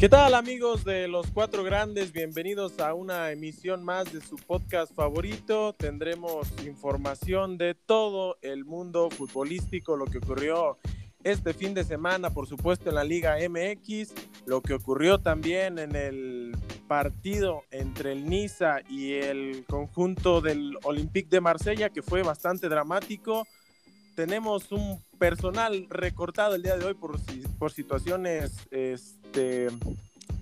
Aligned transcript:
¿Qué 0.00 0.08
tal 0.08 0.34
amigos 0.34 0.82
de 0.82 1.08
los 1.08 1.30
cuatro 1.30 1.62
grandes? 1.62 2.10
Bienvenidos 2.10 2.80
a 2.80 2.94
una 2.94 3.32
emisión 3.32 3.84
más 3.84 4.10
de 4.10 4.22
su 4.22 4.36
podcast 4.36 4.94
favorito. 4.94 5.74
Tendremos 5.74 6.48
información 6.64 7.58
de 7.58 7.74
todo 7.74 8.38
el 8.40 8.64
mundo 8.64 9.10
futbolístico, 9.10 9.98
lo 9.98 10.06
que 10.06 10.16
ocurrió 10.16 10.78
este 11.22 11.52
fin 11.52 11.74
de 11.74 11.84
semana, 11.84 12.30
por 12.30 12.46
supuesto, 12.46 12.88
en 12.88 12.94
la 12.94 13.04
Liga 13.04 13.36
MX, 13.46 14.14
lo 14.46 14.62
que 14.62 14.72
ocurrió 14.72 15.18
también 15.18 15.78
en 15.78 15.94
el 15.94 16.56
partido 16.88 17.64
entre 17.70 18.12
el 18.12 18.24
Niza 18.24 18.78
y 18.88 19.12
el 19.12 19.66
conjunto 19.68 20.40
del 20.40 20.78
Olympique 20.84 21.28
de 21.28 21.42
Marsella, 21.42 21.90
que 21.90 22.00
fue 22.00 22.22
bastante 22.22 22.70
dramático. 22.70 23.46
Tenemos 24.20 24.70
un 24.70 25.02
personal 25.18 25.86
recortado 25.88 26.54
el 26.54 26.62
día 26.62 26.76
de 26.76 26.84
hoy 26.84 26.92
por, 26.92 27.18
por 27.58 27.72
situaciones 27.72 28.52
este, 28.70 29.68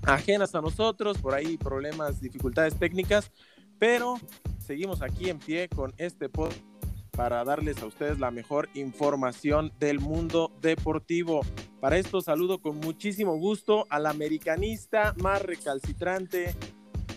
ajenas 0.02 0.52
a 0.56 0.60
nosotros, 0.60 1.18
por 1.18 1.32
ahí 1.32 1.56
problemas, 1.56 2.20
dificultades 2.20 2.76
técnicas, 2.76 3.30
pero 3.78 4.16
seguimos 4.58 5.00
aquí 5.00 5.30
en 5.30 5.38
pie 5.38 5.68
con 5.68 5.94
este 5.96 6.28
podcast 6.28 6.60
para 7.12 7.44
darles 7.44 7.80
a 7.80 7.86
ustedes 7.86 8.18
la 8.18 8.32
mejor 8.32 8.68
información 8.74 9.72
del 9.78 10.00
mundo 10.00 10.50
deportivo. 10.60 11.42
Para 11.80 11.98
esto 11.98 12.20
saludo 12.20 12.60
con 12.60 12.78
muchísimo 12.78 13.36
gusto 13.36 13.86
al 13.90 14.06
americanista 14.06 15.14
más 15.18 15.40
recalcitrante 15.42 16.56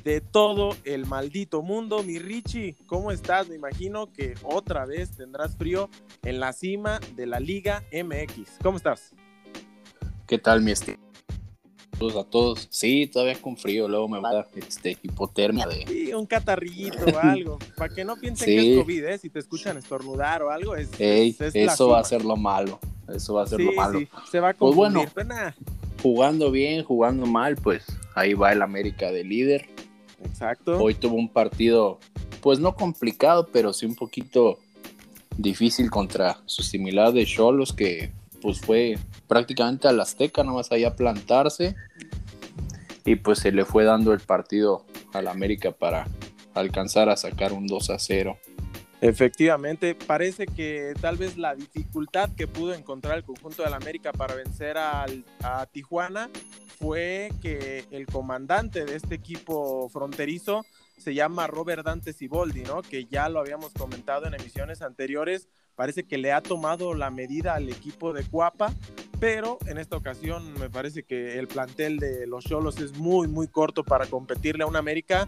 de 0.04 0.22
todo 0.22 0.76
el 0.84 1.05
maldito 1.05 1.62
mundo, 1.62 2.04
mi 2.04 2.20
Richie. 2.20 2.76
¿Cómo 2.88 3.12
estás? 3.12 3.50
Me 3.50 3.55
imagino 3.55 4.12
que 4.12 4.36
otra 4.44 4.86
vez 4.86 5.12
tendrás 5.16 5.55
frío 5.55 5.90
en 6.24 6.40
la 6.40 6.54
cima 6.54 7.00
de 7.16 7.26
la 7.26 7.40
Liga 7.40 7.84
MX. 7.91 8.58
¿Cómo 8.62 8.77
estás? 8.77 9.14
¿Qué 10.27 10.38
tal, 10.38 10.62
mi 10.62 10.72
estimado? 10.72 11.12
a 12.10 12.24
todos. 12.24 12.68
Sí, 12.71 13.08
todavía 13.08 13.40
con 13.40 13.58
frío, 13.58 13.88
luego 13.88 14.08
me 14.08 14.20
va 14.20 14.30
a 14.30 14.34
dar 14.34 14.48
este, 14.55 14.98
hipotermia 15.04 15.68
de... 15.68 15.85
Sí, 15.88 16.13
un 16.13 16.26
catarrito 16.26 17.05
o 17.05 17.20
algo, 17.21 17.60
para 17.76 17.93
que 17.93 18.04
no 18.04 18.15
piensen 18.15 18.48
que 18.48 18.71
es 18.74 18.80
COVID, 18.80 19.04
¿eh? 19.05 19.18
si 19.18 19.30
te 19.30 19.40
escuchan 19.40 19.77
estornudar 19.77 20.41
o 20.41 20.49
algo, 20.49 20.76
es, 20.76 20.90
eso 20.99 21.90
va 21.90 21.99
a 21.99 22.04
ser 22.04 22.26
lo 22.26 22.36
malo, 22.36 22.80
eso 23.13 23.36
va 23.36 23.43
a 23.43 23.48
ser 23.48 23.60
lo 23.62 23.74
malo. 23.74 23.99
Se 24.30 24.40
va 24.40 24.49
a 24.49 24.54
pues 24.54 24.76
bueno, 24.76 25.05
jugando 26.02 26.52
bien, 26.52 26.84
jugando 26.84 27.26
mal, 27.26 27.55
pues 27.55 27.86
ahí 28.15 28.34
va 28.34 28.52
el 28.52 28.62
América 28.62 29.12
de 29.12 29.24
líder. 29.24 29.70
Exacto. 30.26 30.82
Hoy 30.82 30.94
tuvo 30.94 31.16
un 31.16 31.30
partido, 31.30 32.00
pues 32.41 32.60
no 32.60 32.76
complicado, 32.76 33.48
pero 33.52 33.74
sí 33.74 33.86
un 33.86 33.96
poquito 33.96 34.60
difícil 35.38 35.90
contra 35.90 36.38
su 36.46 36.64
similar 36.64 37.12
de 37.14 37.26
Cholos, 37.26 37.74
que 37.74 38.12
pues 38.42 38.60
fue 38.60 38.98
prácticamente 39.27 39.88
al 39.88 39.99
Azteca, 39.99 40.44
nomás 40.44 40.72
allá 40.72 40.90
a 40.90 40.96
plantarse. 40.96 41.76
Y 43.05 43.16
pues 43.16 43.40
se 43.40 43.52
le 43.52 43.66
fue 43.66 43.84
dando 43.84 44.14
el 44.14 44.20
partido 44.20 44.86
al 45.14 45.27
América 45.27 45.72
para 45.72 46.08
alcanzar 46.54 47.10
a 47.10 47.18
sacar 47.18 47.54
un 47.54 47.66
2 47.66 47.90
a 47.90 47.99
0. 47.99 48.38
Efectivamente, 49.02 49.96
parece 49.96 50.46
que 50.46 50.94
tal 51.02 51.18
vez 51.18 51.36
la 51.36 51.55
dificultad 51.55 52.30
que 52.38 52.46
pudo 52.46 52.76
encontrar 52.76 53.18
el 53.18 53.24
conjunto 53.24 53.64
del 53.64 53.74
América 53.74 54.12
para 54.12 54.36
vencer 54.36 54.77
al, 54.77 55.26
a 55.42 55.66
Tijuana 55.66 56.30
fue 56.82 57.29
que 57.41 57.85
el 57.91 58.07
comandante 58.07 58.85
de 58.85 58.96
este 58.96 59.13
equipo 59.15 59.87
fronterizo 59.90 60.65
se 60.98 61.13
llama 61.13 61.48
Robert 61.48 61.85
Dante 61.85 62.12
Siboldi, 62.12 62.63
¿no? 62.63 62.82
Que 62.82 63.05
ya 63.05 63.29
lo 63.29 63.40
habíamos 63.40 63.71
comentado 63.74 64.25
en 64.25 64.34
emisiones 64.34 64.81
anteriores, 64.81 65.47
parece 65.75 66.03
que 66.03 66.18
le 66.18 66.31
ha 66.31 66.41
tomado 66.41 66.94
la 66.96 67.12
medida 67.12 67.53
al 67.53 67.69
equipo 67.69 68.13
de 68.13 68.24
Cuapa, 68.24 68.74
pero 69.19 69.59
en 69.68 69.78
esta 69.78 69.96
ocasión 69.96 70.53
me 70.59 70.69
parece 70.69 71.03
que 71.03 71.38
el 71.38 71.47
plantel 71.47 72.00
de 72.00 72.25
los 72.25 72.46
Cholos 72.46 72.79
es 72.79 72.97
muy, 72.97 73.28
muy 73.28 73.47
corto 73.47 73.84
para 73.84 74.07
competirle 74.07 74.63
a 74.63 74.68
un 74.68 74.75
América 74.75 75.28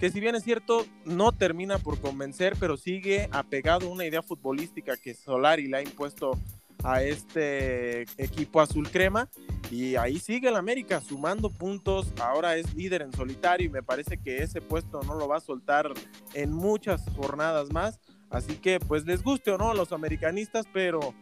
que 0.00 0.10
si 0.10 0.20
bien 0.20 0.34
es 0.34 0.42
cierto, 0.42 0.84
no 1.04 1.32
termina 1.32 1.78
por 1.78 2.00
convencer, 2.00 2.56
pero 2.58 2.76
sigue 2.76 3.28
apegado 3.30 3.86
a 3.86 3.90
una 3.90 4.04
idea 4.04 4.22
futbolística 4.22 4.96
que 4.96 5.14
Solari 5.14 5.68
le 5.68 5.78
ha 5.78 5.82
impuesto 5.82 6.38
a 6.84 7.02
este 7.02 8.02
equipo 8.18 8.60
azul 8.60 8.88
crema 8.90 9.28
y 9.70 9.96
ahí 9.96 10.18
sigue 10.18 10.48
el 10.48 10.56
América 10.56 11.00
sumando 11.00 11.50
puntos, 11.50 12.12
ahora 12.20 12.56
es 12.56 12.74
líder 12.74 13.02
en 13.02 13.12
solitario 13.12 13.66
y 13.66 13.70
me 13.70 13.82
parece 13.82 14.18
que 14.18 14.42
ese 14.42 14.60
puesto 14.60 15.02
no 15.02 15.14
lo 15.14 15.26
va 15.26 15.38
a 15.38 15.40
soltar 15.40 15.92
en 16.34 16.52
muchas 16.52 17.02
jornadas 17.16 17.72
más, 17.72 17.98
así 18.30 18.56
que 18.56 18.78
pues 18.78 19.04
les 19.06 19.22
guste 19.22 19.50
o 19.50 19.58
no 19.58 19.70
a 19.70 19.74
los 19.74 19.92
americanistas, 19.92 20.66
pero 20.72 21.14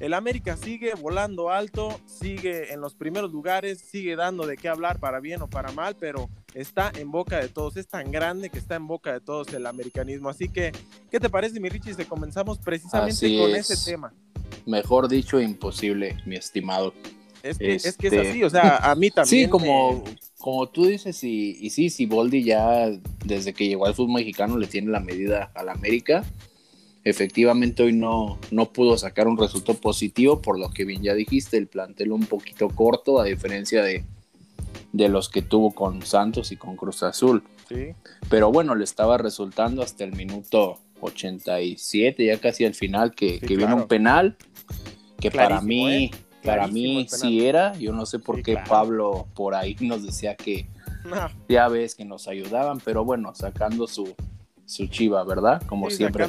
el 0.00 0.14
América 0.14 0.56
sigue 0.56 0.94
volando 0.94 1.50
alto, 1.50 2.00
sigue 2.06 2.72
en 2.72 2.80
los 2.80 2.94
primeros 2.94 3.32
lugares, 3.32 3.80
sigue 3.80 4.14
dando 4.14 4.46
de 4.46 4.56
qué 4.56 4.68
hablar 4.68 5.00
para 5.00 5.18
bien 5.18 5.42
o 5.42 5.50
para 5.50 5.72
mal, 5.72 5.96
pero 5.96 6.30
está 6.58 6.92
en 6.98 7.10
boca 7.10 7.38
de 7.38 7.48
todos, 7.48 7.76
es 7.76 7.86
tan 7.86 8.10
grande 8.10 8.50
que 8.50 8.58
está 8.58 8.74
en 8.74 8.86
boca 8.86 9.12
de 9.12 9.20
todos 9.20 9.52
el 9.54 9.64
americanismo. 9.64 10.28
Así 10.28 10.48
que, 10.48 10.72
¿qué 11.10 11.20
te 11.20 11.30
parece, 11.30 11.60
mi 11.60 11.68
Richie, 11.68 11.94
si 11.94 12.04
comenzamos 12.04 12.58
precisamente 12.58 13.38
con 13.38 13.54
ese 13.54 13.76
tema? 13.90 14.12
Mejor 14.66 15.08
dicho, 15.08 15.40
imposible, 15.40 16.16
mi 16.26 16.36
estimado. 16.36 16.92
Es 17.42 17.58
que, 17.58 17.76
es 17.76 17.86
este, 17.86 18.18
así, 18.18 18.42
o 18.42 18.50
sea, 18.50 18.78
a 18.78 18.94
mí 18.96 19.10
también. 19.10 19.44
Sí, 19.44 19.48
como, 19.48 20.02
como 20.38 20.68
tú 20.68 20.86
dices, 20.86 21.22
y, 21.22 21.56
y 21.60 21.70
sí, 21.70 21.90
si 21.90 22.06
Boldi 22.06 22.42
ya 22.42 22.90
desde 23.24 23.54
que 23.54 23.68
llegó 23.68 23.86
al 23.86 23.94
fútbol 23.94 24.14
mexicano 24.14 24.58
le 24.58 24.66
tiene 24.66 24.90
la 24.90 25.00
medida 25.00 25.52
al 25.54 25.68
América. 25.68 26.24
Efectivamente 27.04 27.84
hoy 27.84 27.92
no, 27.92 28.38
no 28.50 28.72
pudo 28.72 28.98
sacar 28.98 29.28
un 29.28 29.38
resultado 29.38 29.78
positivo, 29.78 30.42
por 30.42 30.58
lo 30.58 30.70
que 30.70 30.84
bien 30.84 31.02
ya 31.02 31.14
dijiste, 31.14 31.56
el 31.56 31.68
plantel 31.68 32.10
un 32.10 32.26
poquito 32.26 32.68
corto, 32.68 33.20
a 33.20 33.24
diferencia 33.24 33.82
de, 33.82 34.04
de 34.92 35.08
los 35.08 35.28
que 35.28 35.42
tuvo 35.42 35.74
con 35.74 36.02
Santos 36.02 36.52
y 36.52 36.56
con 36.56 36.76
Cruz 36.76 37.02
Azul. 37.02 37.42
Sí. 37.68 37.94
Pero 38.30 38.50
bueno, 38.50 38.74
le 38.74 38.84
estaba 38.84 39.18
resultando 39.18 39.82
hasta 39.82 40.04
el 40.04 40.12
minuto 40.12 40.78
87, 41.00 42.24
ya 42.24 42.38
casi 42.38 42.64
al 42.64 42.74
final, 42.74 43.14
que, 43.14 43.38
que 43.40 43.56
viene 43.56 43.74
un 43.74 43.86
penal, 43.86 44.36
que 45.20 45.30
para 45.30 45.60
mí, 45.60 46.04
¿eh? 46.06 46.10
para 46.44 46.66
mí 46.66 47.06
sí 47.08 47.46
era. 47.46 47.74
Yo 47.74 47.92
no 47.92 48.06
sé 48.06 48.18
por 48.18 48.42
qué 48.42 48.58
Pablo 48.68 49.26
por 49.34 49.54
ahí 49.54 49.76
nos 49.80 50.04
decía 50.04 50.34
que 50.34 50.66
ya 51.48 51.68
ves 51.68 51.94
que 51.94 52.04
nos 52.04 52.28
ayudaban, 52.28 52.80
pero 52.80 53.04
bueno, 53.04 53.34
sacando 53.34 53.86
su, 53.86 54.14
su 54.64 54.86
chiva, 54.86 55.24
¿verdad? 55.24 55.62
Como 55.66 55.90
siempre. 55.90 56.26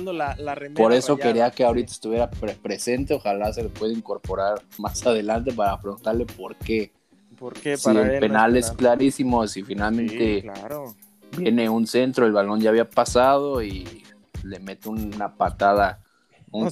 por 0.75 0.93
eso 0.93 1.17
quería 1.17 1.51
que 1.51 1.63
ahorita 1.63 1.91
estuviera 1.91 2.29
presente, 2.29 3.13
ojalá 3.13 3.51
se 3.53 3.63
le 3.63 3.69
pueda 3.69 3.93
incorporar 3.93 4.61
más 4.77 5.05
adelante 5.05 5.53
para 5.53 5.79
preguntarle 5.79 6.25
por 6.25 6.55
qué. 6.55 6.91
¿Por 7.39 7.53
qué 7.53 7.77
para 7.81 8.19
penales 8.19 8.71
clarísimos 8.71 9.55
y 9.55 9.63
finalmente 9.63 10.45
viene 11.37 11.69
un 11.69 11.87
centro, 11.87 12.25
el 12.25 12.33
balón 12.33 12.59
ya 12.59 12.69
había 12.69 12.89
pasado 12.89 13.63
y 13.63 14.03
le 14.43 14.59
mete 14.59 14.89
una 14.89 15.35
patada. 15.35 16.01
Un 16.51 16.67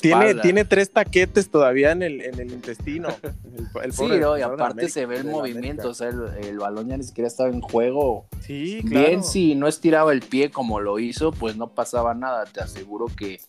tiene, 0.00 0.34
tiene 0.36 0.64
tres 0.64 0.92
taquetes 0.92 1.50
todavía 1.50 1.90
en 1.90 2.02
el, 2.02 2.20
en 2.20 2.38
el 2.38 2.52
intestino. 2.52 3.08
sí, 3.90 4.04
y 4.04 4.42
aparte 4.42 4.88
se 4.88 5.04
ve 5.04 5.16
el 5.16 5.24
movimiento, 5.24 5.90
o 5.90 5.94
sea, 5.94 6.08
el, 6.08 6.58
balón 6.58 6.88
ya 6.88 6.96
ni 6.96 7.02
siquiera 7.02 7.26
estaba 7.26 7.50
en 7.50 7.60
juego. 7.60 8.26
Sí, 8.40 8.82
claro. 8.86 9.06
Bien, 9.08 9.24
si 9.24 9.56
no 9.56 9.66
estiraba 9.66 10.12
el 10.12 10.20
pie 10.20 10.50
como 10.50 10.78
lo 10.80 11.00
hizo, 11.00 11.32
pues 11.32 11.56
no 11.56 11.70
pasaba 11.70 12.14
nada. 12.14 12.44
Te 12.44 12.60
aseguro 12.60 13.06
que 13.06 13.40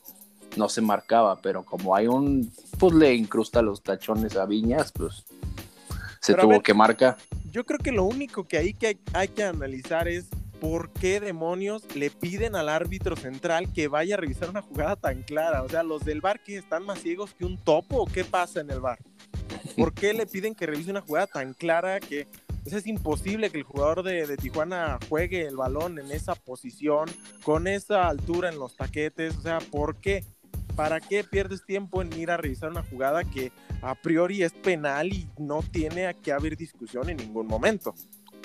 no 0.58 0.68
se 0.68 0.82
marcaba, 0.82 1.40
pero 1.42 1.64
como 1.64 1.96
hay 1.96 2.08
un, 2.08 2.52
pues 2.80 2.94
le 2.94 3.14
incrusta 3.14 3.62
los 3.62 3.84
tachones 3.84 4.36
a 4.36 4.48
Viñas, 4.48 4.92
pues 4.92 5.26
se 6.26 6.34
tuvo 6.36 6.62
que 6.62 6.74
marcar. 6.74 7.18
Yo 7.52 7.66
creo 7.66 7.80
que 7.80 7.92
lo 7.92 8.04
único 8.04 8.48
que 8.48 8.58
hay 8.58 8.74
que, 8.74 8.98
hay 9.14 9.28
que 9.28 9.44
analizar 9.44 10.08
es 10.08 10.28
¿por 10.60 10.90
qué 10.92 11.20
demonios 11.20 11.84
le 11.96 12.10
piden 12.10 12.56
al 12.56 12.70
árbitro 12.70 13.16
central 13.16 13.72
que 13.72 13.88
vaya 13.88 14.16
a 14.16 14.18
revisar 14.18 14.50
una 14.50 14.62
jugada 14.62 14.96
tan 14.96 15.22
clara? 15.22 15.62
O 15.64 15.70
sea, 15.70 15.84
los 15.84 16.04
del 16.04 16.22
bar 16.22 16.42
que 16.42 16.58
están 16.58 16.84
más 16.84 17.00
ciegos 17.00 17.34
que 17.34 17.46
un 17.46 17.58
topo 17.58 17.98
o 17.98 18.06
qué 18.06 18.24
pasa 18.24 18.62
en 18.62 18.72
el 18.72 18.80
bar? 18.80 19.00
¿Por 19.78 19.94
qué 19.94 20.14
le 20.14 20.26
piden 20.26 20.56
que 20.56 20.66
revise 20.66 20.92
una 20.92 21.02
jugada 21.02 21.28
tan 21.28 21.54
clara 21.54 22.00
que 22.00 22.28
es 22.66 22.88
imposible 22.88 23.52
que 23.52 23.60
el 23.60 23.64
jugador 23.64 24.02
de, 24.04 24.26
de, 24.26 24.38
Tijuana 24.38 24.98
juegue 25.08 25.46
el 25.46 25.56
balón 25.56 26.00
en 26.00 26.12
esa 26.12 26.34
posición, 26.34 27.10
con 27.44 27.68
esa 27.68 28.08
altura 28.08 28.50
en 28.50 28.58
los 28.58 28.76
taquetes? 28.76 29.38
O 29.38 29.42
sea, 29.42 29.60
¿por 29.60 29.98
qué? 29.98 30.24
¿Para 30.76 31.00
qué 31.00 31.24
pierdes 31.24 31.64
tiempo 31.64 32.02
en 32.02 32.12
ir 32.14 32.32
a 32.32 32.38
revisar 32.38 32.72
una 32.72 32.84
jugada 32.84 33.24
que 33.24 33.52
a 33.82 33.96
priori 33.96 34.44
es 34.44 34.54
penal 34.54 35.12
y 35.12 35.28
no 35.38 35.62
tiene 35.62 36.14
que 36.22 36.32
haber 36.32 36.58
discusión 36.58 37.10
en 37.10 37.18
ningún 37.18 37.48
momento? 37.48 37.94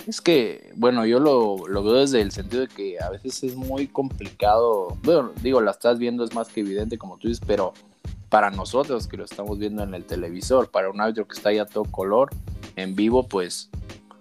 Es 0.06 0.20
que, 0.20 0.72
bueno, 0.76 1.04
yo 1.06 1.20
lo, 1.20 1.56
veo 1.64 1.94
desde 1.94 2.20
el 2.20 2.32
sentido 2.32 2.62
de 2.62 2.68
que 2.68 3.00
a 3.00 3.10
veces 3.10 3.42
es 3.44 3.54
muy 3.54 3.86
complicado. 3.86 4.96
Bueno, 5.02 5.32
digo, 5.42 5.60
la 5.60 5.72
estás 5.72 5.98
viendo, 5.98 6.24
es 6.24 6.34
más 6.34 6.48
que 6.48 6.60
evidente, 6.60 6.98
como 6.98 7.18
tú 7.18 7.28
dices, 7.28 7.44
pero 7.46 7.74
para 8.28 8.50
nosotros 8.50 9.06
que 9.06 9.16
lo 9.16 9.24
estamos 9.24 9.58
viendo 9.58 9.82
en 9.82 9.94
el 9.94 10.04
televisor, 10.04 10.70
para 10.70 10.90
un 10.90 11.00
árbitro 11.00 11.26
que 11.26 11.36
está 11.36 11.52
ya 11.52 11.66
todo 11.66 11.84
color, 11.84 12.30
en 12.76 12.94
vivo, 12.94 13.28
pues 13.28 13.70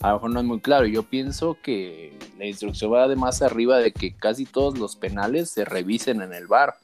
a 0.01 0.09
lo 0.09 0.15
mejor 0.15 0.31
no 0.31 0.39
es 0.39 0.45
muy 0.45 0.59
claro. 0.59 0.85
Yo 0.85 1.03
pienso 1.03 1.57
que 1.61 2.17
la 2.37 2.45
instrucción 2.45 2.91
va 2.93 3.07
de 3.07 3.15
más 3.15 3.41
arriba 3.41 3.77
de 3.77 3.91
que 3.91 4.15
casi 4.15 4.45
todos 4.45 4.77
los 4.77 4.95
penales 4.95 5.49
se 5.49 5.65
revisen 5.65 6.21
en 6.21 6.33
el 6.33 6.47
bar 6.47 6.75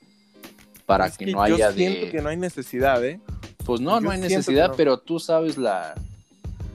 para 0.85 1.09
que, 1.09 1.25
no 1.27 1.41
haya 1.41 1.69
yo 1.69 1.75
siento 1.75 2.11
que 2.11 2.21
no 2.21 2.29
hay 2.29 2.37
necesidad, 2.37 3.03
¿eh? 3.03 3.19
Pues 3.65 3.81
no, 3.81 3.99
no 3.99 4.11
hay 4.11 4.19
necesidad, 4.19 4.73
pero 4.77 4.99
tú 4.99 5.19
sabes 5.19 5.57
la 5.57 5.95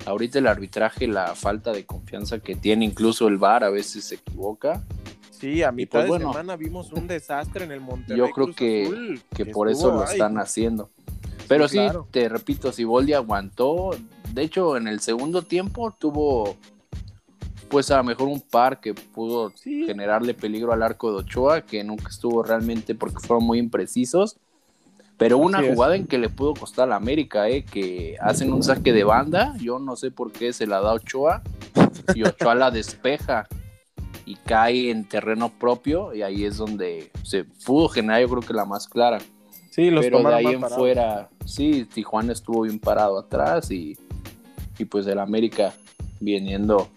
ahorita 0.07 0.39
el 0.39 0.47
arbitraje, 0.47 1.07
la 1.07 1.35
falta 1.35 1.73
de 1.73 1.85
confianza 1.85 2.41
que 2.41 2.57
tiene, 2.57 2.85
incluso 2.85 3.29
el 3.29 3.39
VAR 3.39 3.65
a 3.65 3.71
veces 3.71 4.05
se 4.05 4.17
equivoca. 4.17 4.83
Sí, 5.31 5.63
a 5.63 5.73
mitad 5.73 6.07
pues, 6.07 6.21
de 6.21 6.27
semana 6.27 6.57
vimos 6.57 6.93
un 6.93 7.07
desastre 7.07 7.65
en 7.65 7.73
el 7.73 7.81
Monterrey. 7.81 8.19
Yo 8.19 8.31
creo 8.31 8.53
que, 8.55 9.21
que, 9.35 9.47
por 9.47 9.71
eso 9.71 9.91
lo 9.93 10.05
están 10.05 10.39
haciendo. 10.39 10.91
Pero 11.49 11.67
sí, 11.67 11.81
te 12.11 12.29
repito, 12.29 12.73
si 12.73 12.85
Boldi 12.85 13.15
aguantó, 13.15 13.91
de 14.33 14.43
hecho 14.43 14.77
en 14.77 14.87
el 14.87 15.01
segundo 15.01 15.43
tiempo 15.43 15.95
tuvo 15.99 16.57
pues 17.71 17.91
a 17.93 17.97
lo 17.99 18.05
mejor 18.05 18.29
un 18.29 18.41
par 18.41 18.81
que 18.81 18.93
pudo 18.93 19.53
generarle 19.63 20.35
peligro 20.35 20.73
al 20.73 20.83
arco 20.83 21.13
de 21.13 21.19
Ochoa, 21.19 21.63
que 21.63 21.83
nunca 21.85 22.09
estuvo 22.09 22.43
realmente 22.43 22.97
porque 22.97 23.21
fueron 23.21 23.47
muy 23.47 23.59
imprecisos. 23.59 24.37
Pero 25.17 25.39
una 25.39 25.63
jugada 25.63 25.97
en 25.97 26.07
que 26.07 26.19
le 26.19 26.31
pudo 26.31 26.55
costar 26.55 26.85
a 26.85 26.91
la 26.91 26.97
América, 26.97 27.49
¿eh? 27.49 27.65
que 27.65 28.17
hacen 28.21 28.53
un 28.53 28.63
saque 28.63 28.93
de 28.93 29.05
banda, 29.05 29.55
yo 29.59 29.79
no 29.79 29.95
sé 29.95 30.11
por 30.11 30.33
qué 30.33 30.53
se 30.53 30.67
la 30.67 30.81
da 30.81 30.95
Ochoa, 30.95 31.43
y 32.15 32.25
Ochoa 32.25 32.55
la 32.55 32.71
despeja 32.71 33.47
y 34.25 34.35
cae 34.37 34.91
en 34.91 35.05
terreno 35.07 35.51
propio, 35.51 36.15
y 36.15 36.23
ahí 36.23 36.45
es 36.45 36.57
donde 36.57 37.11
se 37.23 37.45
pudo 37.45 37.89
generar, 37.89 38.23
yo 38.23 38.29
creo 38.31 38.43
que 38.43 38.55
la 38.55 38.65
más 38.65 38.89
clara. 38.89 39.19
Sí, 39.71 39.91
los 39.91 40.05
Pero 40.05 40.23
de 40.23 40.35
ahí 40.35 40.47
en 40.47 40.63
fuera, 40.63 41.29
sí, 41.45 41.85
Tijuana 41.85 42.33
estuvo 42.33 42.63
bien 42.63 42.81
parado 42.81 43.19
atrás 43.19 43.71
y, 43.71 43.97
y 44.79 44.85
pues 44.87 45.07
el 45.07 45.19
América 45.19 45.75
viniendo 46.19 46.89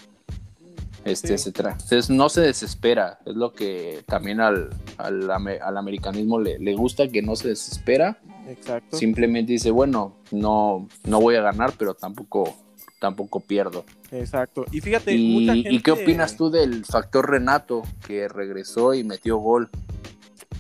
este, 1.06 1.34
etcétera. 1.34 1.72
Entonces 1.72 2.10
no 2.10 2.30
se 2.30 2.42
desespera, 2.42 3.20
es 3.26 3.36
lo 3.36 3.54
que 3.54 4.04
también 4.08 4.40
al, 4.40 4.70
al, 4.98 5.78
americanismo 5.78 6.40
le, 6.40 6.60
le, 6.60 6.76
gusta, 6.76 7.08
que 7.08 7.22
no 7.22 7.36
se 7.36 7.50
desespera. 7.50 8.18
Exacto. 8.48 8.98
Simplemente 8.98 9.54
dice, 9.54 9.72
bueno, 9.72 10.18
no, 10.32 10.88
no 11.06 11.22
voy 11.22 11.36
a 11.36 11.42
ganar, 11.42 11.74
pero 11.78 11.94
tampoco, 11.94 12.56
tampoco 13.00 13.40
pierdo. 13.40 13.86
Exacto. 14.12 14.66
Y 14.72 14.82
fíjate, 14.82 15.14
¿Y 15.14 15.82
qué 15.82 15.92
opinas 15.92 16.38
tú 16.38 16.50
del 16.50 16.86
factor 16.86 17.30
Renato, 17.30 17.84
que 18.06 18.28
regresó 18.28 18.94
y 18.94 19.04
metió 19.04 19.38
gol? 19.38 19.70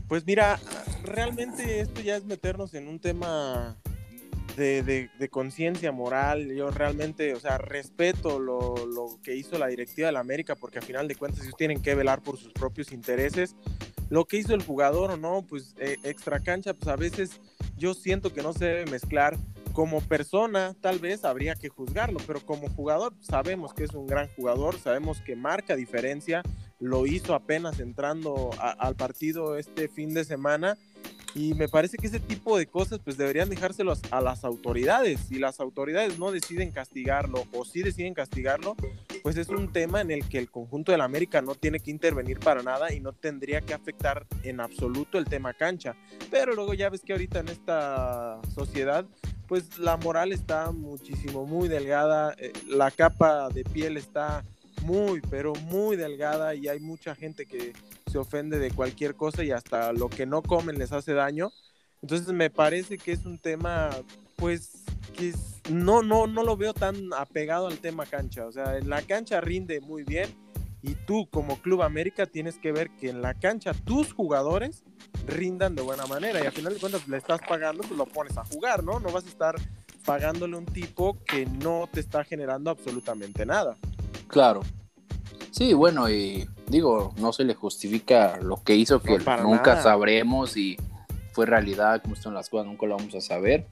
Pues 0.07 0.25
mira, 0.25 0.60
realmente 1.04 1.80
esto 1.80 2.01
ya 2.01 2.18
es 2.18 2.25
meternos 2.25 2.74
en 2.74 2.88
un 2.88 3.00
tema 3.00 3.78
de, 4.56 5.30
conciencia 5.32 5.92
moral. 5.92 6.54
Yo 6.54 6.70
realmente, 6.72 7.34
o 7.34 7.40
sea, 7.40 7.58
respeto 7.58 8.40
lo, 8.40 8.86
lo, 8.86 9.20
que 9.22 9.36
hizo 9.36 9.58
la 9.58 9.68
directiva 9.68 10.08
de 10.08 10.14
la 10.14 10.20
América, 10.20 10.56
porque 10.56 10.80
a 10.80 10.82
final 10.82 11.08
de 11.08 11.16
cuentas 11.16 11.44
ellos 11.44 11.56
tienen 11.58 11.82
que 11.82 11.96
velar 11.96 12.22
por 12.22 12.38
sus 12.38 12.54
propios 12.54 12.92
intereses. 12.92 13.56
Lo 14.10 14.26
que 14.26 14.38
hizo 14.38 14.54
el 14.54 14.64
jugador 14.64 15.12
o 15.12 15.18
no, 15.18 15.42
pues 15.42 15.76
eh, 15.80 15.98
extra 16.04 16.40
cancha, 16.40 16.74
pues 16.74 16.88
a 16.88 16.96
veces 16.96 17.42
yo 17.78 17.94
siento 17.94 18.34
que 18.34 18.44
no 18.44 18.54
se 18.54 18.66
debe 18.66 18.92
mezclar. 18.92 19.38
Como 19.74 20.02
persona, 20.02 20.76
tal 20.82 21.00
vez 21.00 21.26
habría 21.26 21.56
que 21.56 21.68
juzgarlo, 21.68 22.20
pero 22.28 22.46
como 22.46 22.70
jugador 22.70 23.16
sabemos 23.22 23.74
que 23.74 23.86
es 23.86 23.96
un 23.96 24.06
gran 24.06 24.28
jugador, 24.36 24.78
sabemos 24.78 25.20
que 25.22 25.36
marca 25.36 25.76
diferencia, 25.76 26.44
lo 26.80 27.08
hizo 27.08 27.34
apenas 27.34 27.80
entrando 27.80 28.52
al 28.60 28.96
partido 28.96 29.58
este 29.58 29.88
fin 29.88 30.14
de 30.14 30.26
semana 30.26 30.78
y 31.36 31.54
me 31.56 31.68
parece 31.68 31.98
que 31.98 32.08
ese 32.08 32.20
tipo 32.20 32.58
de 32.58 32.68
cosas 32.68 33.00
pues 33.04 33.18
deberían 33.18 33.50
dejárselos 33.50 34.02
a 34.12 34.22
las 34.22 34.44
autoridades. 34.44 35.20
Si 35.28 35.40
las 35.40 35.60
autoridades 35.60 36.20
no 36.20 36.32
deciden 36.32 36.72
castigarlo 36.72 37.46
o 37.54 37.66
si 37.66 37.82
deciden 37.82 38.14
castigarlo, 38.14 38.76
pues 39.24 39.38
es 39.38 39.50
un 39.50 39.72
tema 39.72 40.02
en 40.02 40.12
el 40.12 40.28
que 40.28 40.38
el 40.38 40.52
conjunto 40.52 40.92
de 40.92 40.98
la 40.98 41.06
América 41.06 41.42
no 41.42 41.56
tiene 41.56 41.80
que 41.80 41.92
intervenir 41.92 42.40
para 42.40 42.62
nada 42.62 42.94
y 42.94 43.00
no 43.00 43.14
tendría 43.14 43.62
que 43.62 43.74
afectar 43.74 44.28
en 44.44 44.60
absoluto 44.60 45.18
el 45.18 45.26
tema 45.26 45.54
cancha. 45.54 45.96
Pero 46.30 46.54
luego 46.54 46.74
ya 46.74 46.90
ves 46.90 47.02
que 47.02 47.14
ahorita 47.14 47.40
en 47.40 47.50
esta 47.50 48.40
sociedad 48.54 49.06
pues 49.48 49.78
la 49.78 49.98
moral 49.98 50.32
está 50.32 50.72
muchísimo, 50.72 51.46
muy 51.46 51.68
delgada, 51.68 52.34
eh, 52.38 52.54
la 52.68 52.92
capa 52.92 53.50
de 53.50 53.64
piel 53.64 53.98
está 53.98 54.44
muy, 54.84 55.22
pero 55.30 55.54
muy 55.54 55.96
delgada 55.96 56.56
y 56.56 56.68
hay 56.68 56.80
mucha 56.80 57.16
gente 57.16 57.46
que 57.46 57.74
se 58.12 58.18
ofende 58.18 58.60
de 58.60 58.72
cualquier 58.72 59.16
cosa 59.16 59.44
y 59.44 59.52
hasta 59.52 59.94
lo 59.94 60.10
que 60.10 60.26
no 60.26 60.42
comen 60.42 60.78
les 60.78 60.92
hace 60.92 61.14
daño. 61.14 61.52
Entonces 62.02 62.28
me 62.34 62.50
parece 62.50 62.98
que 62.98 63.14
es 63.14 63.26
un 63.26 63.40
tema, 63.40 63.90
pues, 64.36 64.84
que 65.16 65.34
no, 65.72 66.04
no, 66.04 66.28
no 66.28 66.44
lo 66.44 66.58
veo 66.58 66.74
tan 66.74 67.14
apegado 67.14 67.68
al 67.68 67.80
tema 67.80 68.06
cancha. 68.06 68.46
O 68.46 68.52
sea, 68.52 68.78
en 68.78 68.90
la 68.90 69.02
cancha 69.02 69.42
rinde 69.42 69.80
muy 69.80 70.04
bien 70.04 70.30
y 70.82 70.96
tú 70.96 71.28
como 71.32 71.62
Club 71.62 71.82
América 71.82 72.26
tienes 72.26 72.58
que 72.58 72.74
ver 72.74 72.90
que 72.92 73.10
en 73.10 73.22
la 73.22 73.34
cancha 73.34 73.74
tus 73.74 74.12
jugadores 74.12 74.84
rindan 75.26 75.76
de 75.76 75.82
buena 75.82 76.06
manera 76.06 76.44
y 76.44 76.46
al 76.46 76.52
final 76.52 76.74
de 76.74 76.80
cuentas 76.80 77.08
le 77.08 77.18
estás 77.18 77.40
pagando, 77.48 77.84
pues 77.84 77.98
lo 77.98 78.06
pones 78.06 78.38
a 78.38 78.44
jugar, 78.44 78.84
¿no? 78.84 79.00
No 79.00 79.10
vas 79.10 79.24
a 79.24 79.30
estar 79.30 79.56
pagándole 80.06 80.56
a 80.56 80.60
un 80.60 80.66
tipo 80.66 81.18
que 81.24 81.46
no 81.46 81.88
te 81.92 82.02
está 82.02 82.26
generando 82.26 82.70
absolutamente 82.70 83.46
nada. 83.46 83.78
Claro, 84.34 84.62
Sí, 85.54 85.74
bueno, 85.74 86.10
y 86.10 86.50
digo, 86.68 87.14
no 87.18 87.32
se 87.32 87.44
le 87.44 87.54
justifica 87.54 88.40
lo 88.42 88.64
que 88.64 88.76
hizo, 88.76 89.04
que 89.04 89.20
nunca 89.44 89.80
sabremos 89.84 90.58
y 90.58 90.78
fue 91.32 91.46
realidad, 91.46 92.02
como 92.02 92.16
están 92.16 92.34
las 92.34 92.50
cosas, 92.50 92.66
nunca 92.66 92.88
lo 92.88 92.98
vamos 92.98 93.14
a 93.14 93.22
saber. 93.22 93.68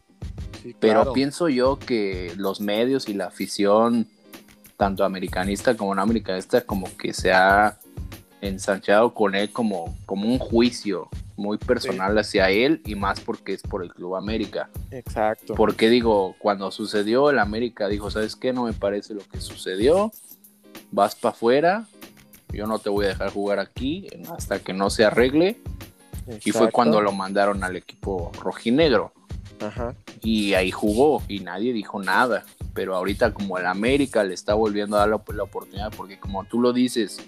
Pero 0.80 1.12
pienso 1.12 1.50
yo 1.50 1.80
que 1.80 2.34
los 2.38 2.62
medios 2.62 3.10
y 3.10 3.16
la 3.16 3.25
afición, 3.25 4.08
tanto 4.78 5.04
americanista 5.04 5.75
como 5.75 5.96
no 5.96 6.04
americanista, 6.04 6.62
como 6.62 6.86
que 6.98 7.13
se 7.13 7.31
ha 7.34 7.80
ensanchado 8.42 9.16
con 9.16 9.34
él 9.34 9.52
como, 9.52 9.98
como 10.06 10.28
un 10.28 10.38
juicio 10.38 11.10
muy 11.36 11.58
personal 11.58 12.16
hacia 12.19 12.52
él 12.52 12.84
y 12.86 12.94
más 12.94 13.19
porque 13.22 13.54
es 13.54 13.63
por 13.63 13.84
el 13.84 13.92
Club 13.92 14.16
América. 14.16 14.69
Exacto. 14.92 15.56
Porque 15.56 15.90
digo, 15.90 16.36
cuando 16.38 16.69
sucedió 16.69 17.31
el 17.31 17.40
América 17.40 17.88
dijo, 17.88 18.12
¿sabes 18.12 18.36
qué? 18.36 18.54
No 18.54 18.66
me 18.66 18.74
parece 18.74 19.16
lo 19.16 19.22
que 19.28 19.42
sucedió 19.42 20.12
vas 20.91 21.15
para 21.15 21.33
afuera, 21.33 21.88
yo 22.53 22.67
no 22.67 22.79
te 22.79 22.89
voy 22.89 23.05
a 23.05 23.09
dejar 23.09 23.31
jugar 23.31 23.59
aquí 23.59 24.07
hasta 24.35 24.59
que 24.59 24.73
no 24.73 24.89
se 24.89 25.05
arregle. 25.05 25.57
Y 26.45 26.51
fue 26.51 26.71
cuando 26.71 27.01
lo 27.01 27.11
mandaron 27.11 27.63
al 27.63 27.75
equipo 27.75 28.31
rojinegro. 28.39 29.11
Y 30.21 30.53
ahí 30.53 30.71
jugó 30.71 31.23
y 31.27 31.39
nadie 31.39 31.73
dijo 31.73 32.01
nada. 32.01 32.43
Pero 32.73 32.95
ahorita 32.95 33.33
como 33.33 33.57
el 33.57 33.65
América 33.65 34.23
le 34.23 34.33
está 34.33 34.53
volviendo 34.53 34.95
a 34.95 34.99
dar 34.99 35.09
la, 35.09 35.43
oportunidad, 35.43 35.91
porque 35.95 36.19
como 36.19 36.43
tú 36.45 36.59
lo 36.59 36.73
dices, 36.73 37.19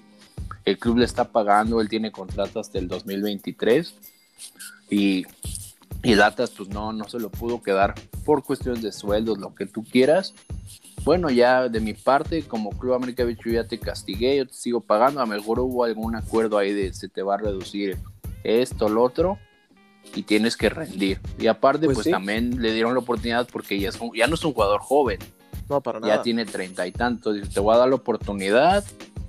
el 0.65 0.77
club 0.77 0.97
le 0.99 1.05
está 1.05 1.25
pagando, 1.25 1.81
él 1.81 1.89
tiene 1.89 2.11
contrato 2.11 2.59
hasta 2.59 2.79
el 2.79 2.87
2023 2.87 3.93
y, 4.89 5.25
y 6.01 6.15
Datas 6.15 6.51
pues 6.51 6.69
no, 6.69 6.93
no 6.93 7.09
se 7.09 7.19
lo 7.19 7.29
pudo 7.29 7.61
quedar 7.61 7.95
por 8.23 8.43
cuestiones 8.43 8.81
de 8.81 8.93
sueldos, 8.93 9.37
lo 9.37 9.53
que 9.53 9.65
tú 9.65 9.83
quieras 9.83 10.33
bueno, 11.03 11.29
ya 11.29 11.67
de 11.67 11.79
mi 11.79 11.93
parte, 11.93 12.43
como 12.43 12.69
Club 12.71 12.93
América 12.93 13.23
Bicho 13.23 13.49
ya 13.49 13.65
te 13.65 13.77
castigué, 13.77 14.37
yo 14.37 14.47
te 14.47 14.53
sigo 14.53 14.79
pagando, 14.81 15.19
a 15.19 15.25
lo 15.25 15.33
mejor 15.33 15.59
hubo 15.59 15.83
algún 15.83 16.15
acuerdo 16.15 16.57
ahí 16.57 16.71
de 16.73 16.93
se 16.93 17.09
te 17.09 17.21
va 17.21 17.35
a 17.35 17.37
reducir 17.37 17.97
esto, 18.43 18.87
lo 18.89 19.03
otro, 19.03 19.37
y 20.15 20.23
tienes 20.23 20.55
que 20.55 20.69
rendir. 20.69 21.19
Y 21.37 21.47
aparte, 21.47 21.85
pues, 21.85 21.97
pues 21.97 22.09
también 22.09 22.61
le 22.61 22.73
dieron 22.73 22.93
la 22.93 22.99
oportunidad 22.99 23.47
porque 23.51 23.79
ya, 23.79 23.89
es 23.89 23.99
ya 24.15 24.27
no 24.27 24.35
es 24.35 24.43
un 24.45 24.53
jugador 24.53 24.81
joven. 24.81 25.19
No, 25.69 25.81
para 25.81 25.99
nada. 25.99 26.15
Ya 26.15 26.21
tiene 26.21 26.45
treinta 26.45 26.87
y 26.87 26.91
tantos, 26.91 27.49
te 27.49 27.59
voy 27.59 27.75
a 27.75 27.79
dar 27.79 27.89
la 27.89 27.95
oportunidad. 27.95 28.83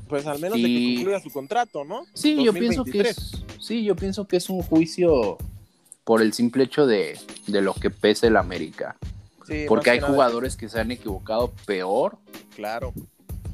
Pues 0.09 0.27
al 0.27 0.39
menos 0.39 0.61
de 0.61 0.69
que 0.69 0.95
concluya 0.97 1.21
su 1.21 1.31
contrato, 1.31 1.85
¿no? 1.85 2.05
Sí, 2.13 2.45
yo 2.45 2.53
pienso 2.53 2.85
que 2.85 3.01
es, 3.01 3.45
sí, 3.59 3.85
yo 3.85 3.97
pienso 3.97 4.27
que 4.27 4.37
es 4.37 4.49
un 4.49 4.63
juicio 4.63 5.39
por 6.05 6.23
el 6.23 6.33
simple 6.35 6.65
hecho 6.65 6.87
de, 6.87 7.19
de 7.47 7.63
lo 7.63 7.75
que 7.75 7.91
pesa 7.91 8.27
el 8.27 8.37
América. 8.37 8.97
Porque 9.69 9.91
hay 9.91 10.01
jugadores 10.01 10.57
que 10.57 10.69
se 10.69 10.81
han 10.81 10.91
equivocado 10.91 11.53
peor. 11.67 12.19
Claro. 12.55 12.93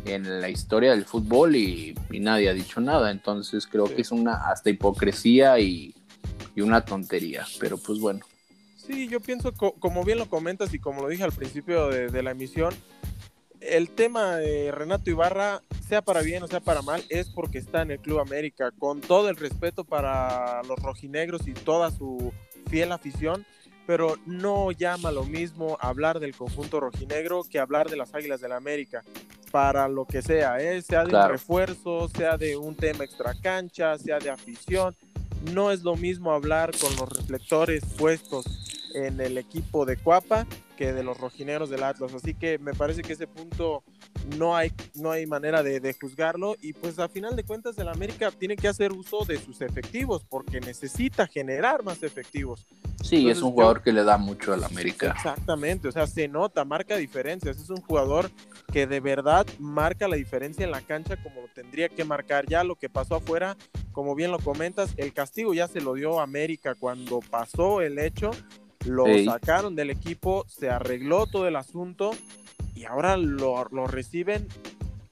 En 0.05 0.41
la 0.41 0.49
historia 0.49 0.93
del 0.93 1.05
fútbol 1.05 1.57
y, 1.57 1.95
nadie 2.11 2.49
ha 2.49 2.55
dicho 2.55 2.81
nada. 2.81 3.11
Entonces 3.11 3.67
creo 3.67 3.85
que 3.85 4.01
es 4.01 4.11
una 4.13 4.51
hasta 4.51 4.71
hipocresía 4.71 5.59
y, 5.59 5.95
una 6.57 6.85
tontería. 6.85 7.47
Pero 7.59 7.79
pues 7.79 7.99
bueno. 8.01 8.21
Sí, 8.77 9.09
yo 9.09 9.21
pienso, 9.21 9.53
como 9.55 10.05
bien 10.05 10.19
lo 10.19 10.29
comentas 10.29 10.75
y 10.75 10.79
como 10.79 11.01
lo 11.01 11.09
dije 11.09 11.23
al 11.23 11.33
principio 11.33 11.89
de, 11.89 12.23
la 12.23 12.33
emisión, 12.33 12.75
el 13.61 13.89
tema 13.89 14.37
de 14.37 14.71
Renato 14.71 15.09
Ibarra, 15.09 15.63
sea 15.89 16.03
para 16.03 16.21
bien 16.21 16.43
o 16.43 16.49
sea 16.49 16.61
para 16.61 16.83
mal, 16.83 17.03
es 17.09 17.31
porque 17.31 17.57
está 17.57 17.81
en 17.81 17.93
el 17.93 18.01
Club 18.01 18.19
América. 18.19 18.73
Con 18.79 19.01
todo 19.01 19.31
el 19.31 19.37
respeto 19.37 19.85
para 19.85 20.63
los 20.65 20.79
rojinegros 20.81 21.49
y 21.49 21.55
toda 21.55 21.91
su 21.91 22.31
fiel 22.69 22.93
afición, 22.93 23.47
pero 23.87 24.17
no 24.27 24.73
llama 24.73 25.11
lo 25.11 25.25
mismo 25.25 25.77
hablar 25.81 26.21
del 26.21 26.35
conjunto 26.35 26.81
rojinegro 26.81 27.43
que 27.45 27.59
hablar 27.59 27.89
de 27.91 27.97
las 27.97 28.15
Águilas 28.15 28.41
del 28.41 28.51
la 28.51 28.57
América, 28.57 29.03
para 29.51 29.89
lo 29.89 30.05
que 30.05 30.23
sea, 30.23 30.61
¿eh? 30.61 30.81
sea 30.83 31.05
de 31.05 31.17
un 31.17 31.29
refuerzo, 31.29 32.09
sea 32.09 32.37
de 32.37 32.57
un 32.57 32.75
tema 32.77 33.05
extra 33.05 33.35
cancha, 33.41 33.99
sea 33.99 34.19
de 34.19 34.31
afición. 34.31 34.95
No 35.53 35.71
es 35.71 35.83
lo 35.83 35.97
mismo 35.97 36.33
hablar 36.33 36.71
con 36.79 36.95
los 36.97 37.09
reflectores 37.09 37.85
puestos 37.97 38.45
en 38.95 39.21
el 39.21 39.39
equipo 39.39 39.87
de 39.87 39.97
Cuapa 39.97 40.47
que 40.81 40.95
de 40.95 41.03
los 41.03 41.19
rojineros 41.19 41.69
del 41.69 41.83
Atlas. 41.83 42.15
Así 42.15 42.33
que 42.33 42.59
me 42.59 42.73
parece 42.73 43.03
que 43.03 43.13
ese 43.13 43.27
punto 43.27 43.85
no 44.39 44.57
hay, 44.57 44.73
no 44.95 45.11
hay 45.11 45.27
manera 45.27 45.63
de, 45.63 45.95
juzgarlo 46.01 46.57
y 46.63 46.73
pues 46.73 46.99
a 46.99 47.07
final 47.07 47.37
de 47.37 47.45
cuentas 47.45 47.77
el 47.77 47.89
América 47.89 48.31
tiene 48.31 48.57
que 48.57 48.67
hacer 48.67 48.91
uso 48.91 49.27
de 49.27 49.39
sus 49.39 49.61
efectivos 49.61 50.25
porque 50.27 50.59
necesita 50.59 51.27
generar 51.27 51.83
más 51.85 52.03
efectivos. 52.03 52.67
Sí, 53.03 53.29
es 53.29 53.43
un 53.43 53.51
jugador 53.51 53.83
que 53.83 53.93
le 53.93 54.05
da 54.05 54.17
mucho 54.17 54.55
al 54.55 54.65
América. 54.65 55.13
Exactamente, 55.15 55.87
o 55.89 55.93
sea, 55.93 56.07
se 56.07 56.29
nota, 56.29 56.65
marca 56.65 56.97
diferencias, 56.97 57.59
es 57.59 57.69
un 57.69 57.83
jugador 57.83 58.31
que 58.73 58.87
de 58.87 59.01
verdad 59.01 59.47
marca 59.59 60.09
la 60.09 60.17
diferencia 60.17 60.65
en 60.65 60.71
la 60.71 60.81
cancha 60.81 61.23
como 61.23 61.43
tendría 61.55 61.91
que 61.91 62.05
marcar 62.05 62.47
ya 62.47 62.65
lo 62.65 62.77
que 62.77 62.89
pasó 62.89 63.17
afuera, 63.17 63.55
como 63.93 64.15
bien 64.15 64.31
lo 64.31 64.39
comentas, 64.39 64.95
el 64.97 65.13
castigo 65.13 65.53
ya 65.53 65.69
se 65.69 65.83
lo 65.83 65.93
dio 65.93 66.21
América 66.21 66.75
cuando 66.75 67.21
pasó 67.21 67.83
el 67.83 67.99
hecho, 67.99 68.31
lo 68.87 69.07
sacaron 69.25 69.75
del 69.77 69.91
equipo, 69.91 70.45
se 70.49 70.71
arregló 70.71 71.27
todo 71.27 71.47
el 71.47 71.57
asunto 71.57 72.13
y 72.75 72.85
ahora 72.85 73.17
lo, 73.17 73.65
reciben 73.87 74.47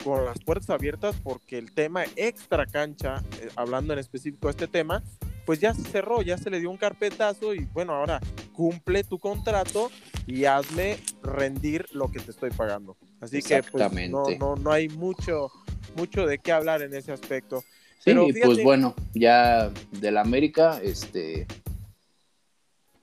con 0.02 0.24
las 0.24 0.38
puertas 0.40 0.70
abiertas 0.70 1.16
porque 1.22 1.58
el 1.58 1.72
tema 1.72 2.04
extra 2.16 2.66
cancha, 2.66 3.22
eh, 3.40 3.48
hablando 3.56 3.92
en 3.92 3.98
específico 3.98 4.46
de 4.46 4.52
este 4.52 4.68
tema, 4.68 5.02
pues 5.44 5.60
ya 5.60 5.74
se 5.74 5.82
cerró, 5.82 6.22
ya 6.22 6.38
se 6.38 6.50
le 6.50 6.60
dio 6.60 6.70
un 6.70 6.76
carpetazo 6.76 7.54
y 7.54 7.66
bueno, 7.72 7.94
ahora 7.94 8.20
cumple 8.52 9.04
tu 9.04 9.18
contrato 9.18 9.90
y 10.26 10.44
hazme 10.44 10.98
rendir 11.22 11.86
lo 11.92 12.10
que 12.10 12.20
te 12.20 12.30
estoy 12.30 12.50
pagando. 12.50 12.96
Así 13.20 13.42
que 13.42 13.62
pues, 13.62 14.10
no, 14.10 14.24
no, 14.38 14.56
no 14.56 14.72
hay 14.72 14.88
mucho, 14.88 15.50
mucho 15.96 16.26
de 16.26 16.38
qué 16.38 16.52
hablar 16.52 16.82
en 16.82 16.94
ese 16.94 17.12
aspecto. 17.12 17.64
Sí, 17.98 18.14
pues 18.42 18.62
bueno, 18.62 18.94
ya 19.14 19.70
del 19.92 20.18
América, 20.18 20.80
este, 20.82 21.46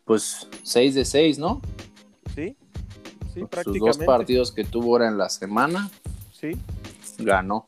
pues 0.05 0.47
6 0.63 0.95
de 0.95 1.05
6, 1.05 1.39
¿no? 1.39 1.61
Sí, 2.33 2.55
sí, 3.33 3.41
Sus 3.63 3.79
dos 3.79 3.97
partidos 3.97 4.51
que 4.51 4.63
tuvo 4.63 4.93
ahora 4.93 5.07
en 5.07 5.17
la 5.17 5.29
semana. 5.29 5.89
Sí. 6.31 6.51
Ganó. 7.19 7.67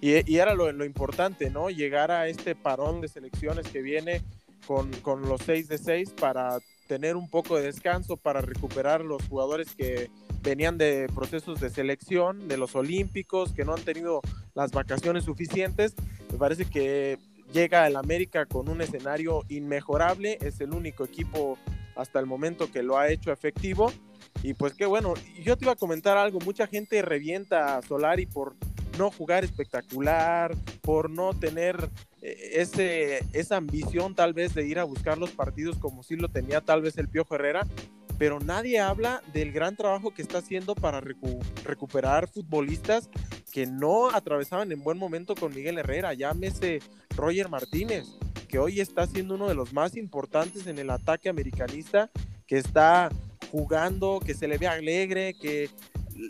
Y, 0.00 0.36
era 0.36 0.54
lo, 0.54 0.84
importante, 0.84 1.50
¿no? 1.50 1.68
Llegar 1.68 2.10
a 2.10 2.28
este 2.28 2.54
parón 2.54 3.00
de 3.00 3.08
selecciones 3.08 3.68
que 3.68 3.82
viene 3.82 4.22
con, 4.66 4.90
con 5.02 5.22
los 5.22 5.42
6 5.42 5.68
de 5.68 5.78
6 5.78 6.10
para 6.18 6.58
tener 6.86 7.16
un 7.16 7.28
poco 7.28 7.56
de 7.56 7.62
descanso, 7.62 8.16
para 8.16 8.40
recuperar 8.40 9.02
los 9.04 9.22
jugadores 9.28 9.74
que 9.74 10.10
venían 10.42 10.78
de 10.78 11.06
procesos 11.14 11.60
de 11.60 11.70
selección, 11.70 12.48
de 12.48 12.56
los 12.56 12.74
olímpicos, 12.74 13.52
que 13.52 13.64
no 13.64 13.74
han 13.74 13.82
tenido 13.82 14.22
las 14.54 14.72
vacaciones 14.72 15.24
suficientes. 15.24 15.94
Me 16.32 16.38
parece 16.38 16.64
que 16.64 17.18
llega 17.52 17.86
el 17.86 17.96
América 17.96 18.46
con 18.46 18.68
un 18.68 18.80
escenario 18.80 19.44
inmejorable, 19.48 20.38
es 20.40 20.60
el 20.60 20.72
único 20.72 21.04
equipo 21.04 21.58
hasta 21.96 22.18
el 22.18 22.26
momento 22.26 22.70
que 22.70 22.82
lo 22.82 22.98
ha 22.98 23.08
hecho 23.08 23.32
efectivo. 23.32 23.92
Y 24.42 24.54
pues 24.54 24.74
qué 24.74 24.86
bueno, 24.86 25.14
yo 25.42 25.56
te 25.56 25.64
iba 25.64 25.72
a 25.72 25.76
comentar 25.76 26.16
algo, 26.16 26.38
mucha 26.40 26.66
gente 26.66 27.02
revienta 27.02 27.76
a 27.76 27.82
Solari 27.82 28.26
por 28.26 28.54
no 28.98 29.10
jugar 29.10 29.44
espectacular, 29.44 30.54
por 30.82 31.10
no 31.10 31.34
tener 31.34 31.90
eh, 32.22 32.52
ese, 32.54 33.24
esa 33.32 33.56
ambición 33.56 34.14
tal 34.14 34.32
vez 34.32 34.54
de 34.54 34.66
ir 34.66 34.78
a 34.78 34.84
buscar 34.84 35.18
los 35.18 35.30
partidos 35.30 35.76
como 35.78 36.02
si 36.02 36.16
lo 36.16 36.28
tenía 36.28 36.60
tal 36.60 36.82
vez 36.82 36.96
el 36.98 37.08
Piojo 37.08 37.34
Herrera, 37.34 37.66
pero 38.20 38.38
nadie 38.38 38.78
habla 38.78 39.22
del 39.32 39.50
gran 39.50 39.76
trabajo 39.76 40.12
que 40.12 40.20
está 40.20 40.38
haciendo 40.38 40.74
para 40.74 41.00
recuperar 41.00 42.28
futbolistas 42.28 43.08
que 43.50 43.66
no 43.66 44.10
atravesaban 44.10 44.70
en 44.72 44.84
buen 44.84 44.98
momento 44.98 45.34
con 45.34 45.54
Miguel 45.54 45.78
Herrera, 45.78 46.12
llámese 46.12 46.80
Roger 47.16 47.48
Martínez, 47.48 48.04
que 48.46 48.58
hoy 48.58 48.82
está 48.82 49.06
siendo 49.06 49.36
uno 49.36 49.48
de 49.48 49.54
los 49.54 49.72
más 49.72 49.96
importantes 49.96 50.66
en 50.66 50.78
el 50.78 50.90
ataque 50.90 51.30
americanista, 51.30 52.10
que 52.46 52.58
está 52.58 53.08
jugando, 53.50 54.20
que 54.20 54.34
se 54.34 54.48
le 54.48 54.58
ve 54.58 54.66
alegre, 54.66 55.32
que 55.40 55.70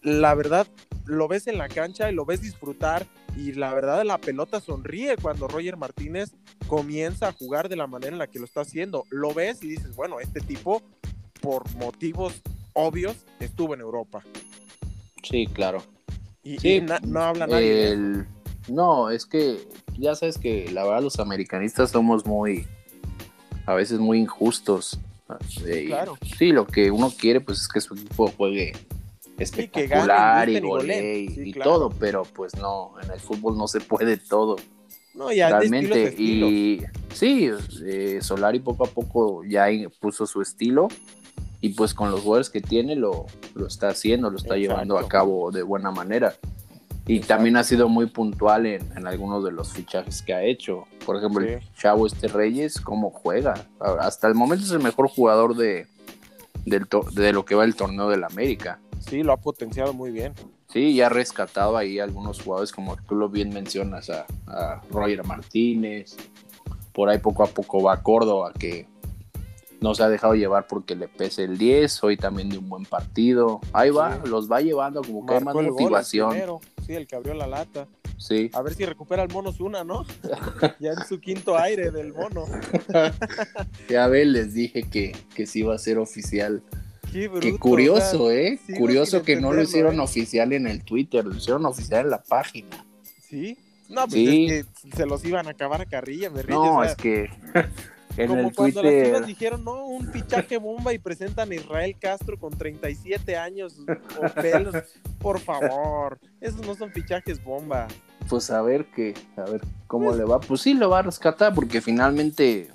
la 0.05 0.37
verdad 0.37 0.69
lo 1.07 1.27
ves 1.27 1.49
en 1.49 1.59
la 1.59 1.69
cancha 1.69 2.09
y 2.09 2.15
lo 2.15 2.25
ves 2.25 2.41
disfrutar 2.41 3.05
y 3.37 3.53
la 3.55 3.75
verdad 3.75 4.05
la 4.05 4.19
pelota 4.19 4.61
sonríe 4.61 5.17
cuando 5.17 5.49
Roger 5.49 5.77
Martínez 5.77 6.37
comienza 6.69 7.27
a 7.27 7.33
jugar 7.33 7.69
de 7.69 7.75
la 7.75 7.89
manera 7.89 8.13
en 8.13 8.19
la 8.19 8.29
que 8.29 8.39
lo 8.39 8.45
está 8.45 8.61
haciendo. 8.61 9.07
Lo 9.11 9.35
ves 9.35 9.61
y 9.65 9.71
dices, 9.71 9.97
bueno, 9.97 10.21
este 10.21 10.41
tipo 10.41 10.85
por 11.41 11.71
motivos 11.77 12.41
obvios 12.73 13.17
estuvo 13.39 13.75
en 13.75 13.81
Europa. 13.81 14.23
Sí, 15.23 15.47
claro. 15.47 15.83
Y, 16.43 16.81
no 16.81 17.21
habla 17.21 17.47
nadie. 17.47 18.25
No, 18.69 19.11
es 19.11 19.27
que 19.27 19.59
ya 19.99 20.15
sabes 20.15 20.39
que 20.39 20.71
la 20.71 20.85
verdad 20.85 21.03
los 21.03 21.19
americanistas 21.19 21.91
somos 21.91 22.25
muy, 22.25 22.67
a 23.67 23.75
veces 23.75 23.99
muy 23.99 24.19
injustos. 24.19 24.99
claro. 25.87 26.17
Sí, 26.39 26.53
lo 26.53 26.67
que 26.67 26.91
uno 26.91 27.11
quiere 27.11 27.41
pues 27.41 27.61
es 27.61 27.69
que 27.69 27.81
su 27.81 27.95
equipo 27.95 28.29
juegue 28.37 28.73
espectacular 29.39 30.49
y, 30.49 30.61
golee 30.61 31.33
y, 31.37 31.53
todo, 31.53 31.91
pero 31.91 32.23
pues 32.23 32.55
no, 32.57 32.95
en 33.03 33.11
el 33.11 33.21
fútbol 33.21 33.57
no 33.57 33.67
se 33.69 33.81
puede 33.81 34.17
todo. 34.17 34.57
No, 35.15 35.33
ya 35.33 35.49
realmente 35.49 36.15
y 36.17 36.83
sí, 37.13 37.51
eh, 37.85 38.21
Solari 38.23 38.61
poco 38.61 38.85
a 38.85 38.89
poco 38.89 39.45
ya 39.45 39.67
puso 39.99 40.25
su 40.25 40.41
estilo 40.41 40.89
y 41.61 41.71
pues 41.71 41.95
con 41.95 42.11
los 42.11 42.21
jugadores 42.21 42.50
que 42.50 42.61
tiene 42.61 42.97
lo, 42.97 43.26
lo 43.55 43.67
está 43.67 43.88
haciendo, 43.88 44.31
lo 44.31 44.38
está 44.38 44.57
llevando 44.57 44.99
a 44.99 45.07
cabo 45.07 45.50
de 45.50 45.62
buena 45.62 45.90
manera. 45.90 46.35
Y 47.07 47.21
también 47.21 47.57
ha 47.57 47.64
sido 47.64 47.88
muy 47.88 48.07
puntual 48.07 48.67
en, 48.67 48.93
en, 48.97 49.07
algunos 49.07 49.43
de 49.43 49.50
los 49.50 49.73
fichajes 49.73 50.23
que 50.23 50.33
ha 50.33 50.45
hecho. 50.45 50.85
Por 51.05 51.17
ejemplo, 51.17 51.45
el 51.45 51.61
Chavo 51.75 52.07
Este 52.07 52.29
Reyes, 52.29 52.81
cómo 52.81 53.11
juega. 53.11 53.67
Hasta 53.99 54.29
el 54.29 54.35
momento 54.35 54.64
es 54.64 54.71
el 54.71 54.81
mejor 54.81 55.09
jugador 55.09 55.57
de, 55.57 55.87
del 56.64 56.87
de 57.12 57.33
lo 57.33 57.45
que 57.45 57.55
va 57.55 57.64
el 57.64 57.75
torneo 57.75 58.09
del 58.09 58.25
América. 58.25 58.79
Sí, 59.00 59.23
lo 59.23 59.33
ha 59.33 59.38
potenciado 59.38 59.93
muy 59.93 60.11
bien. 60.11 60.35
Sí, 60.69 60.95
ya 60.95 61.07
ha 61.07 61.09
rescatado 61.09 61.76
ahí 61.76 61.99
algunos 61.99 62.40
jugadores, 62.40 62.71
como 62.71 62.97
tú 62.97 63.17
lo 63.17 63.29
bien 63.29 63.52
mencionas, 63.52 64.09
a, 64.09 64.26
a 64.47 64.81
Roger 64.90 65.25
Martínez. 65.25 66.17
Por 66.93 67.09
ahí 67.09 67.19
poco 67.19 67.43
a 67.43 67.47
poco 67.47 67.83
va 67.83 68.02
Córdoba, 68.02 68.52
que 68.57 68.87
no 69.81 69.95
se 69.95 70.03
ha 70.03 70.09
dejado 70.09 70.35
llevar 70.35 70.67
porque 70.67 70.95
le 70.95 71.09
pese 71.09 71.45
el 71.45 71.57
10, 71.59 72.05
hoy 72.05 72.17
también 72.17 72.49
de 72.49 72.59
un 72.59 72.69
buen 72.69 72.85
partido. 72.85 73.61
Ahí 73.73 73.91
va, 73.91 74.21
los 74.27 74.51
va 74.51 74.61
llevando 74.61 75.03
como 75.03 75.27
que 75.27 75.35
hay 75.35 75.45
más 75.45 75.55
motivación. 75.55 76.37
sí, 76.87 76.95
el 76.95 77.07
que 77.07 77.17
abrió 77.17 77.35
la 77.35 77.47
lata. 77.47 77.87
Sí. 78.19 78.51
A 78.53 78.61
ver 78.61 78.75
si 78.75 78.85
recupera 78.85 79.23
el 79.23 79.31
mono 79.31 79.51
una, 79.61 79.83
¿no? 79.83 80.05
ya 80.81 80.93
en 80.93 81.07
su 81.09 81.19
quinto 81.21 81.57
aire 81.57 81.91
del 81.91 82.13
mono. 82.13 82.45
ya 83.89 84.07
ve, 84.09 84.27
les 84.27 84.53
dije 84.53 84.83
que, 84.83 85.17
que 85.35 85.47
sí 85.47 85.61
iba 85.61 85.75
a 85.75 85.79
ser 85.79 85.99
oficial. 85.99 86.63
Qué, 87.11 87.59
curioso, 87.59 88.31
¿eh? 88.31 88.61
Curioso 88.79 89.23
que 89.23 89.41
no 89.41 89.53
lo 89.53 89.63
hicieron 89.63 89.97
¿eh? 89.97 90.03
oficial 90.03 90.53
en 90.53 90.67
el 90.67 90.85
Twitter, 90.85 91.25
lo 91.25 91.35
hicieron 91.35 91.67
oficial 91.67 92.05
en 92.05 92.11
la 92.11 92.23
página. 92.23 92.85
¿Sí? 93.29 93.59
No, 93.89 94.07
pues 94.07 94.17
es 94.17 94.67
que 94.89 94.97
se 94.97 95.07
los 95.07 95.25
iban 95.25 95.49
a 95.49 95.51
acabar 95.51 95.81
a 95.81 95.87
carrilla, 95.87 96.31
me 96.31 96.45
No, 96.45 96.85
es 96.85 96.95
que 96.95 97.29
como 98.17 98.52
cuando 98.52 98.83
las 98.83 99.05
chivas 99.05 99.26
dijeron, 99.26 99.64
no, 99.64 99.85
un 99.85 100.07
fichaje 100.12 100.57
bomba 100.59 100.93
y 100.93 100.99
presentan 100.99 101.50
a 101.50 101.55
Israel 101.55 101.97
Castro 101.99 102.38
con 102.38 102.57
37 102.57 103.37
años 103.37 103.76
Por 105.19 105.38
favor, 105.40 106.19
esos 106.40 106.67
no 106.67 106.75
son 106.75 106.90
fichajes 106.90 107.43
bomba. 107.43 107.88
Pues 108.29 108.50
a 108.50 108.62
ver 108.62 108.87
qué, 108.95 109.14
a 109.37 109.43
ver 109.43 109.62
cómo 109.87 110.07
pues 110.07 110.19
le 110.19 110.25
va. 110.25 110.40
Pues 110.40 110.61
sí, 110.61 110.75
lo 110.75 110.90
va 110.90 111.00
a 111.00 111.02
rescatar 111.02 111.55
porque 111.55 111.81
finalmente 111.81 112.71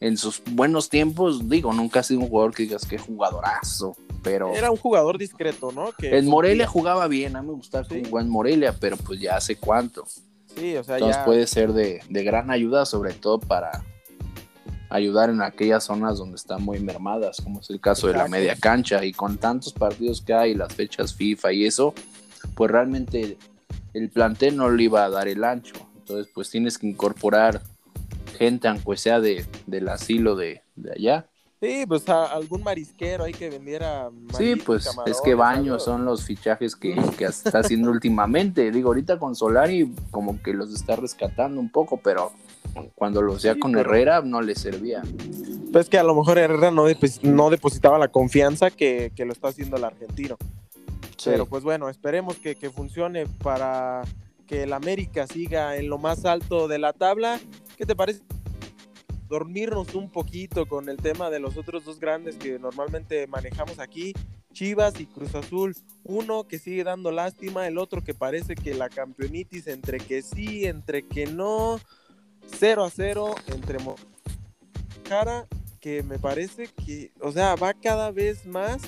en 0.00 0.16
sus 0.16 0.42
buenos 0.50 0.88
tiempos, 0.88 1.48
digo, 1.48 1.72
nunca 1.72 2.00
ha 2.00 2.02
sido 2.02 2.20
un 2.20 2.28
jugador 2.28 2.54
que 2.54 2.64
digas 2.64 2.84
que 2.84 2.98
jugadorazo, 2.98 3.96
pero... 4.22 4.54
Era 4.54 4.70
un 4.70 4.76
jugador 4.76 5.16
discreto, 5.18 5.72
¿no? 5.72 5.92
Que 5.92 6.18
en 6.18 6.26
Morelia 6.26 6.66
jugaba 6.66 7.08
bien, 7.08 7.36
a 7.36 7.42
mí 7.42 7.48
me 7.48 7.54
gustaba 7.54 7.84
jugar 7.84 8.24
en 8.24 8.30
Morelia, 8.30 8.74
pero 8.78 8.96
pues 8.96 9.20
ya 9.20 9.36
hace 9.36 9.56
cuánto. 9.56 10.04
Sí, 10.54 10.76
o 10.76 10.84
sea, 10.84 10.96
Entonces 10.96 11.22
puede 11.24 11.46
ser 11.46 11.72
de, 11.72 12.00
de 12.08 12.22
gran 12.22 12.50
ayuda, 12.50 12.84
sobre 12.84 13.12
todo 13.14 13.40
para 13.40 13.82
ayudar 14.94 15.28
en 15.28 15.42
aquellas 15.42 15.82
zonas 15.82 16.18
donde 16.18 16.36
están 16.36 16.62
muy 16.62 16.78
mermadas, 16.78 17.40
como 17.42 17.58
es 17.58 17.68
el 17.68 17.80
caso 17.80 18.06
de 18.06 18.12
la 18.12 18.28
media 18.28 18.54
cancha, 18.54 19.04
y 19.04 19.12
con 19.12 19.38
tantos 19.38 19.72
partidos 19.72 20.22
que 20.22 20.32
hay, 20.32 20.54
las 20.54 20.72
fechas 20.72 21.12
FIFA 21.14 21.52
y 21.52 21.66
eso, 21.66 21.94
pues 22.54 22.70
realmente 22.70 23.36
el 23.92 24.08
plantel 24.08 24.56
no 24.56 24.70
le 24.70 24.84
iba 24.84 25.04
a 25.04 25.10
dar 25.10 25.26
el 25.26 25.42
ancho. 25.42 25.74
Entonces, 25.98 26.30
pues 26.32 26.48
tienes 26.48 26.78
que 26.78 26.86
incorporar 26.86 27.60
gente, 28.38 28.68
aunque 28.68 28.96
sea 28.96 29.18
de, 29.18 29.44
del 29.66 29.88
asilo 29.88 30.36
de, 30.36 30.62
allá. 30.94 31.26
Sí, 31.60 31.86
pues 31.88 32.08
algún 32.08 32.62
marisquero 32.62 33.24
ahí 33.24 33.32
que 33.32 33.50
vendiera. 33.50 34.10
Sí, 34.38 34.54
pues 34.54 34.88
es 35.06 35.20
que 35.24 35.34
baños 35.34 35.82
son 35.82 36.04
los 36.04 36.22
fichajes 36.22 36.76
que, 36.76 36.94
que 37.18 37.24
está 37.24 37.60
haciendo 37.60 37.90
últimamente. 37.90 38.70
Digo, 38.70 38.90
ahorita 38.90 39.18
con 39.18 39.34
Solari 39.34 39.92
como 40.12 40.40
que 40.40 40.52
los 40.52 40.72
está 40.72 40.94
rescatando 40.94 41.60
un 41.60 41.70
poco, 41.70 41.98
pero 42.00 42.32
cuando 42.94 43.22
lo 43.22 43.34
hacía 43.34 43.58
con 43.58 43.76
Herrera 43.76 44.22
no 44.22 44.40
le 44.40 44.54
servía. 44.54 45.02
Pues 45.72 45.88
que 45.88 45.98
a 45.98 46.04
lo 46.04 46.14
mejor 46.14 46.38
Herrera 46.38 46.70
no, 46.70 46.86
no 47.22 47.50
depositaba 47.50 47.98
la 47.98 48.08
confianza 48.08 48.70
que, 48.70 49.12
lo 49.18 49.32
está 49.32 49.48
haciendo 49.48 49.76
el 49.76 49.84
argentino. 49.84 50.36
Pero 51.24 51.46
pues 51.46 51.64
bueno, 51.64 51.88
esperemos 51.88 52.36
que, 52.36 52.54
funcione 52.70 53.26
para 53.42 54.02
que 54.46 54.64
el 54.64 54.72
América 54.72 55.26
siga 55.26 55.76
en 55.76 55.88
lo 55.88 55.98
más 55.98 56.24
alto 56.24 56.68
de 56.68 56.78
la 56.78 56.92
tabla. 56.92 57.40
¿Qué 57.76 57.86
te 57.86 57.96
parece? 57.96 58.22
Dormirnos 59.26 59.94
un 59.94 60.10
poquito 60.10 60.66
con 60.66 60.88
el 60.88 60.98
tema 60.98 61.30
de 61.30 61.40
los 61.40 61.56
otros 61.56 61.84
dos 61.84 61.98
grandes 61.98 62.36
que 62.36 62.58
normalmente 62.58 63.26
manejamos 63.26 63.78
aquí, 63.78 64.12
Chivas 64.52 65.00
y 65.00 65.06
Cruz 65.06 65.34
Azul, 65.34 65.74
uno 66.04 66.44
que 66.44 66.58
sigue 66.58 66.84
dando 66.84 67.10
lástima, 67.10 67.66
el 67.66 67.78
otro 67.78 68.04
que 68.04 68.14
parece 68.14 68.54
que 68.54 68.74
la 68.74 68.88
campeonitis 68.88 69.66
entre 69.66 69.98
que 69.98 70.22
sí, 70.22 70.66
entre 70.66 71.02
que 71.02 71.26
no, 71.26 71.80
0 72.46 72.84
a 72.84 72.90
0 72.90 73.34
entre 73.48 73.78
cara 75.08 75.46
que 75.80 76.02
me 76.02 76.18
parece 76.18 76.68
que, 76.68 77.12
o 77.20 77.30
sea, 77.30 77.56
va 77.56 77.74
cada 77.74 78.10
vez 78.10 78.46
más 78.46 78.80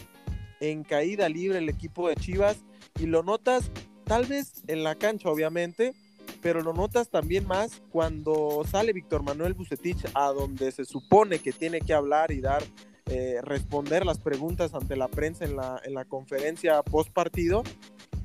en 0.61 0.83
caída 0.83 1.29
libre 1.29 1.59
el 1.59 1.69
equipo 1.69 2.09
de 2.09 2.17
Chivas 2.17 2.57
y 2.99 3.07
lo 3.07 3.23
notas 3.23 3.71
tal 4.05 4.25
vez 4.25 4.63
en 4.67 4.83
la 4.83 4.95
cancha 4.95 5.29
obviamente, 5.29 5.93
pero 6.41 6.63
lo 6.63 6.73
notas 6.73 7.11
también 7.11 7.47
más 7.47 7.83
cuando 7.91 8.63
sale 8.71 8.93
Víctor 8.93 9.23
Manuel 9.23 9.55
Bucetich 9.55 10.07
a 10.15 10.29
donde 10.29 10.73
se 10.73 10.85
supone 10.85 11.39
que 11.41 11.53
tiene 11.53 11.81
que 11.81 11.93
hablar 11.93 12.31
y 12.31 12.41
dar 12.41 12.63
eh, 13.07 13.41
responder 13.43 14.07
las 14.07 14.19
preguntas 14.19 14.75
ante 14.75 14.97
la 14.97 15.09
prensa 15.09 15.45
en 15.45 15.57
la, 15.57 15.81
en 15.85 15.95
la 15.95 16.05
conferencia 16.05 16.83
post 16.83 17.11
partido 17.11 17.63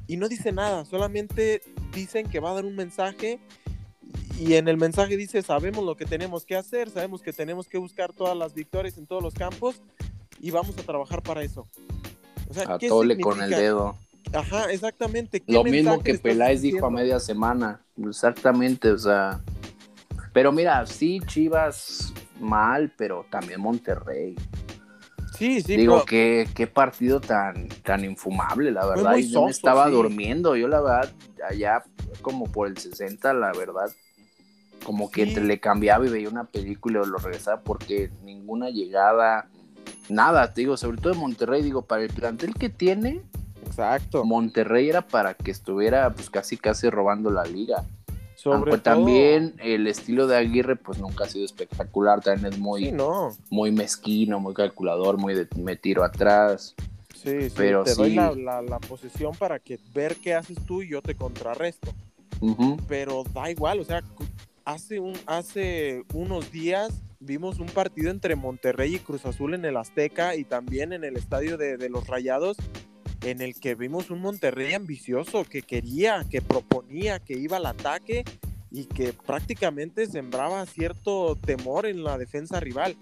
y 0.08 0.18
no 0.18 0.28
dice 0.28 0.52
nada, 0.52 0.86
solamente 0.86 1.62
dicen 1.94 2.30
que 2.30 2.40
va 2.40 2.52
a 2.52 2.56
dar 2.56 2.66
un 2.66 2.76
mensaje 2.76 3.40
y 4.40 4.56
en 4.56 4.68
el 4.68 4.78
mensaje 4.78 5.18
dice, 5.18 5.42
sabemos 5.42 5.86
lo 5.86 5.96
que 5.96 6.06
tenemos 6.06 6.46
que 6.46 6.56
hacer, 6.56 6.90
sabemos 6.90 7.22
que 7.22 7.34
tenemos 7.34 7.68
que 7.68 7.78
buscar 7.78 8.14
todas 8.14 8.36
las 8.36 8.54
victorias 8.54 8.98
en 8.98 9.06
todos 9.06 9.22
los 9.22 9.34
campos 9.34 9.82
y 10.40 10.52
vamos 10.52 10.78
a 10.78 10.84
trabajar 10.84 11.22
para 11.22 11.44
eso. 11.44 11.68
O 12.50 12.54
sea, 12.54 12.74
Atole 12.74 13.20
con 13.20 13.42
el 13.42 13.50
dedo. 13.50 13.98
Ajá, 14.34 14.72
exactamente. 14.72 15.44
Lo 15.48 15.64
mismo 15.64 16.02
que 16.02 16.16
Peláez 16.16 16.62
dijo 16.62 16.86
a 16.86 16.90
media 16.90 17.20
semana, 17.20 17.82
exactamente, 18.08 18.92
o 18.92 18.98
sea. 18.98 19.42
Pero 20.34 20.52
mira, 20.52 20.86
sí, 20.86 21.20
Chivas 21.26 22.14
mal, 22.40 22.94
pero 22.98 23.26
también 23.30 23.62
Monterrey. 23.62 24.36
Sí, 25.42 25.60
sí. 25.62 25.76
Digo, 25.76 26.06
qué, 26.06 26.48
qué 26.54 26.68
partido 26.68 27.20
tan, 27.20 27.68
tan 27.68 28.06
infumable, 28.06 28.70
la 28.70 28.86
verdad. 28.86 29.16
yo 29.18 29.46
me 29.46 29.50
estaba 29.50 29.90
durmiendo, 29.90 30.56
yo 30.56 30.68
la 30.68 30.82
verdad, 30.82 31.12
allá 31.50 31.84
como 32.22 32.46
por 32.46 32.68
el 32.68 32.78
60, 32.78 33.34
la 33.34 33.52
verdad, 33.52 33.90
como 34.84 35.10
que 35.10 35.26
le 35.26 35.60
cambiaba 35.60 36.06
y 36.06 36.10
veía 36.10 36.30
una 36.30 36.44
película 36.44 37.02
o 37.02 37.06
lo 37.06 37.18
regresaba 37.18 37.62
porque 37.62 38.12
ninguna 38.24 38.70
llegada, 38.70 39.50
nada, 40.10 40.54
te 40.54 40.62
digo, 40.62 40.78
sobre 40.78 40.98
todo 40.98 41.14
en 41.14 41.20
Monterrey, 41.20 41.64
digo, 41.64 41.82
para 41.82 42.04
el 42.04 42.10
plantel 42.10 42.54
que 42.54 42.70
tiene, 42.70 43.24
Exacto. 43.66 44.26
Monterrey 44.26 44.90
era 44.90 45.02
para 45.02 45.34
que 45.34 45.50
estuviera 45.50 46.12
pues 46.12 46.30
casi 46.30 46.58
casi 46.58 46.90
robando 46.90 47.32
la 47.32 47.46
liga. 47.46 47.84
Sobre 48.42 48.80
también 48.80 49.54
el 49.60 49.86
estilo 49.86 50.26
de 50.26 50.36
Aguirre 50.36 50.76
pues 50.76 50.98
nunca 50.98 51.26
ha 51.26 51.28
sido 51.28 51.46
espectacular, 51.46 52.22
también 52.22 52.52
es 52.52 52.58
muy, 52.58 52.92
muy 53.52 53.72
mezquino, 53.72 54.40
muy 54.40 54.56
calculador, 54.56 55.20
muy 55.20 55.36
de 55.36 55.48
me 55.58 55.76
tiro 55.76 56.04
atrás. 56.04 56.74
Sí, 57.14 57.50
sí, 57.52 57.54
pero 57.56 57.84
te 57.84 57.94
doy 57.94 58.16
la, 58.16 58.64
la, 58.64 58.80
posición 58.80 59.34
para 59.36 59.60
que 59.60 59.78
ver 59.94 60.16
qué 60.16 60.34
haces 60.34 60.58
tú 60.66 60.82
y 60.82 60.90
yo 60.90 61.04
te 61.04 61.14
contrarresto. 61.14 61.94
Pero 62.88 63.24
da 63.32 63.52
igual, 63.52 63.80
o 63.80 63.84
sea, 63.84 64.02
hace, 64.66 65.00
un, 65.00 65.14
hace 65.28 66.04
unos 66.12 66.52
días 66.52 67.00
vimos 67.20 67.60
un 67.60 67.68
partido 67.68 68.10
entre 68.10 68.36
Monterrey 68.36 68.96
y 68.96 69.00
Cruz 69.00 69.24
Azul 69.28 69.54
en 69.54 69.66
el 69.66 69.78
Azteca 69.78 70.36
y 70.36 70.46
también 70.46 70.94
en 70.94 71.04
el 71.04 71.16
estadio 71.16 71.60
de, 71.60 71.78
de 71.78 71.90
los 71.90 72.08
Rayados 72.08 72.58
en 73.24 73.42
el 73.42 73.60
que 73.60 73.76
vimos 73.76 74.10
un 74.10 74.22
Monterrey 74.22 74.74
ambicioso 74.74 75.46
que 75.46 75.62
quería, 75.62 76.26
que 76.30 76.42
proponía, 76.42 77.20
que 77.20 77.38
iba 77.38 77.58
al 77.58 77.66
ataque 77.66 78.24
y 78.72 78.86
que 78.86 79.14
prácticamente 79.14 80.08
sembraba 80.08 80.66
cierto 80.66 81.36
temor 81.36 81.86
en 81.86 82.04
la 82.04 82.18
defensa 82.18 82.60
rival. 82.60 82.96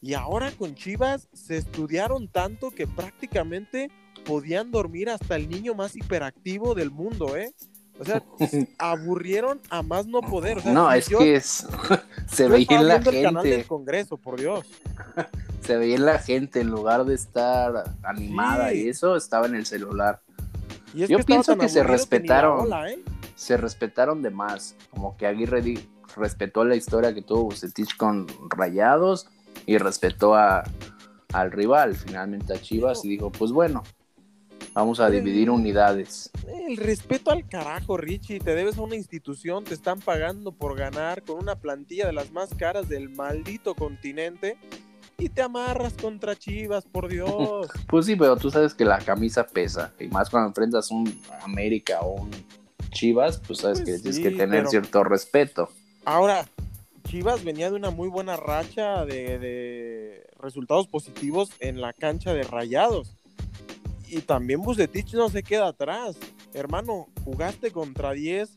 Y 0.00 0.14
ahora 0.14 0.52
con 0.52 0.74
Chivas 0.74 1.28
se 1.32 1.56
estudiaron 1.56 2.28
tanto 2.28 2.70
que 2.70 2.86
prácticamente 2.86 3.90
podían 4.24 4.70
dormir 4.70 5.10
hasta 5.10 5.36
el 5.36 5.48
niño 5.48 5.74
más 5.74 5.96
hiperactivo 5.96 6.74
del 6.74 6.90
mundo, 6.90 7.36
¿eh? 7.36 7.52
O 8.00 8.04
sea, 8.04 8.22
aburrieron 8.78 9.60
a 9.70 9.82
más 9.82 10.06
no 10.06 10.20
poder. 10.20 10.64
no, 10.66 10.92
es 10.92 11.08
que 11.08 11.34
es... 11.34 11.66
se 12.30 12.48
veía 12.48 12.78
en 12.78 12.88
la 12.88 13.02
gente. 13.02 13.18
El 13.18 13.24
canal 13.24 13.44
del 13.44 13.66
Congreso, 13.66 14.16
por 14.16 14.38
Dios. 14.38 14.66
se 15.62 15.76
veía 15.76 15.96
en 15.96 16.06
la 16.06 16.18
gente 16.18 16.60
en 16.60 16.68
lugar 16.68 17.04
de 17.04 17.14
estar 17.14 17.94
animada 18.02 18.72
y 18.72 18.88
eso 18.88 19.16
estaba 19.16 19.46
en 19.46 19.56
el 19.56 19.66
celular. 19.66 20.20
Yo 20.94 21.18
pienso 21.20 21.56
que 21.56 21.68
se 21.68 21.82
respetaron. 21.82 22.72
¿eh? 22.86 22.98
Se 23.34 23.56
respetaron 23.56 24.22
de 24.22 24.30
más. 24.30 24.76
Como 24.90 25.16
que 25.16 25.26
Aguirre 25.26 25.78
respetó 26.16 26.64
la 26.64 26.76
historia 26.76 27.14
que 27.14 27.22
tuvo 27.22 27.44
Bucetich 27.44 27.96
con 27.96 28.26
Rayados 28.48 29.28
y 29.66 29.78
respetó 29.78 30.34
a, 30.34 30.64
al 31.32 31.52
rival, 31.52 31.94
finalmente 31.94 32.54
a 32.54 32.60
Chivas, 32.60 33.04
y 33.04 33.08
dijo, 33.08 33.30
pues 33.30 33.52
bueno, 33.52 33.82
Vamos 34.74 35.00
a 35.00 35.10
dividir 35.10 35.50
unidades. 35.50 36.30
El 36.46 36.76
respeto 36.76 37.32
al 37.32 37.48
carajo, 37.48 37.96
Richie. 37.96 38.38
Te 38.38 38.54
debes 38.54 38.78
a 38.78 38.82
una 38.82 38.94
institución, 38.94 39.64
te 39.64 39.74
están 39.74 40.00
pagando 40.00 40.52
por 40.52 40.76
ganar 40.76 41.24
con 41.24 41.38
una 41.38 41.56
plantilla 41.56 42.06
de 42.06 42.12
las 42.12 42.30
más 42.30 42.54
caras 42.54 42.88
del 42.88 43.08
maldito 43.08 43.74
continente 43.74 44.56
y 45.18 45.30
te 45.30 45.42
amarras 45.42 45.94
contra 45.94 46.36
Chivas, 46.36 46.84
por 46.84 47.08
Dios. 47.08 47.68
pues 47.88 48.06
sí, 48.06 48.14
pero 48.14 48.36
tú 48.36 48.50
sabes 48.50 48.72
que 48.72 48.84
la 48.84 48.98
camisa 48.98 49.44
pesa. 49.44 49.92
Y 49.98 50.06
más 50.06 50.30
cuando 50.30 50.48
enfrentas 50.48 50.92
un 50.92 51.20
América 51.42 52.00
o 52.02 52.22
un 52.22 52.30
Chivas, 52.90 53.42
pues 53.44 53.58
sabes 53.58 53.80
pues 53.80 53.96
que 53.96 54.02
tienes 54.02 54.20
que 54.20 54.30
tener 54.30 54.68
cierto 54.68 55.02
respeto. 55.02 55.70
Ahora, 56.04 56.46
Chivas 57.08 57.42
venía 57.42 57.68
de 57.68 57.76
una 57.76 57.90
muy 57.90 58.08
buena 58.08 58.36
racha 58.36 59.04
de, 59.04 59.40
de 59.40 60.26
resultados 60.40 60.86
positivos 60.86 61.50
en 61.58 61.80
la 61.80 61.92
cancha 61.92 62.32
de 62.32 62.44
Rayados 62.44 63.18
y 64.10 64.20
también 64.20 64.60
Bucetich 64.60 65.14
no 65.14 65.28
se 65.28 65.42
queda 65.42 65.68
atrás. 65.68 66.16
Hermano, 66.54 67.08
jugaste 67.24 67.70
contra 67.70 68.12
10 68.12 68.50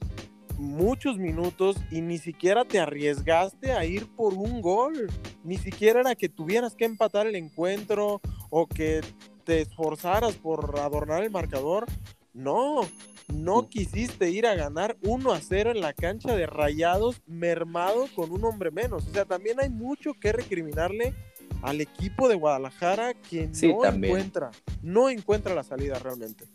muchos 0.62 1.18
minutos 1.18 1.78
y 1.90 2.02
ni 2.02 2.20
siquiera 2.20 2.64
te 2.64 2.80
arriesgaste 2.80 3.74
a 3.74 3.84
ir 3.84 4.08
por 4.16 4.34
un 4.34 4.62
gol. 4.62 5.10
Ni 5.44 5.58
siquiera 5.58 6.02
era 6.02 6.16
que 6.16 6.30
tuvieras 6.30 6.76
que 6.76 6.86
empatar 6.86 7.28
el 7.28 7.36
encuentro 7.36 8.22
o 8.50 8.68
que 8.68 9.02
te 9.44 9.62
esforzaras 9.62 10.36
por 10.36 10.80
adornar 10.80 11.24
el 11.24 11.32
marcador. 11.32 11.88
No, 12.34 12.82
no 13.28 13.68
quisiste 13.68 14.30
ir 14.30 14.46
a 14.46 14.56
ganar 14.56 14.98
1 15.02 15.32
a 15.32 15.42
0 15.42 15.72
en 15.72 15.82
la 15.82 15.94
cancha 15.94 16.36
de 16.36 16.46
Rayados, 16.46 17.22
mermado 17.26 18.08
con 18.16 18.32
un 18.32 18.46
hombre 18.46 18.72
menos. 18.72 19.08
O 19.08 19.12
sea, 19.12 19.26
también 19.26 19.60
hay 19.60 19.70
mucho 19.70 20.14
que 20.14 20.32
recriminarle 20.32 21.14
al 21.62 21.82
equipo 21.82 22.28
de 22.28 22.36
Guadalajara 22.36 23.14
que 23.14 23.50
no 23.62 23.86
encuentra, 23.86 24.52
no 24.82 25.10
encuentra 25.10 25.56
la 25.56 25.64
salida 25.64 26.00
realmente. 26.00 26.46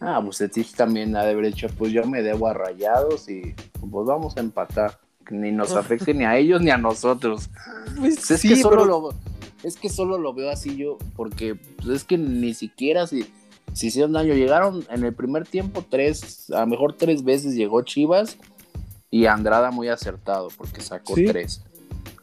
Ah, 0.00 0.18
Bucetich 0.18 0.74
también 0.74 1.14
ha 1.16 1.24
de 1.24 1.32
haber 1.32 1.44
hecho, 1.44 1.68
pues 1.76 1.92
yo 1.92 2.04
me 2.04 2.22
debo 2.22 2.48
a 2.48 2.54
rayados 2.54 3.28
y 3.28 3.54
pues 3.90 4.06
vamos 4.06 4.36
a 4.36 4.40
empatar. 4.40 4.98
Ni 5.30 5.52
nos 5.52 5.76
afecte 5.76 6.12
ni 6.12 6.24
a 6.24 6.36
ellos 6.36 6.60
ni 6.60 6.70
a 6.70 6.76
nosotros. 6.76 7.50
Pues 7.96 8.30
es 8.30 8.42
que 8.42 8.56
solo 8.56 8.84
lo 8.84 9.14
es 9.62 9.76
que 9.76 9.88
solo 9.88 10.18
lo 10.18 10.32
veo 10.32 10.50
así 10.50 10.76
yo, 10.76 10.98
porque 11.16 11.54
pues, 11.54 11.88
es 11.88 12.04
que 12.04 12.18
ni 12.18 12.54
siquiera 12.54 13.06
si, 13.06 13.26
si 13.72 13.88
hicieron 13.88 14.12
daño. 14.12 14.34
Llegaron 14.34 14.84
en 14.90 15.04
el 15.04 15.14
primer 15.14 15.46
tiempo 15.46 15.84
tres, 15.88 16.50
a 16.50 16.60
lo 16.60 16.66
mejor 16.66 16.96
tres 16.96 17.22
veces 17.22 17.54
llegó 17.54 17.82
Chivas 17.82 18.38
y 19.10 19.26
Andrada 19.26 19.70
muy 19.70 19.88
acertado 19.88 20.48
porque 20.56 20.80
sacó 20.80 21.14
tres. 21.14 21.62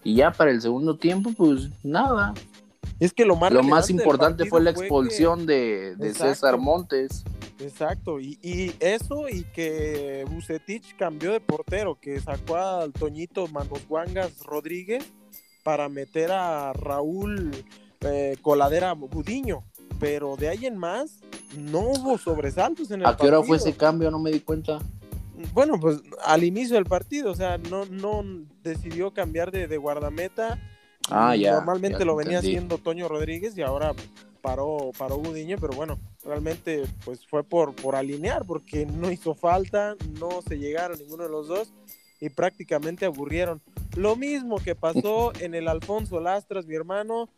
Y 0.07 0.15
ya 0.15 0.31
para 0.31 0.51
el 0.51 0.61
segundo 0.61 0.95
tiempo, 0.95 1.33
pues 1.35 1.69
nada. 1.83 2.33
Es 2.97 3.11
que 3.11 3.25
lo 3.25 3.35
más, 3.35 3.51
lo 3.51 3.61
más 3.61 3.89
importante 3.89 4.45
fue 4.45 4.61
la 4.61 4.69
expulsión 4.69 5.45
de, 5.45 5.97
César 6.15 6.57
Montes. 6.57 7.25
Exacto, 7.59 8.17
y, 8.17 8.73
eso 8.79 9.27
y 9.27 9.43
que 9.43 10.25
Bucetich 10.31 10.95
cambió 10.95 11.33
de 11.33 11.41
portero, 11.41 11.99
que 11.99 12.21
sacó 12.21 12.55
al 12.55 12.93
Toñito 12.93 13.49
Manos 13.49 13.85
Guangas 13.89 14.39
Rodríguez 14.45 15.03
para 15.65 15.89
meter 15.89 16.31
a 16.31 16.71
Raúl 16.71 17.51
eh, 17.99 18.37
Coladera 18.41 18.93
Budiño. 18.93 19.65
Pero 19.99 20.37
de 20.37 20.47
ahí 20.47 20.67
en 20.67 20.77
más, 20.77 21.19
no 21.57 21.79
hubo 21.81 22.17
sobresaltos 22.17 22.91
en 22.91 23.01
el 23.01 23.07
¿A 23.07 23.17
qué 23.17 23.27
hora 23.27 23.43
fue 23.43 23.57
ese 23.57 23.75
cambio? 23.75 24.09
No 24.09 24.19
me 24.19 24.31
di 24.31 24.39
cuenta 24.39 24.79
bueno, 25.53 25.79
pues 25.79 26.01
al 26.25 26.43
inicio 26.43 26.75
del 26.75 26.85
partido, 26.85 27.31
o 27.31 27.35
sea, 27.35 27.57
no, 27.57 27.85
no 27.85 28.23
decidió 28.63 29.11
cambiar 29.11 29.51
de, 29.51 29.77
guardameta. 29.77 30.59
Ah, 31.09 31.35
ya. 31.35 31.53
Normalmente 31.53 32.05
lo 32.05 32.15
venía 32.15 32.39
haciendo 32.39 32.77
Toño 32.77 33.07
Rodríguez 33.07 33.57
y 33.57 33.61
ahora 33.61 33.93
paró, 34.41 34.91
paró 34.97 35.17
Gudiño, 35.17 35.57
pero 35.59 35.73
bueno, 35.73 35.99
realmente 36.23 36.83
pues 37.05 37.25
fue 37.27 37.43
por, 37.43 37.75
por 37.75 37.95
alinear, 37.95 38.45
porque 38.45 38.85
no 38.85 39.11
hizo 39.11 39.35
falta, 39.35 39.95
no 40.19 40.41
se 40.41 40.57
llegaron 40.57 40.97
ninguno 40.97 41.23
de 41.23 41.29
los 41.29 41.47
dos 41.47 41.73
y 42.19 42.29
prácticamente 42.29 43.05
aburrieron. 43.05 43.61
Lo 43.95 44.15
mismo 44.15 44.57
que 44.57 44.75
pasó 44.75 45.31
en 45.39 45.53
el 45.53 45.67
Alfonso 45.67 46.19
Lastras, 46.19 46.65
mi 46.65 46.75
hermano, 46.75 47.29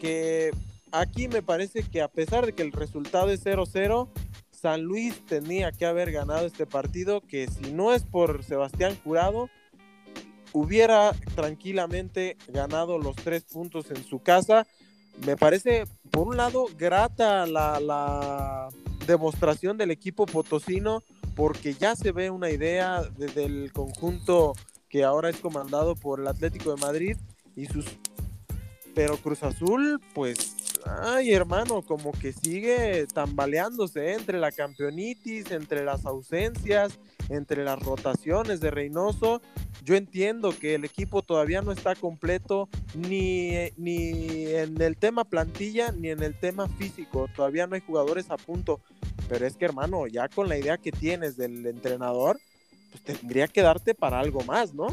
que 0.00 0.50
aquí 0.92 1.28
me 1.28 1.42
parece 1.42 1.82
que 1.82 2.02
a 2.02 2.08
pesar 2.08 2.46
de 2.46 2.52
que 2.52 2.62
el 2.62 2.72
resultado 2.72 3.30
es 3.30 3.44
0-0, 3.44 4.08
San 4.64 4.82
Luis 4.82 5.20
tenía 5.26 5.72
que 5.72 5.84
haber 5.84 6.10
ganado 6.10 6.46
este 6.46 6.64
partido, 6.64 7.20
que 7.20 7.46
si 7.48 7.74
no 7.74 7.92
es 7.92 8.02
por 8.02 8.42
Sebastián 8.44 8.98
Jurado, 9.04 9.50
hubiera 10.54 11.12
tranquilamente 11.34 12.38
ganado 12.48 12.98
los 12.98 13.14
tres 13.14 13.42
puntos 13.44 13.90
en 13.90 14.02
su 14.02 14.20
casa. 14.20 14.66
Me 15.26 15.36
parece 15.36 15.84
por 16.10 16.28
un 16.28 16.38
lado, 16.38 16.64
grata 16.78 17.44
la, 17.44 17.78
la 17.78 18.70
demostración 19.06 19.76
del 19.76 19.90
equipo 19.90 20.24
potosino 20.24 21.02
porque 21.36 21.74
ya 21.74 21.94
se 21.94 22.12
ve 22.12 22.30
una 22.30 22.48
idea 22.48 23.02
del 23.02 23.70
conjunto 23.70 24.54
que 24.88 25.04
ahora 25.04 25.28
es 25.28 25.36
comandado 25.40 25.94
por 25.94 26.20
el 26.20 26.26
Atlético 26.26 26.74
de 26.74 26.80
Madrid 26.80 27.16
y 27.54 27.66
sus 27.66 27.84
pero 28.94 29.18
Cruz 29.18 29.42
Azul 29.42 30.00
pues 30.14 30.63
ay 30.86 31.32
hermano 31.32 31.82
como 31.82 32.12
que 32.12 32.32
sigue 32.32 33.06
tambaleándose 33.12 34.10
¿eh? 34.10 34.14
entre 34.14 34.38
la 34.38 34.52
campeonitis 34.52 35.50
entre 35.50 35.84
las 35.84 36.06
ausencias 36.06 36.98
entre 37.28 37.64
las 37.64 37.78
rotaciones 37.80 38.60
de 38.60 38.70
Reynoso 38.70 39.40
yo 39.84 39.96
entiendo 39.96 40.54
que 40.58 40.74
el 40.74 40.84
equipo 40.84 41.22
todavía 41.22 41.60
no 41.62 41.72
está 41.72 41.94
completo 41.94 42.68
ni, 42.94 43.70
ni 43.76 44.46
en 44.46 44.80
el 44.80 44.96
tema 44.96 45.24
plantilla 45.24 45.92
ni 45.92 46.08
en 46.10 46.22
el 46.22 46.38
tema 46.38 46.68
físico 46.68 47.28
todavía 47.34 47.66
no 47.66 47.74
hay 47.74 47.80
jugadores 47.80 48.30
a 48.30 48.36
punto 48.36 48.80
pero 49.28 49.46
es 49.46 49.56
que, 49.56 49.64
hermano, 49.64 50.06
ya 50.06 50.28
con 50.28 50.48
la 50.48 50.58
idea 50.58 50.78
que 50.78 50.92
tienes 50.92 51.36
del 51.36 51.66
entrenador, 51.66 52.38
pues 52.90 53.02
tendría 53.02 53.48
que 53.48 53.62
darte 53.62 53.94
para 53.94 54.20
algo 54.20 54.42
más, 54.44 54.74
¿no? 54.74 54.88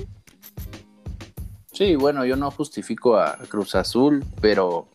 Sí, 1.72 1.96
bueno, 1.96 2.26
yo 2.26 2.36
no 2.36 2.52
justifico 2.52 3.18
a 3.18 3.38
Cruz 3.48 3.76
Azul, 3.76 4.26
pero 4.42 4.88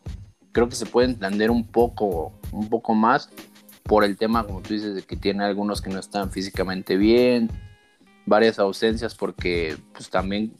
creo 0.51 0.69
que 0.69 0.75
se 0.75 0.85
puede 0.85 1.09
entender 1.09 1.51
un 1.51 1.65
poco, 1.65 2.33
un 2.51 2.69
poco 2.69 2.93
más 2.93 3.29
por 3.83 4.03
el 4.03 4.17
tema, 4.17 4.43
como 4.45 4.61
tú 4.61 4.73
dices, 4.73 4.95
de 4.95 5.03
que 5.03 5.15
tiene 5.15 5.43
algunos 5.43 5.81
que 5.81 5.89
no 5.89 5.99
están 5.99 6.31
físicamente 6.31 6.97
bien, 6.97 7.49
varias 8.25 8.59
ausencias, 8.59 9.15
porque 9.15 9.77
pues 9.93 10.09
también, 10.09 10.53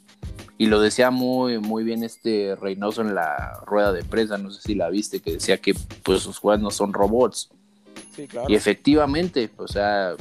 y 0.56 0.66
lo 0.66 0.80
decía 0.80 1.10
muy, 1.10 1.58
muy 1.58 1.84
bien 1.84 2.02
este 2.02 2.56
Reynoso 2.56 3.02
en 3.02 3.14
la 3.14 3.60
rueda 3.66 3.92
de 3.92 4.04
prensa, 4.04 4.38
no 4.38 4.50
sé 4.50 4.62
si 4.62 4.74
la 4.74 4.88
viste, 4.88 5.20
que 5.20 5.32
decía 5.32 5.58
que 5.58 5.74
pues 6.02 6.22
sus 6.22 6.38
jugadores 6.38 6.62
no 6.62 6.70
son 6.70 6.92
robots, 6.92 7.50
y 8.48 8.54
efectivamente, 8.54 9.50
o 9.56 9.68
sea, 9.68 10.14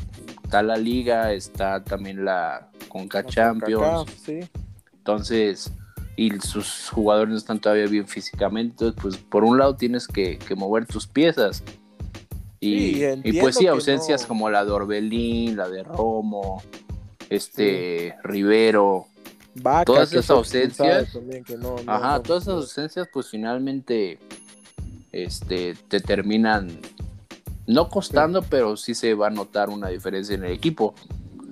está 0.43 0.61
la 0.61 0.77
liga, 0.77 1.33
está 1.33 1.83
también 1.83 2.25
la 2.25 2.69
Conca 2.87 3.25
Champions. 3.25 4.05
Entonces, 4.97 5.71
y 6.17 6.31
sus 6.39 6.89
jugadores 6.89 7.29
no 7.29 7.37
están 7.37 7.59
todavía 7.59 7.85
bien 7.85 8.07
físicamente. 8.07 8.71
Entonces, 8.71 8.99
pues 9.01 9.17
por 9.17 9.43
un 9.43 9.59
lado 9.59 9.75
tienes 9.75 10.07
que, 10.07 10.39
mover 10.57 10.87
tus 10.87 11.05
piezas. 11.05 11.63
Y, 12.59 13.39
pues 13.39 13.55
sí, 13.55 13.67
ausencias 13.67 14.25
como 14.25 14.49
la 14.49 14.65
de 14.65 14.71
Orbelín, 14.71 15.55
la 15.55 15.69
de 15.69 15.83
Romo, 15.83 16.63
este 17.29 18.15
Rivero. 18.23 19.05
todas 19.85 20.11
esas 20.11 20.31
ausencias. 20.31 21.15
ajá, 21.85 22.23
todas 22.23 22.43
esas 22.43 22.55
ausencias, 22.55 23.07
pues 23.13 23.29
finalmente 23.29 24.17
este, 25.11 25.75
te 25.87 25.99
terminan 25.99 26.79
no 27.67 27.89
costando, 27.89 28.41
pero 28.41 28.75
sí 28.75 28.95
se 28.95 29.13
va 29.13 29.27
a 29.27 29.29
notar 29.29 29.69
una 29.69 29.89
diferencia 29.89 30.33
en 30.33 30.45
el 30.45 30.51
equipo. 30.53 30.95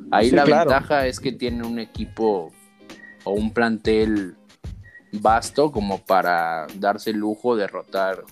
Ahí 0.10 0.32
la 0.32 0.44
ventaja 0.44 1.06
es 1.06 1.20
que 1.20 1.32
tiene 1.32 1.68
un 1.68 1.78
equipo 1.78 2.52
o 3.26 3.32
un 3.32 3.54
plantel 3.54 4.36
vasto 5.20 5.72
como 5.72 6.00
para 6.00 6.68
darse 6.76 7.12
el 7.12 7.18
lujo 7.18 7.56
de 7.56 7.68
rotar 7.68 8.24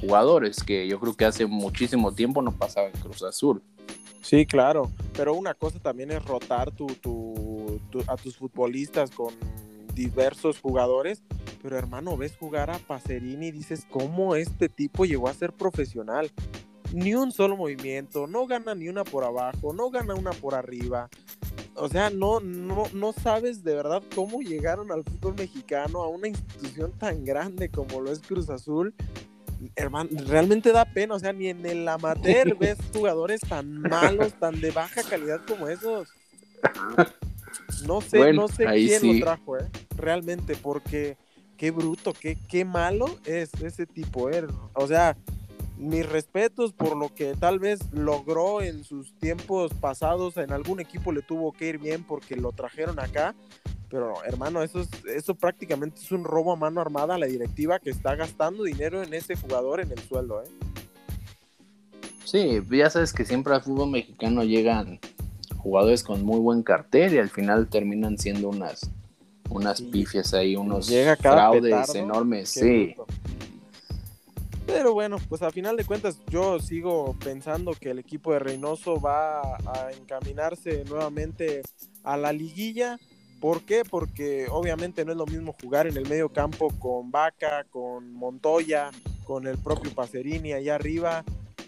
jugadores, 0.00 0.62
que 0.62 0.88
yo 0.88 0.98
creo 0.98 1.14
que 1.14 1.24
hace 1.24 1.46
muchísimo 1.46 2.12
tiempo 2.12 2.42
no 2.42 2.52
pasaba 2.52 2.88
en 2.88 3.00
Cruz 3.00 3.22
Azul. 3.22 3.62
Sí, 4.20 4.46
claro, 4.46 4.90
pero 5.16 5.34
una 5.34 5.54
cosa 5.54 5.78
también 5.78 6.10
es 6.10 6.24
rotar 6.24 6.70
tu, 6.70 6.86
a 8.06 8.16
tus 8.16 8.36
futbolistas 8.36 9.10
con 9.10 9.34
diversos 9.94 10.60
jugadores, 10.60 11.22
pero 11.62 11.76
hermano, 11.76 12.16
ves 12.16 12.36
jugar 12.36 12.70
a 12.70 12.78
Pacerini 12.78 13.48
y 13.48 13.52
dices, 13.52 13.86
¿cómo 13.90 14.34
este 14.34 14.68
tipo 14.68 15.04
llegó 15.04 15.28
a 15.28 15.34
ser 15.34 15.52
profesional? 15.52 16.30
ni 16.92 17.14
un 17.14 17.32
solo 17.32 17.56
movimiento, 17.56 18.26
no 18.26 18.46
gana 18.46 18.74
ni 18.74 18.88
una 18.88 19.04
por 19.04 19.24
abajo, 19.24 19.72
no 19.72 19.90
gana 19.90 20.14
una 20.14 20.32
por 20.32 20.54
arriba. 20.54 21.08
O 21.74 21.88
sea, 21.88 22.10
no, 22.10 22.40
no, 22.40 22.84
no 22.92 23.12
sabes 23.12 23.64
de 23.64 23.74
verdad 23.74 24.02
cómo 24.14 24.40
llegaron 24.40 24.92
al 24.92 25.04
fútbol 25.04 25.34
mexicano, 25.36 26.02
a 26.02 26.08
una 26.08 26.28
institución 26.28 26.92
tan 26.98 27.24
grande 27.24 27.70
como 27.70 28.00
lo 28.00 28.12
es 28.12 28.20
Cruz 28.20 28.50
Azul. 28.50 28.94
Hermano, 29.76 30.10
realmente 30.26 30.72
da 30.72 30.84
pena, 30.84 31.14
o 31.14 31.18
sea, 31.18 31.32
ni 31.32 31.48
en 31.48 31.64
el 31.64 31.88
amateur 31.88 32.56
ves 32.58 32.78
jugadores 32.92 33.40
tan 33.40 33.80
malos, 33.80 34.34
tan 34.34 34.60
de 34.60 34.70
baja 34.70 35.02
calidad 35.02 35.40
como 35.46 35.68
esos. 35.68 36.08
No 37.86 38.00
sé, 38.00 38.32
no 38.32 38.48
sé 38.48 38.66
quién 38.66 39.20
lo 39.20 39.24
trajo, 39.24 39.58
¿eh? 39.58 39.68
Realmente, 39.96 40.56
porque 40.56 41.16
qué 41.56 41.70
bruto, 41.70 42.12
qué, 42.12 42.36
qué 42.48 42.64
malo 42.64 43.06
es 43.24 43.50
ese 43.62 43.86
tipo, 43.86 44.28
¿eh? 44.30 44.46
O 44.74 44.86
sea, 44.86 45.16
mis 45.82 46.08
respetos 46.08 46.72
por 46.72 46.96
lo 46.96 47.12
que 47.12 47.34
tal 47.34 47.58
vez 47.58 47.80
logró 47.92 48.62
en 48.62 48.84
sus 48.84 49.12
tiempos 49.18 49.74
pasados. 49.74 50.36
En 50.36 50.52
algún 50.52 50.80
equipo 50.80 51.12
le 51.12 51.22
tuvo 51.22 51.52
que 51.52 51.68
ir 51.68 51.78
bien 51.78 52.04
porque 52.04 52.36
lo 52.36 52.52
trajeron 52.52 53.00
acá. 53.00 53.34
Pero 53.90 54.24
hermano, 54.24 54.62
eso, 54.62 54.80
es, 54.80 54.88
eso 55.04 55.34
prácticamente 55.34 56.00
es 56.00 56.12
un 56.12 56.24
robo 56.24 56.52
a 56.52 56.56
mano 56.56 56.80
armada 56.80 57.16
a 57.16 57.18
la 57.18 57.26
directiva 57.26 57.78
que 57.78 57.90
está 57.90 58.14
gastando 58.14 58.62
dinero 58.62 59.02
en 59.02 59.12
ese 59.12 59.36
jugador 59.36 59.80
en 59.80 59.90
el 59.90 59.98
sueldo. 59.98 60.42
¿eh? 60.42 60.48
Sí, 62.24 62.62
ya 62.70 62.88
sabes 62.88 63.12
que 63.12 63.24
siempre 63.24 63.54
al 63.54 63.62
fútbol 63.62 63.90
mexicano 63.90 64.44
llegan 64.44 64.98
jugadores 65.58 66.02
con 66.02 66.24
muy 66.24 66.38
buen 66.38 66.62
cartel 66.62 67.14
y 67.14 67.18
al 67.18 67.28
final 67.28 67.68
terminan 67.68 68.16
siendo 68.16 68.48
unas, 68.48 68.90
unas 69.50 69.82
pifias 69.82 70.32
ahí, 70.32 70.56
unos 70.56 70.90
fraudes 71.20 71.94
enormes. 71.94 72.48
sí. 72.48 72.94
Pero 74.66 74.92
bueno, 74.92 75.16
pues 75.28 75.42
a 75.42 75.50
final 75.50 75.76
de 75.76 75.84
cuentas 75.84 76.18
yo 76.28 76.58
sigo 76.60 77.16
pensando 77.22 77.72
que 77.72 77.90
el 77.90 77.98
equipo 77.98 78.32
de 78.32 78.38
Reynoso 78.38 79.00
va 79.00 79.40
a 79.56 79.90
encaminarse 79.98 80.84
nuevamente 80.84 81.62
a 82.04 82.16
la 82.16 82.32
liguilla. 82.32 82.98
¿Por 83.40 83.62
qué? 83.62 83.82
Porque 83.84 84.46
obviamente 84.48 85.04
no 85.04 85.12
es 85.12 85.18
lo 85.18 85.26
mismo 85.26 85.54
jugar 85.60 85.88
en 85.88 85.96
el 85.96 86.08
medio 86.08 86.28
campo 86.28 86.72
con 86.78 87.10
Vaca, 87.10 87.64
con 87.70 88.12
Montoya, 88.12 88.90
con 89.24 89.48
el 89.48 89.58
propio 89.58 89.92
Pacerini 89.92 90.52
allá 90.52 90.76
arriba, 90.76 91.24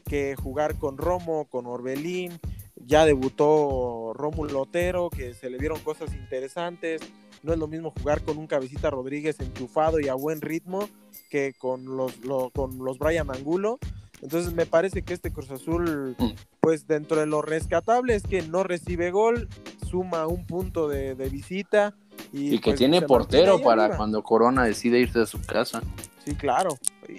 que 0.09 0.37
jugar 0.37 0.76
con 0.78 0.96
Romo, 0.96 1.46
con 1.46 1.66
Orbelín. 1.66 2.38
Ya 2.76 3.07
debutó 3.07 4.12
Rómulo 4.14 4.62
Otero, 4.62 5.11
que 5.11 5.35
se 5.35 5.50
le 5.50 5.59
vieron 5.59 5.80
cosas 5.80 6.14
interesantes. 6.14 7.00
No 7.44 7.52
es 7.52 7.59
lo 7.59 7.68
mismo 7.68 7.92
jugar 7.96 8.22
con 8.22 8.38
un 8.38 8.46
cabecita 8.46 8.90
Rodríguez 8.90 9.38
enchufado 9.38 10.00
y 10.00 10.09
a 10.09 10.14
buen 10.14 10.40
ritmo 10.40 10.88
que 11.30 11.54
con 11.59 11.96
los, 11.96 12.14
con 12.54 12.78
los 12.78 12.98
Brian 12.98 13.30
Angulo. 13.30 13.78
Entonces 14.22 14.54
me 14.54 14.64
parece 14.64 15.02
que 15.02 15.12
este 15.12 15.30
Cruz 15.30 15.50
Azul, 15.50 16.16
mm. 16.18 16.33
pues 16.61 16.87
dentro 16.87 17.20
de 17.20 17.26
lo 17.26 17.42
rescatable 17.42 18.14
es 18.14 18.22
que 18.22 18.40
no 18.42 18.62
recibe 18.64 19.11
gol, 19.11 19.48
suma 19.87 20.26
un 20.26 20.46
punto 20.46 20.88
de, 20.88 21.14
visita. 21.30 21.94
Y, 22.33 22.59
que 22.59 22.70
pues, 22.70 22.78
tiene 22.78 23.02
portero 23.02 23.61
para 23.61 23.96
cuando 23.96 24.22
Corona 24.22 24.64
decide 24.64 24.98
irse 24.98 25.20
a 25.20 25.26
su 25.26 25.40
casa. 25.42 25.83
Sí, 26.24 26.35
claro. 26.35 26.78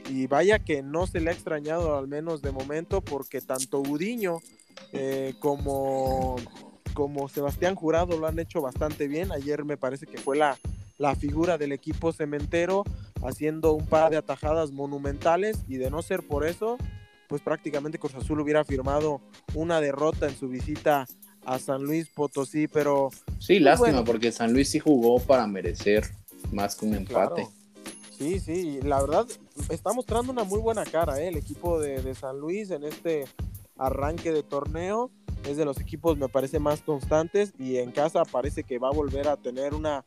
Y, 0.10 0.26
vaya 0.26 0.58
que 0.58 0.82
no 0.82 1.06
se 1.06 1.20
le 1.20 1.30
ha 1.30 1.34
extrañado, 1.34 1.96
al 1.96 2.08
menos 2.08 2.42
de 2.42 2.52
momento, 2.52 3.02
porque 3.02 3.42
tanto 3.42 3.80
Udiño 3.80 4.40
eh, 4.92 5.36
como, 5.40 6.38
como 6.96 7.28
Sebastián 7.28 7.76
Jurado 7.76 8.18
lo 8.18 8.26
han 8.26 8.40
hecho 8.40 8.62
bastante 8.62 9.08
bien. 9.08 9.32
Ayer 9.32 9.64
me 9.64 9.78
parece 9.78 10.08
que 10.08 10.18
fue 10.18 10.36
la, 10.36 10.58
la 10.98 11.16
figura 11.16 11.60
del 11.60 11.74
equipo 11.74 12.12
cementero 12.12 12.84
haciendo 13.24 13.74
un 13.74 13.86
par 13.86 14.10
de 14.10 14.18
atajadas 14.18 14.72
monumentales 14.72 15.60
y 15.68 15.78
de 15.78 15.92
no 15.92 16.02
ser 16.02 16.24
por 16.24 16.48
eso, 16.48 16.78
pues 17.28 17.42
prácticamente 17.42 18.00
Cruz 18.00 18.16
Azul 18.16 18.40
hubiera 18.40 18.64
firmado 18.64 19.22
una 19.54 19.82
derrota 19.82 20.28
en 20.28 20.36
su 20.36 20.48
visita 20.48 21.06
a 21.46 21.60
San 21.60 21.84
Luis 21.84 22.10
Potosí, 22.10 22.68
pero... 22.68 23.10
Sí, 23.40 23.60
pues, 23.60 23.62
lástima, 23.62 24.04
porque 24.04 24.32
San 24.32 24.54
Luis 24.54 24.70
sí 24.70 24.80
jugó 24.80 25.20
para 25.20 25.46
merecer 25.46 26.06
más 26.52 26.76
que 26.76 26.86
un 26.86 26.96
empate. 26.96 27.48
Sí, 28.18 28.40
sí, 28.40 28.80
la 28.82 29.02
verdad 29.02 29.28
está 29.70 29.92
mostrando 29.92 30.32
una 30.32 30.46
muy 30.46 30.60
buena 30.60 30.86
cara 30.86 31.20
¿eh? 31.20 31.28
el 31.28 31.36
equipo 31.36 31.80
de, 31.80 32.02
de 32.02 32.16
San 32.16 32.40
Luis 32.40 32.72
en 32.72 32.86
este 32.86 33.26
arranque 33.78 34.32
de 34.32 34.42
torneo 34.42 35.12
es 35.48 35.58
de 35.58 35.66
los 35.66 35.80
equipos 35.80 36.18
me 36.18 36.30
parece 36.30 36.60
más 36.60 36.82
constantes 36.82 37.54
y 37.60 37.78
en 37.78 37.92
casa 37.92 38.24
parece 38.26 38.64
que 38.64 38.80
va 38.80 38.90
a 38.90 38.92
volver 38.92 39.28
a 39.28 39.38
tener 39.38 39.74
una, 39.74 40.04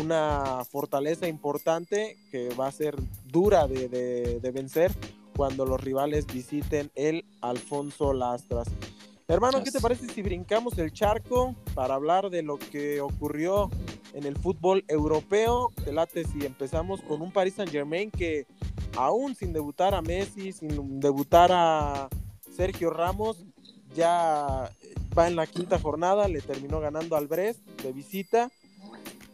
una 0.00 0.62
fortaleza 0.70 1.26
importante 1.26 2.16
que 2.30 2.50
va 2.54 2.66
a 2.66 2.72
ser 2.72 2.96
dura 3.24 3.66
de, 3.66 4.50
vencer 4.52 4.92
cuando 5.34 5.64
los 5.64 5.80
rivales 5.80 6.26
visiten 6.26 6.90
el 6.94 7.24
Alfonso 7.40 8.12
Lastras. 8.12 8.68
Hermano, 9.28 9.62
¿qué 9.64 9.70
te 9.70 9.80
parece 9.80 10.08
si 10.08 10.20
brincamos 10.20 10.76
el 10.76 10.92
charco 10.92 11.54
para 11.74 11.94
hablar 11.94 12.28
de 12.28 12.42
lo 12.42 12.58
que 12.58 13.00
ocurrió 13.00 13.70
en 14.12 14.26
el 14.26 14.36
fútbol 14.36 14.84
europeo? 14.88 15.70
Te 15.84 15.92
late 15.92 16.24
si 16.24 16.44
empezamos 16.44 17.00
con 17.00 17.22
un 17.22 17.32
Paris 17.32 17.54
Saint 17.54 17.72
Germain 17.72 18.10
que 18.10 18.46
aún 18.94 19.34
sin 19.34 19.54
debutar 19.54 19.94
a 19.94 20.02
Messi, 20.02 20.52
sin 20.52 21.00
debutar 21.00 21.50
a 21.50 22.10
Sergio 22.54 22.90
Ramos, 22.90 23.46
ya 23.94 24.70
va 25.16 25.28
en 25.28 25.36
la 25.36 25.46
quinta 25.46 25.78
jornada, 25.78 26.28
le 26.28 26.40
terminó 26.40 26.80
ganando 26.80 27.16
al 27.16 27.26
Brest 27.26 27.60
de 27.82 27.92
visita, 27.92 28.50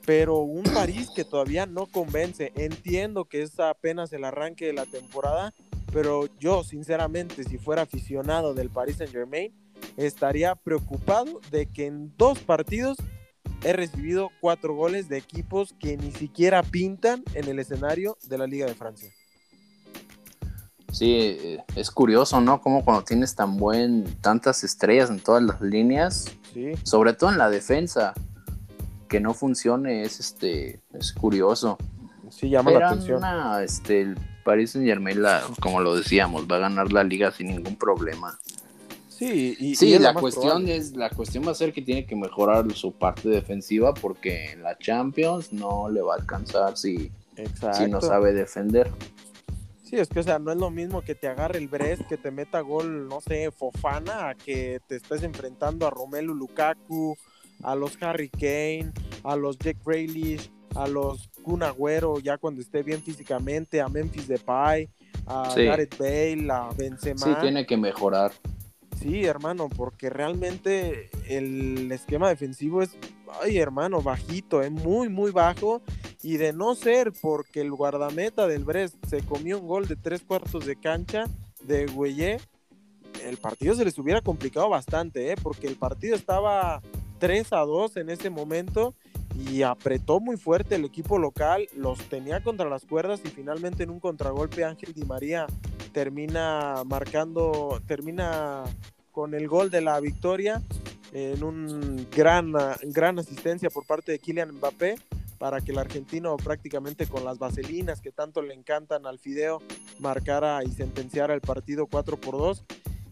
pero 0.04 0.38
un 0.38 0.64
París 0.64 1.10
que 1.14 1.24
todavía 1.24 1.66
no 1.66 1.86
convence. 1.86 2.52
Entiendo 2.56 3.26
que 3.26 3.42
es 3.42 3.58
apenas 3.60 4.12
el 4.12 4.24
arranque 4.24 4.66
de 4.66 4.72
la 4.72 4.86
temporada, 4.86 5.54
pero 5.92 6.26
yo 6.38 6.64
sinceramente 6.64 7.44
si 7.44 7.58
fuera 7.58 7.82
aficionado 7.82 8.54
del 8.54 8.70
Paris 8.70 8.96
Saint 8.96 9.12
Germain 9.12 9.52
estaría 9.96 10.54
preocupado 10.54 11.40
de 11.50 11.66
que 11.66 11.86
en 11.86 12.14
dos 12.16 12.38
partidos 12.40 12.98
he 13.64 13.72
recibido 13.72 14.30
cuatro 14.40 14.74
goles 14.74 15.08
de 15.08 15.18
equipos 15.18 15.74
que 15.80 15.96
ni 15.96 16.12
siquiera 16.12 16.62
pintan 16.62 17.24
en 17.34 17.48
el 17.48 17.58
escenario 17.58 18.16
de 18.28 18.38
la 18.38 18.46
Liga 18.46 18.66
de 18.66 18.74
Francia. 18.74 19.12
Sí, 20.92 21.12
eh, 21.14 21.64
es 21.76 21.90
curioso, 21.90 22.40
¿no? 22.40 22.60
Como 22.60 22.84
cuando 22.84 23.04
tienes 23.04 23.34
tan 23.34 23.56
buen, 23.56 24.04
tantas 24.20 24.64
estrellas 24.64 25.10
en 25.10 25.20
todas 25.20 25.42
las 25.42 25.60
líneas, 25.60 26.32
sobre 26.82 27.12
todo 27.12 27.30
en 27.30 27.38
la 27.38 27.50
defensa, 27.50 28.14
que 29.08 29.20
no 29.20 29.34
funcione 29.34 30.02
es 30.02 30.20
este, 30.20 30.80
es 30.92 31.12
curioso. 31.12 31.78
Sí, 32.30 32.48
llama 32.50 32.70
la 32.72 32.90
atención. 32.90 33.22
este, 33.62 34.02
el 34.02 34.18
Paris 34.44 34.72
Saint 34.72 34.86
Germain, 34.86 35.18
como 35.60 35.80
lo 35.80 35.94
decíamos, 35.94 36.46
va 36.50 36.56
a 36.56 36.60
ganar 36.60 36.92
la 36.92 37.04
liga 37.04 37.30
sin 37.32 37.48
ningún 37.48 37.76
problema. 37.76 38.38
Sí, 39.08 39.56
y, 39.58 39.74
sí 39.74 39.98
la 39.98 40.14
cuestión 40.14 40.68
es, 40.68 40.94
la 40.96 41.10
cuestión 41.10 41.44
va 41.46 41.50
a 41.50 41.54
ser 41.54 41.72
que 41.72 41.82
tiene 41.82 42.06
que 42.06 42.14
mejorar 42.14 42.72
su 42.72 42.92
parte 42.92 43.28
defensiva 43.28 43.92
porque 43.92 44.52
en 44.52 44.62
la 44.62 44.78
Champions 44.78 45.52
no 45.52 45.88
le 45.88 46.00
va 46.02 46.14
a 46.14 46.18
alcanzar 46.18 46.76
si, 46.76 47.10
si 47.72 47.90
no 47.90 48.00
sabe 48.00 48.32
defender. 48.32 48.88
Sí, 49.88 49.96
es 49.96 50.08
que, 50.08 50.20
o 50.20 50.22
sea, 50.22 50.38
no 50.38 50.52
es 50.52 50.58
lo 50.58 50.68
mismo 50.68 51.00
que 51.00 51.14
te 51.14 51.28
agarre 51.28 51.58
el 51.58 51.68
Brest, 51.68 52.02
que 52.02 52.18
te 52.18 52.30
meta 52.30 52.60
gol, 52.60 53.08
no 53.08 53.22
sé, 53.22 53.50
Fofana, 53.50 54.28
a 54.28 54.34
que 54.34 54.80
te 54.86 54.96
estés 54.96 55.22
enfrentando 55.22 55.86
a 55.86 55.90
Romelu 55.90 56.34
Lukaku, 56.34 57.16
a 57.62 57.74
los 57.74 57.96
Harry 58.02 58.28
Kane, 58.28 58.92
a 59.24 59.34
los 59.34 59.58
Jack 59.58 59.78
Grealish, 59.86 60.50
a 60.74 60.86
los 60.86 61.30
Kun 61.42 61.62
Agüero, 61.62 62.18
ya 62.20 62.36
cuando 62.36 62.60
esté 62.60 62.82
bien 62.82 63.02
físicamente, 63.02 63.80
a 63.80 63.88
Memphis 63.88 64.28
Depay, 64.28 64.90
a 65.26 65.54
Gareth 65.56 65.96
Bale, 65.96 66.46
a 66.52 66.68
Benzema. 66.76 67.24
Sí, 67.24 67.30
tiene 67.40 67.64
que 67.64 67.78
mejorar. 67.78 68.32
Sí, 69.00 69.24
hermano, 69.24 69.70
porque 69.70 70.10
realmente 70.10 71.08
el 71.28 71.90
esquema 71.92 72.28
defensivo 72.28 72.82
es, 72.82 72.90
ay, 73.42 73.58
hermano, 73.58 74.02
bajito, 74.02 74.62
es 74.62 74.70
muy, 74.70 75.08
muy 75.08 75.30
bajo. 75.30 75.82
Y 76.22 76.36
de 76.36 76.52
no 76.52 76.74
ser 76.74 77.12
porque 77.20 77.60
el 77.60 77.70
guardameta 77.70 78.46
del 78.46 78.64
Brest 78.64 78.96
se 79.06 79.22
comió 79.22 79.60
un 79.60 79.68
gol 79.68 79.86
de 79.86 79.96
tres 79.96 80.22
cuartos 80.22 80.66
de 80.66 80.76
cancha 80.76 81.26
de 81.62 81.86
Güeyé, 81.86 82.38
el 83.24 83.36
partido 83.36 83.74
se 83.74 83.84
les 83.84 83.98
hubiera 83.98 84.20
complicado 84.20 84.68
bastante, 84.68 85.32
¿eh? 85.32 85.36
porque 85.42 85.66
el 85.66 85.76
partido 85.76 86.14
estaba 86.14 86.80
3 87.18 87.52
a 87.52 87.60
2 87.60 87.96
en 87.98 88.10
ese 88.10 88.30
momento 88.30 88.94
y 89.34 89.62
apretó 89.62 90.20
muy 90.20 90.36
fuerte 90.36 90.76
el 90.76 90.84
equipo 90.84 91.18
local, 91.18 91.68
los 91.76 91.98
tenía 92.08 92.42
contra 92.42 92.68
las 92.68 92.84
cuerdas 92.84 93.20
y 93.24 93.28
finalmente 93.28 93.82
en 93.82 93.90
un 93.90 94.00
contragolpe 94.00 94.64
Ángel 94.64 94.94
Di 94.94 95.04
María 95.04 95.46
termina 95.92 96.82
marcando, 96.84 97.80
termina 97.86 98.64
con 99.18 99.34
el 99.34 99.48
gol 99.48 99.68
de 99.68 99.80
la 99.80 99.98
victoria 99.98 100.62
en 101.12 101.42
un 101.42 102.06
gran, 102.16 102.52
gran 102.82 103.18
asistencia 103.18 103.68
por 103.68 103.84
parte 103.84 104.12
de 104.12 104.20
Kylian 104.20 104.52
Mbappé 104.52 104.94
para 105.38 105.60
que 105.60 105.72
el 105.72 105.78
argentino 105.78 106.36
prácticamente 106.36 107.08
con 107.08 107.24
las 107.24 107.40
vaselinas 107.40 108.00
que 108.00 108.12
tanto 108.12 108.42
le 108.42 108.54
encantan 108.54 109.06
al 109.06 109.18
Fideo 109.18 109.60
marcara 109.98 110.62
y 110.62 110.70
sentenciara 110.70 111.34
el 111.34 111.40
partido 111.40 111.88
4 111.88 112.16
por 112.16 112.38
2 112.38 112.64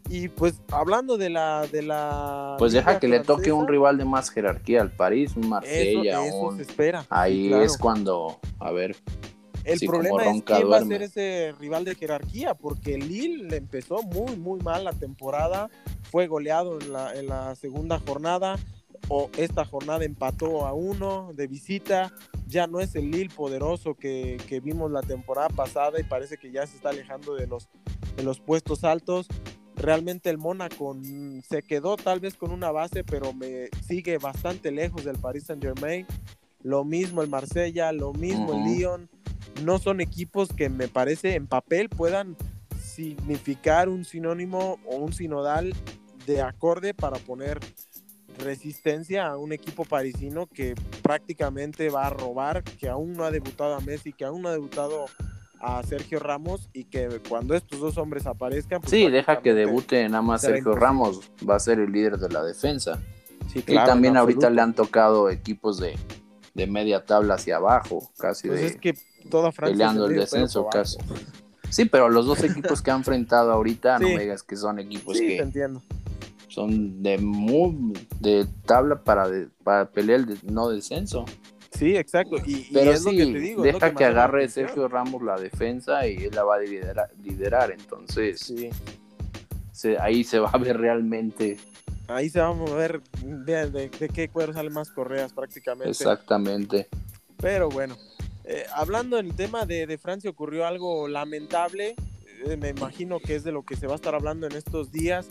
y 0.09 0.29
pues 0.29 0.61
hablando 0.71 1.19
de 1.19 1.29
la 1.29 1.67
de 1.67 1.83
la 1.83 2.55
pues 2.57 2.73
deja 2.73 3.01
que 3.01 3.09
le 3.09 3.19
toque 3.19 3.51
un 3.51 3.67
rival 3.67 3.99
de 3.99 4.05
más 4.05 4.31
jerarquía 4.31 4.83
al 4.83 4.93
París 4.93 5.33
un 5.35 5.49
Marsella 5.49 6.25
eso, 6.25 6.55
se 6.55 6.63
espera 6.63 7.05
ahí 7.11 7.53
es 7.53 7.77
cuando 7.77 8.39
a 8.61 8.71
ver 8.71 8.95
el 9.67 9.81
problema 9.81 10.25
es 10.25 10.43
quién 10.43 10.71
va 10.71 10.79
a 10.79 10.85
ser 10.85 11.03
ese 11.03 11.55
rival 11.59 11.85
de 11.85 11.95
jerarquía, 11.95 12.55
porque 12.55 12.99
Lille 12.99 13.45
le 13.45 13.57
empezó 13.57 14.03
muy, 14.03 14.37
muy 14.37 14.61
mal 14.61 14.85
la 14.85 14.93
temporada, 14.93 15.69
fue 16.11 16.29
goleado 16.29 16.81
en 16.81 16.93
la, 16.93 17.15
en 17.15 17.27
la 17.27 17.55
segunda 17.57 17.99
jornada, 17.99 18.57
o 19.09 19.29
esta 19.37 19.65
jornada 19.65 20.05
empató 20.05 20.67
a 20.67 20.73
uno 20.73 21.33
de 21.35 21.47
visita, 21.49 22.13
ya 22.47 22.67
no 22.67 22.81
es 22.81 22.95
el 22.95 23.11
Lille 23.11 23.35
poderoso 23.35 23.95
que, 23.95 24.39
que, 24.49 24.61
vimos 24.61 24.91
la 24.91 25.03
temporada 25.03 25.49
pasada 25.49 26.01
y 26.01 26.05
parece 26.05 26.39
que 26.39 26.53
ya 26.53 26.67
se 26.67 26.77
está 26.77 26.91
alejando 26.91 27.35
de 27.35 27.47
los, 27.47 27.69
de 28.17 28.23
los 28.23 28.41
puestos 28.41 28.85
altos. 28.85 29.27
Realmente 29.75 30.31
el 30.31 30.39
Mónaco 30.39 30.97
se 31.47 31.63
quedó 31.63 31.97
tal 31.97 32.21
vez 32.21 32.35
con 32.35 32.51
una 32.51 32.71
base, 32.71 33.05
pero 33.05 33.33
me 33.33 33.69
sigue 33.87 34.17
bastante 34.19 34.71
lejos 34.71 35.05
del 35.05 35.19
Paris 35.19 35.45
Saint 35.45 35.63
Germain. 35.63 36.07
Lo 36.63 36.85
mismo 36.85 37.21
el 37.23 37.29
Marsella, 37.29 37.93
lo 37.93 38.13
mismo 38.13 38.55
el 38.55 38.65
Lyon 38.65 39.11
no 39.65 39.79
son 39.79 40.01
equipos 40.01 40.49
que 40.49 40.69
me 40.69 40.89
parece 40.89 41.35
en 41.35 41.47
papel 41.47 41.89
puedan 41.89 42.37
significar 42.79 43.89
un 43.89 44.05
sinónimo 44.05 44.79
o 44.87 44.97
un 44.97 45.13
sinodal 45.13 45.75
de 46.27 46.43
acorde 46.43 46.95
para 46.95 47.19
poner 47.19 47.61
resistencia 48.39 49.27
a 49.27 49.37
un 49.37 49.53
equipo 49.53 49.85
parisino 49.85 50.47
que 50.47 50.75
prácticamente 51.03 51.89
va 51.89 52.07
a 52.07 52.11
robar, 52.11 52.63
que 52.63 52.89
aún 52.89 53.15
no 53.15 53.25
ha 53.25 53.31
debutado 53.31 53.75
a 53.75 53.81
Messi, 53.81 54.13
que 54.13 54.25
aún 54.25 54.43
no 54.43 54.49
ha 54.49 54.53
debutado 54.53 55.07
a 55.61 55.83
Sergio 55.83 56.19
Ramos 56.19 56.69
y 56.73 56.85
que 56.85 57.21
cuando 57.29 57.55
estos 57.55 57.81
dos 57.81 57.97
hombres 57.97 58.27
aparezcan... 58.27 58.81
Pues 58.81 58.91
sí, 58.91 59.09
deja 59.11 59.41
que 59.41 59.55
debute 59.55 60.07
nada 60.09 60.23
más 60.23 60.43
Sergio 60.43 60.75
Ramos, 60.75 61.31
va 61.49 61.57
a 61.57 61.61
ser 61.61 61.79
el 61.81 61.93
líder 61.93 62.19
de 62.19 62.29
la 62.29 62.43
defensa. 62.43 63.01
Sí, 63.53 63.65
y 63.67 63.75
también 63.75 64.17
ahorita 64.17 64.51
le 64.51 64.61
han 64.61 64.75
tocado 64.75 65.31
equipos 65.31 65.79
de, 65.79 65.97
de 66.55 66.67
media 66.67 67.05
tabla 67.05 67.35
hacia 67.35 67.57
abajo, 67.57 68.11
casi 68.19 68.49
pues 68.49 68.61
de... 68.61 68.67
Es 68.67 68.77
que 68.77 68.95
toda 69.27 69.53
Francia 69.53 69.75
peleando 69.75 70.07
el 70.07 70.17
descenso 70.17 70.67
casi. 70.71 70.99
Sí, 71.71 71.85
pero 71.85 72.09
los 72.09 72.27
dos 72.27 72.43
equipos 72.45 72.83
que 72.83 72.91
han 72.91 72.99
enfrentado 72.99 73.53
ahorita, 73.53 73.99
no 73.99 74.09
me 74.09 74.21
digas 74.21 74.43
que 74.43 74.57
son 74.57 74.79
equipos 74.79 75.19
sí, 75.19 75.27
que 75.27 75.39
entiendo. 75.39 75.83
son 76.49 77.03
de 77.03 77.19
muy, 77.19 77.93
de 78.21 78.47
tabla 78.65 79.03
para, 79.03 79.29
para 79.63 79.91
pelear 79.91 80.21
el 80.21 80.39
no 80.45 80.69
descenso. 80.69 81.25
Sí, 81.77 81.97
exacto. 81.97 82.37
Y, 82.47 82.69
pero 82.73 82.93
es 82.93 83.03
sí, 83.03 83.13
lo 83.13 83.27
que 83.27 83.33
te 83.33 83.39
digo, 83.39 83.63
deja 83.63 83.95
que, 83.95 84.05
agarre 84.05 84.49
Sergio 84.49 84.89
Ramos 84.89 85.23
la 85.23 85.37
defensa 85.37 86.07
y 86.07 86.25
él 86.25 86.35
la 86.35 86.45
va 86.45 86.57
a 86.57 86.59
liderar, 86.61 87.11
liderar 87.23 87.71
entonces 87.71 88.41
sí. 89.73 89.91
ahí 90.01 90.25
se 90.25 90.39
va 90.39 90.51
a 90.51 90.59
ver 90.59 90.79
realmente. 90.79 91.59
Ahí 92.09 92.31
se 92.31 92.41
va 92.41 92.49
a 92.49 92.75
ver 92.75 93.03
de, 93.23 93.71
de, 93.71 93.89
de 93.91 94.09
qué 94.09 94.29
cuero 94.29 94.55
salen 94.55 94.73
más 94.73 94.91
correas 94.91 95.33
prácticamente. 95.33 95.91
Exactamente. 95.91 96.89
Pero 97.37 97.69
bueno, 97.69 97.97
eh, 98.49 98.65
hablando 98.73 99.17
del 99.17 99.35
tema 99.35 99.67
de, 99.67 99.99
Francia, 99.99 100.31
ocurrió 100.31 100.67
algo 100.67 101.09
lamentable. 101.09 101.97
Eh, 102.47 102.57
me 102.57 102.69
imagino 102.69 103.19
que 103.19 103.35
es 103.35 103.43
de 103.43 103.51
lo 103.51 103.65
que 103.65 103.75
se 103.75 103.89
va 103.89 103.95
a 103.95 103.97
estar 103.97 104.15
hablando 104.15 104.47
en 104.47 104.53
estos 104.53 104.93
días, 104.93 105.27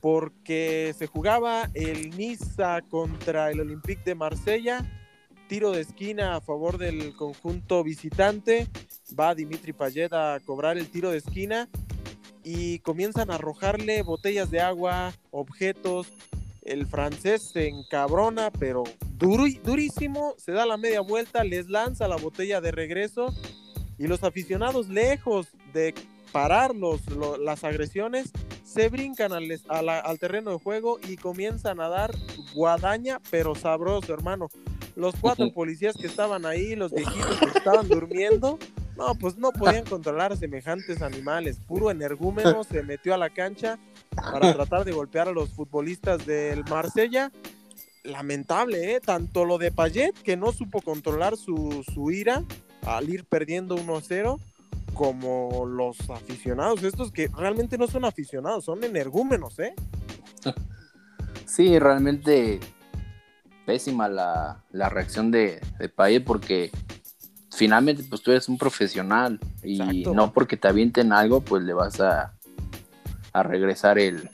porque 0.00 0.92
se 0.98 1.06
jugaba 1.06 1.70
el 1.74 2.10
Niza 2.10 2.82
contra 2.82 3.52
el 3.52 3.60
Olympique 3.60 4.02
de 4.04 4.16
Marsella. 4.16 4.84
Tiro 5.48 5.70
de 5.70 5.82
esquina 5.82 6.34
a 6.34 6.40
favor 6.40 6.78
del 6.78 7.14
conjunto 7.14 7.84
visitante. 7.84 8.66
Va 9.18 9.36
Dimitri 9.36 9.72
Payet 9.72 10.12
a 10.12 10.40
cobrar 10.44 10.78
el 10.78 10.90
tiro 10.90 11.10
de 11.10 11.18
esquina 11.18 11.68
y 12.42 12.80
comienzan 12.80 13.30
a 13.30 13.36
arrojarle 13.36 14.02
botellas 14.02 14.50
de 14.50 14.60
agua, 14.60 15.12
objetos. 15.30 16.08
El 16.68 16.86
francés 16.86 17.50
se 17.50 17.66
encabrona, 17.66 18.50
pero 18.50 18.84
durísimo, 19.18 20.34
se 20.36 20.52
da 20.52 20.66
la 20.66 20.76
media 20.76 21.00
vuelta, 21.00 21.42
les 21.42 21.70
lanza 21.70 22.06
la 22.08 22.16
botella 22.16 22.60
de 22.60 22.72
regreso 22.72 23.34
y 23.96 24.06
los 24.06 24.22
aficionados 24.22 24.88
lejos 24.88 25.48
de 25.72 25.94
parar 26.30 26.74
las 27.40 27.64
agresiones 27.64 28.30
se 28.64 28.90
brincan 28.90 29.32
al, 29.32 29.48
al, 29.70 30.18
terreno 30.18 30.50
de 30.50 30.58
juego 30.58 31.00
y 31.08 31.16
comienzan 31.16 31.80
a 31.80 31.88
dar 31.88 32.14
guadaña, 32.54 33.18
pero 33.30 33.54
sabroso, 33.54 34.12
hermano. 34.12 34.48
Los 34.94 35.14
cuatro 35.18 35.50
policías 35.50 35.96
que 35.96 36.06
estaban 36.06 36.44
ahí, 36.44 36.76
los 36.76 36.92
viejitos 36.92 37.38
que 37.38 37.58
estaban 37.58 37.88
durmiendo, 37.88 38.58
no, 38.98 39.14
pues 39.14 39.38
no 39.38 39.52
podían 39.52 39.84
controlar 39.84 40.36
semejantes 40.36 41.02
animales. 41.02 41.60
Puro 41.66 41.92
energúmeno 41.92 42.64
se 42.64 42.82
metió 42.82 43.14
a 43.14 43.16
la 43.16 43.30
cancha 43.30 43.78
para 44.14 44.52
tratar 44.54 44.84
de 44.84 44.90
golpear 44.90 45.28
a 45.28 45.32
los 45.32 45.50
futbolistas 45.50 46.26
del 46.26 46.64
Marsella 46.64 47.30
lamentable, 48.02 48.94
¿eh? 48.94 49.00
Tanto 49.00 49.44
lo 49.44 49.56
de 49.56 49.70
Payet, 49.70 50.14
que 50.22 50.36
no 50.36 50.50
supo 50.50 50.80
controlar 50.80 51.36
su, 51.36 51.84
su 51.94 52.10
ira 52.10 52.42
al 52.82 53.08
ir 53.08 53.24
perdiendo 53.24 53.76
1-0, 53.76 54.40
como 54.94 55.64
los 55.66 56.10
aficionados, 56.10 56.82
estos 56.82 57.12
que 57.12 57.28
realmente 57.28 57.78
no 57.78 57.86
son 57.86 58.04
aficionados, 58.04 58.64
son 58.64 58.82
energúmenos, 58.82 59.58
¿eh? 59.60 59.74
Sí, 61.46 61.78
realmente 61.78 62.60
pésima 63.64 64.06
la, 64.08 64.62
la 64.70 64.90
reacción 64.90 65.30
de, 65.30 65.60
de 65.78 65.88
Payet 65.88 66.22
porque 66.22 66.70
finalmente 67.58 68.04
pues 68.04 68.22
tú 68.22 68.30
eres 68.30 68.48
un 68.48 68.56
profesional 68.56 69.40
y 69.64 70.04
no 70.04 70.32
porque 70.32 70.56
te 70.56 70.68
avienten 70.68 71.12
algo 71.12 71.40
pues 71.40 71.64
le 71.64 71.72
vas 71.72 72.00
a, 72.00 72.32
a 73.32 73.42
regresar 73.42 73.98
el, 73.98 74.30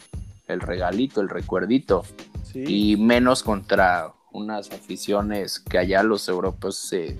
el 0.46 0.60
regalito, 0.60 1.22
el 1.22 1.30
recuerdito 1.30 2.04
y 2.54 2.96
menos 2.96 3.42
contra 3.42 4.12
unas 4.30 4.70
aficiones 4.70 5.58
que 5.58 5.78
allá 5.78 6.02
los 6.02 6.28
europeos 6.28 6.76
se, 6.76 7.16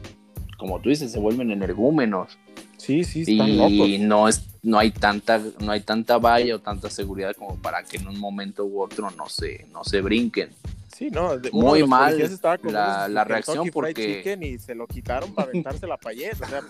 como 0.59 0.79
tú 0.81 0.91
dices, 0.91 1.11
se 1.11 1.19
vuelven 1.19 1.51
energúmenos. 1.51 2.39
Sí, 2.77 3.03
sí, 3.03 3.23
están 3.23 3.57
locos. 3.57 3.89
Y 3.89 3.99
no 3.99 4.29
es, 4.29 4.47
no 4.63 4.79
hay 4.79 4.91
tanta, 4.91 5.41
no 5.59 5.73
hay 5.73 5.81
tanta 5.81 6.19
valla 6.19 6.57
o 6.57 6.59
tanta 6.59 6.91
seguridad 6.91 7.35
como 7.35 7.57
para 7.57 7.83
que 7.83 7.97
en 7.97 8.07
un 8.09 8.21
momento 8.21 8.65
u 8.65 8.83
otro 8.83 9.11
no 9.13 9.29
se, 9.29 9.67
no 9.73 9.83
se 9.85 10.03
brinquen. 10.03 10.51
Sí, 10.95 11.11
no, 11.11 11.33
muy 11.51 11.85
mal 11.85 12.17
la, 12.63 13.09
la 13.09 13.25
reacción 13.25 13.69
porque 13.73 14.23
y 14.41 14.59
se 14.61 14.77
lo 14.77 14.87
quitaron 14.87 15.35
para 15.35 15.49
aventarse 15.49 15.89
la 15.89 15.97
payet, 15.97 16.41
o 16.41 16.47
sea, 16.47 16.61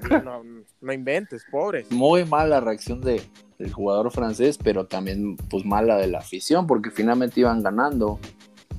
pues, 0.00 0.24
no, 0.24 0.42
no, 0.80 0.92
inventes, 0.92 1.44
pobres. 1.50 1.90
Muy 1.90 2.24
mal 2.24 2.48
la 2.48 2.60
reacción 2.60 3.02
de, 3.02 3.20
del 3.58 3.72
jugador 3.74 4.10
francés, 4.10 4.56
pero 4.56 4.86
también 4.86 5.36
pues 5.36 5.66
mala 5.66 5.98
de 5.98 6.06
la 6.06 6.20
afición 6.20 6.66
porque 6.66 6.90
finalmente 6.90 7.40
iban 7.40 7.62
ganando. 7.62 8.18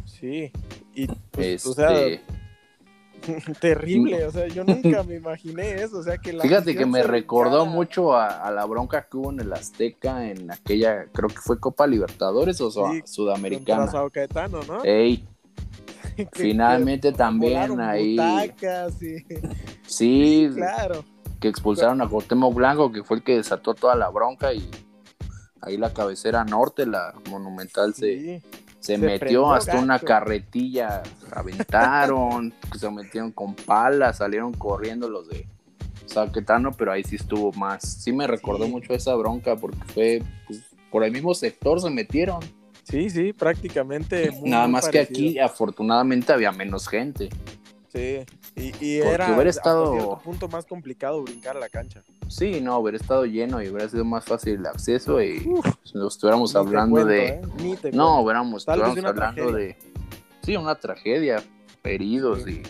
Sí, 0.05 0.51
y 0.95 1.07
pues, 1.29 1.67
o 1.67 1.73
sea, 1.73 1.91
este, 1.91 2.23
terrible, 3.59 4.25
o 4.25 4.31
sea, 4.31 4.47
yo 4.47 4.63
nunca 4.63 5.03
me 5.03 5.15
imaginé 5.15 5.81
eso, 5.81 5.99
o 5.99 6.03
sea 6.03 6.17
que 6.17 6.37
Fíjate 6.39 6.75
que 6.75 6.85
me 6.85 7.03
recordó 7.03 7.65
mucho 7.65 8.15
a, 8.15 8.51
la 8.51 8.65
bronca 8.65 9.07
que 9.09 9.17
hubo 9.17 9.31
en 9.31 9.39
el 9.39 9.53
Azteca 9.53 10.29
en 10.29 10.51
aquella, 10.51 11.05
creo 11.11 11.29
que 11.29 11.37
fue 11.37 11.59
Copa 11.59 11.87
Libertadores 11.87 12.61
o 12.61 12.71
Sudamericana. 13.05 13.91
Caetano, 14.11 14.61
¿no? 14.63 14.83
Ey, 14.83 15.27
finalmente 16.33 17.11
también 17.11 17.79
ahí. 17.79 18.17
sí, 19.87 20.49
claro. 20.53 21.03
Que 21.39 21.47
expulsaron 21.47 22.01
a 22.01 22.07
Cuauhtémoc 22.07 22.53
Blanco, 22.53 22.91
que 22.91 23.03
fue 23.03 23.17
el 23.17 23.23
que 23.23 23.37
desató 23.37 23.73
toda 23.73 23.95
la 23.95 24.09
bronca 24.09 24.53
y 24.53 24.69
ahí 25.61 25.77
la 25.77 25.93
cabecera 25.93 26.43
norte, 26.45 26.85
la 26.85 27.13
monumental 27.29 27.93
se 27.93 28.41
se, 28.85 28.99
metió 28.99 29.51
hasta 29.51 29.79
una 29.79 29.97
carretilla, 29.97 31.01
aventaron, 31.31 32.53
se 32.79 32.91
metieron 32.91 33.31
con 33.31 33.55
palas, 33.55 34.17
salieron 34.17 34.53
corriendo 34.53 35.09
los 35.09 35.27
de 35.27 35.47
Saquetano, 36.05 36.71
pero 36.71 36.91
ahí 36.91 37.03
sí 37.03 37.15
estuvo 37.15 37.51
más. 37.53 37.81
Sí 37.81 38.13
me 38.13 38.27
recordó 38.27 38.67
mucho 38.67 38.93
esa 38.93 39.15
bronca 39.15 39.55
porque 39.55 39.83
fue 39.91 40.23
pues, 40.45 40.63
por 40.91 41.03
el 41.03 41.11
mismo 41.11 41.33
sector 41.33 41.81
se 41.81 41.89
metieron. 41.89 42.39
Sí, 42.83 43.09
sí, 43.09 43.33
prácticamente. 43.33 44.31
Nada 44.43 44.67
más 44.67 44.87
que 44.87 44.99
aquí 44.99 45.39
afortunadamente 45.39 46.31
había 46.31 46.51
menos 46.51 46.87
gente. 46.87 47.29
Sí, 47.91 48.19
y, 48.55 48.97
era 48.97 49.33
hubiera 49.33 49.49
estado... 49.49 50.19
punto 50.23 50.47
más 50.47 50.65
complicado 50.65 51.23
brincar 51.23 51.57
a 51.57 51.59
la 51.59 51.69
cancha. 51.69 52.03
Sí, 52.27 52.59
no, 52.61 52.79
hubiera 52.79 52.97
estado 52.97 53.25
lleno 53.25 53.61
y 53.61 53.69
hubiera 53.69 53.87
sido 53.87 54.03
más 54.03 54.25
fácil 54.25 54.55
el 54.55 54.65
acceso 54.65 55.21
y 55.21 55.39
si 55.83 55.97
nos 55.97 56.15
estuviéramos 56.15 56.55
hablando 56.55 57.05
de... 57.05 57.27
¿eh? 57.27 57.41
no, 57.93 58.21
hubiéramos 58.21 58.67
hablando 58.67 59.51
de... 59.51 59.77
Sí, 60.41 60.55
una 60.55 60.75
tragedia, 60.75 61.43
heridos 61.83 62.47
y... 62.47 62.61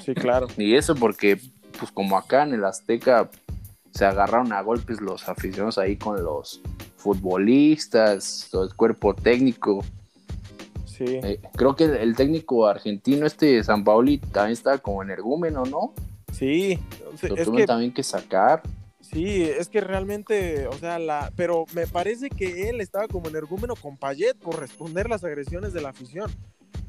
Sí, 0.00 0.14
claro. 0.14 0.48
Y 0.56 0.74
eso 0.74 0.94
porque, 0.94 1.38
pues 1.78 1.92
como 1.92 2.16
acá 2.16 2.42
en 2.42 2.54
el 2.54 2.64
Azteca 2.64 3.30
se 3.92 4.04
agarraron 4.04 4.52
a 4.52 4.62
golpes 4.62 5.00
los 5.00 5.28
aficionados 5.28 5.78
ahí 5.78 5.96
con 5.96 6.22
los 6.22 6.60
futbolistas, 6.96 8.48
todo 8.50 8.64
el 8.64 8.74
cuerpo 8.74 9.14
técnico. 9.14 9.84
Eh, 11.04 11.40
creo 11.56 11.74
que 11.74 11.84
el 11.84 12.14
técnico 12.14 12.66
argentino, 12.66 13.26
este 13.26 13.62
San 13.64 13.82
Paoli, 13.82 14.18
también 14.18 14.52
estaba 14.52 14.78
como 14.78 15.02
energúmeno, 15.02 15.64
¿no? 15.64 15.94
Sí. 16.32 16.78
Lo 17.20 17.52
que, 17.52 17.66
también 17.66 17.92
que 17.92 18.02
sacar. 18.02 18.62
Sí, 19.00 19.42
es 19.42 19.68
que 19.68 19.80
realmente, 19.80 20.66
o 20.68 20.74
sea, 20.74 20.98
la, 20.98 21.32
pero 21.36 21.66
me 21.74 21.86
parece 21.86 22.30
que 22.30 22.68
él 22.68 22.80
estaba 22.80 23.08
como 23.08 23.28
energúmeno 23.28 23.74
con 23.76 23.96
Payet 23.96 24.36
por 24.38 24.58
responder 24.58 25.08
las 25.08 25.24
agresiones 25.24 25.72
de 25.72 25.82
la 25.82 25.90
afición. 25.90 26.30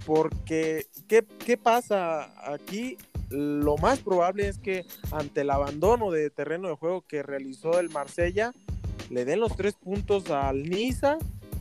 Porque, 0.06 0.86
¿qué, 1.08 1.26
¿qué 1.46 1.58
pasa 1.58 2.32
aquí? 2.52 2.98
Lo 3.30 3.78
más 3.78 4.00
probable 4.00 4.48
es 4.48 4.58
que 4.58 4.86
ante 5.12 5.42
el 5.42 5.50
abandono 5.50 6.12
de 6.12 6.30
terreno 6.30 6.68
de 6.68 6.76
juego 6.76 7.02
que 7.02 7.24
realizó 7.24 7.80
el 7.80 7.90
Marsella, 7.90 8.54
le 9.10 9.26
den 9.26 9.40
los 9.40 9.56
tres 9.56 9.76
puntos 9.76 10.30
al 10.30 10.64
Niza 10.64 11.18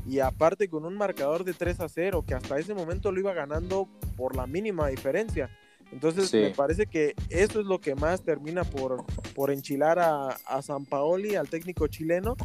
y 0.06 0.18
aparte 0.18 0.68
con 0.68 0.84
un 0.84 0.96
marcador 0.96 1.44
de 1.44 1.54
3 1.54 1.80
a 1.80 1.88
0 1.88 2.24
que 2.26 2.34
hasta 2.34 2.58
ese 2.58 2.74
momento 2.74 3.12
lo 3.12 3.20
iba 3.20 3.32
ganando 3.32 3.88
por 4.16 4.36
la 4.36 4.46
mínima 4.46 4.88
diferencia. 4.88 5.50
Entonces 5.92 6.32
me 6.32 6.50
parece 6.50 6.86
que 6.86 7.14
eso 7.28 7.60
es 7.60 7.66
lo 7.66 7.80
que 7.80 7.94
más 7.94 8.22
termina 8.22 8.64
por, 8.64 9.04
por 9.34 9.50
enchilar 9.50 9.98
a, 9.98 10.28
a 10.46 10.62
San 10.62 10.86
Paoli, 10.86 11.36
al 11.36 11.48
técnico 11.48 11.86
chileno, 11.86 12.36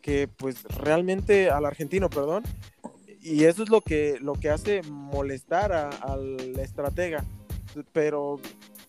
que 0.00 0.28
pues 0.28 0.64
realmente 0.64 1.50
al 1.50 1.66
argentino, 1.66 2.08
perdón, 2.08 2.42
y 3.26 3.44
eso 3.44 3.64
es 3.64 3.70
lo 3.70 3.80
que, 3.80 4.18
lo 4.20 4.34
que 4.34 4.50
hace 4.50 4.82
molestar 4.82 5.72
al 5.72 6.38
estratega. 6.60 7.24
Pero 7.92 8.40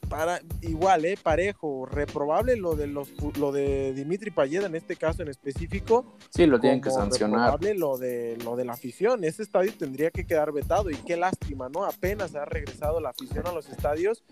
para 0.10 0.42
igual, 0.62 1.06
eh, 1.06 1.18
parejo, 1.22 1.86
reprobable 1.86 2.56
lo 2.56 2.76
de 2.76 2.88
los 2.88 3.10
lo 3.38 3.52
de 3.52 3.94
Dimitri 3.94 4.32
Payet 4.32 4.64
en 4.64 4.76
este 4.76 4.96
caso 4.96 5.22
en 5.22 5.30
específico. 5.30 6.18
Sí, 6.30 6.46
lo 6.46 6.60
tienen 6.60 6.82
que 6.82 6.90
sancionar. 6.90 7.52
Reprobable 7.52 7.80
lo 7.80 7.98
de 7.98 8.38
lo 8.44 8.56
de 8.56 8.66
la 8.66 8.74
afición, 8.74 9.24
ese 9.24 9.44
estadio 9.44 9.74
tendría 9.78 10.12
que 10.12 10.26
quedar 10.26 10.52
vetado 10.52 10.90
y 10.90 10.96
qué 10.96 11.18
lástima, 11.18 11.70
¿no? 11.70 11.86
Apenas 11.86 12.36
ha 12.36 12.46
regresado 12.46 13.00
la 13.00 13.10
afición 13.10 13.46
a 13.48 13.52
los 13.52 13.70
estadios 13.70 14.24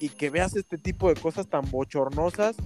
y 0.00 0.08
que 0.10 0.30
veas 0.30 0.56
este 0.56 0.78
tipo 0.78 1.08
de 1.08 1.20
cosas 1.20 1.48
tan 1.48 1.70
bochornosas, 1.70 2.56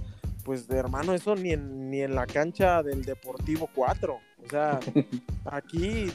pues 0.43 0.67
de 0.67 0.77
hermano, 0.77 1.13
eso 1.13 1.35
ni 1.35 1.51
en, 1.51 1.89
ni 1.89 2.01
en 2.01 2.15
la 2.15 2.25
cancha 2.25 2.83
del 2.83 3.03
Deportivo 3.03 3.69
4. 3.73 4.13
O 4.13 4.49
sea, 4.49 4.79
aquí 5.45 6.11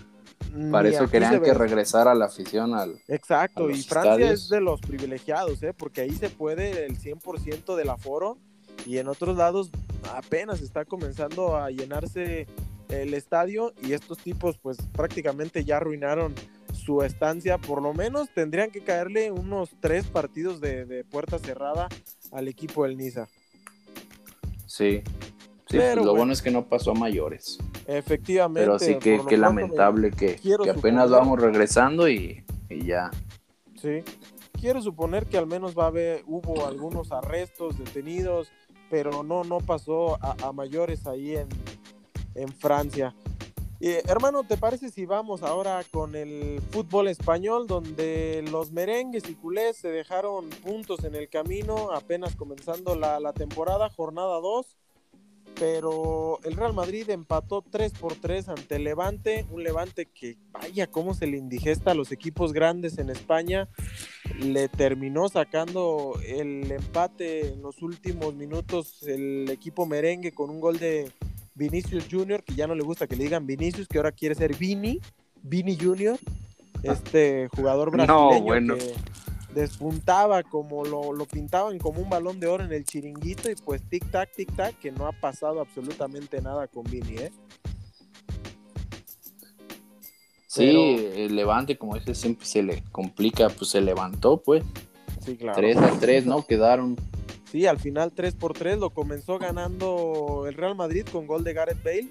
para 0.70 0.88
eso 0.88 1.08
querían 1.08 1.42
que 1.42 1.54
regresara 1.54 2.12
a 2.12 2.14
la 2.14 2.26
afición 2.26 2.74
al. 2.74 3.00
Exacto, 3.08 3.70
y 3.70 3.82
Francia 3.82 4.30
es 4.30 4.48
de 4.48 4.60
los 4.60 4.80
privilegiados, 4.80 5.62
¿eh? 5.62 5.74
porque 5.76 6.02
ahí 6.02 6.12
se 6.12 6.30
puede 6.30 6.86
el 6.86 6.98
100% 6.98 7.76
del 7.76 7.90
aforo 7.90 8.38
y 8.86 8.98
en 8.98 9.08
otros 9.08 9.36
lados 9.36 9.70
apenas 10.14 10.60
está 10.60 10.84
comenzando 10.84 11.56
a 11.56 11.70
llenarse 11.70 12.46
el 12.88 13.14
estadio 13.14 13.72
y 13.82 13.92
estos 13.92 14.18
tipos 14.18 14.58
pues 14.58 14.76
prácticamente 14.92 15.64
ya 15.64 15.78
arruinaron 15.78 16.34
su 16.72 17.02
estancia, 17.02 17.58
por 17.58 17.80
lo 17.80 17.94
menos 17.94 18.28
tendrían 18.34 18.70
que 18.70 18.82
caerle 18.82 19.30
unos 19.30 19.70
tres 19.80 20.06
partidos 20.06 20.60
de, 20.60 20.84
de 20.84 21.04
puerta 21.04 21.38
cerrada 21.38 21.88
al 22.32 22.48
equipo 22.48 22.84
del 22.84 22.96
Niza. 22.96 23.28
Sí, 24.66 25.02
pues, 25.68 25.96
lo 25.96 26.14
bueno. 26.14 26.32
es 26.32 26.42
que 26.42 26.50
no 26.50 26.66
pasó 26.66 26.90
a 26.90 26.94
mayores. 26.94 27.58
Efectivamente. 27.86 28.60
Pero 28.60 28.78
sí 28.78 28.96
que, 28.98 29.20
que 29.28 29.36
lamentable 29.36 30.10
que, 30.10 30.36
que 30.36 30.70
apenas 30.70 31.10
vamos 31.10 31.40
regresando 31.40 32.08
y, 32.08 32.44
ya. 32.68 33.10
Sí. 33.80 34.02
Quiero 34.60 34.80
suponer 34.80 35.26
que 35.26 35.36
al 35.36 35.46
menos 35.46 35.76
va 35.76 35.84
a 35.84 35.88
haber, 35.88 36.22
hubo 36.26 36.66
algunos 36.66 37.12
arrestos, 37.12 37.78
detenidos, 37.78 38.50
pero 38.88 39.22
no, 39.22 39.44
no 39.44 39.58
pasó 39.58 40.18
a, 40.22 40.52
mayores 40.52 41.06
ahí 41.06 41.36
en, 41.36 41.48
en 42.34 42.48
Francia. 42.48 43.14
hermano, 43.80 44.44
¿te 44.44 44.56
parece 44.56 44.90
si 44.90 45.04
vamos 45.04 45.42
ahora 45.42 45.82
con 45.90 46.16
el 46.16 46.62
fútbol 46.70 47.08
español, 47.08 47.66
donde 47.66 48.42
los 48.50 48.72
merengues 48.72 49.28
y 49.28 49.34
culés 49.34 49.76
se 49.76 49.88
dejaron 49.88 50.48
puntos 50.48 51.04
en 51.04 51.14
el 51.14 51.28
camino, 51.28 51.90
apenas 51.92 52.34
comenzando 52.34 52.94
la, 52.94 53.20
la 53.20 53.34
temporada, 53.34 53.90
jornada 53.90 54.40
2? 54.40 54.78
Pero 55.58 56.40
el 56.44 56.56
Real 56.56 56.74
Madrid 56.74 57.08
empató 57.10 57.62
3 57.62 57.92
por 57.92 58.14
3 58.14 58.48
ante 58.48 58.78
Levante, 58.78 59.46
un 59.50 59.62
Levante 59.62 60.06
que 60.06 60.36
vaya 60.52 60.86
cómo 60.86 61.14
se 61.14 61.26
le 61.26 61.36
indigesta 61.36 61.92
a 61.92 61.94
los 61.94 62.12
equipos 62.12 62.52
grandes 62.52 62.98
en 62.98 63.10
España, 63.10 63.68
le 64.40 64.68
terminó 64.68 65.28
sacando 65.28 66.18
el 66.26 66.70
empate 66.70 67.48
en 67.48 67.62
los 67.62 67.82
últimos 67.82 68.34
minutos 68.34 69.02
el 69.04 69.48
equipo 69.50 69.86
merengue 69.86 70.32
con 70.32 70.50
un 70.50 70.60
gol 70.60 70.78
de 70.78 71.10
Vinicius 71.54 72.06
Junior, 72.10 72.42
que 72.42 72.54
ya 72.54 72.66
no 72.66 72.74
le 72.74 72.82
gusta 72.82 73.06
que 73.06 73.16
le 73.16 73.24
digan 73.24 73.46
Vinicius, 73.46 73.86
que 73.86 73.98
ahora 73.98 74.12
quiere 74.12 74.34
ser 74.34 74.56
Vini, 74.56 75.00
Vini 75.42 75.76
Junior, 75.76 76.18
este 76.82 77.48
jugador 77.54 77.90
brasileño 77.90 78.76
que 78.76 78.94
despuntaba 79.54 80.42
como 80.42 80.84
lo, 80.84 81.12
lo, 81.12 81.24
pintaban 81.26 81.78
como 81.78 82.00
un 82.00 82.10
balón 82.10 82.40
de 82.40 82.46
oro 82.46 82.64
en 82.64 82.72
el 82.72 82.84
chiringuito 82.84 83.50
y 83.50 83.54
pues 83.54 83.82
tic 83.88 84.10
tac 84.10 84.32
tic 84.34 84.54
tac 84.54 84.78
que 84.78 84.90
no 84.90 85.06
ha 85.06 85.12
pasado 85.12 85.60
absolutamente 85.60 86.42
nada 86.42 86.66
con 86.66 86.84
Vini, 86.84 87.16
¿eh? 87.16 87.32
Sí, 90.54 90.68
el 91.16 91.34
Levante, 91.34 91.76
como 91.76 91.96
dice, 91.96 92.14
siempre 92.14 92.46
se 92.46 92.62
le 92.62 92.84
complica, 92.92 93.48
pues 93.48 93.70
se 93.70 93.80
levantó, 93.80 94.36
pues. 94.36 94.62
Sí, 95.24 95.36
claro. 95.36 95.56
3 95.56 95.76
a 95.78 95.98
3, 95.98 96.26
¿no? 96.26 96.46
Quedaron. 96.46 96.96
Sí, 97.50 97.66
al 97.66 97.80
final 97.80 98.12
3 98.12 98.34
por 98.36 98.52
3 98.52 98.78
lo 98.78 98.90
comenzó 98.90 99.38
ganando 99.40 100.44
el 100.46 100.54
Real 100.54 100.76
Madrid 100.76 101.04
con 101.10 101.26
gol 101.26 101.42
de 101.42 101.54
Gareth 101.54 101.82
Bale. 101.82 102.08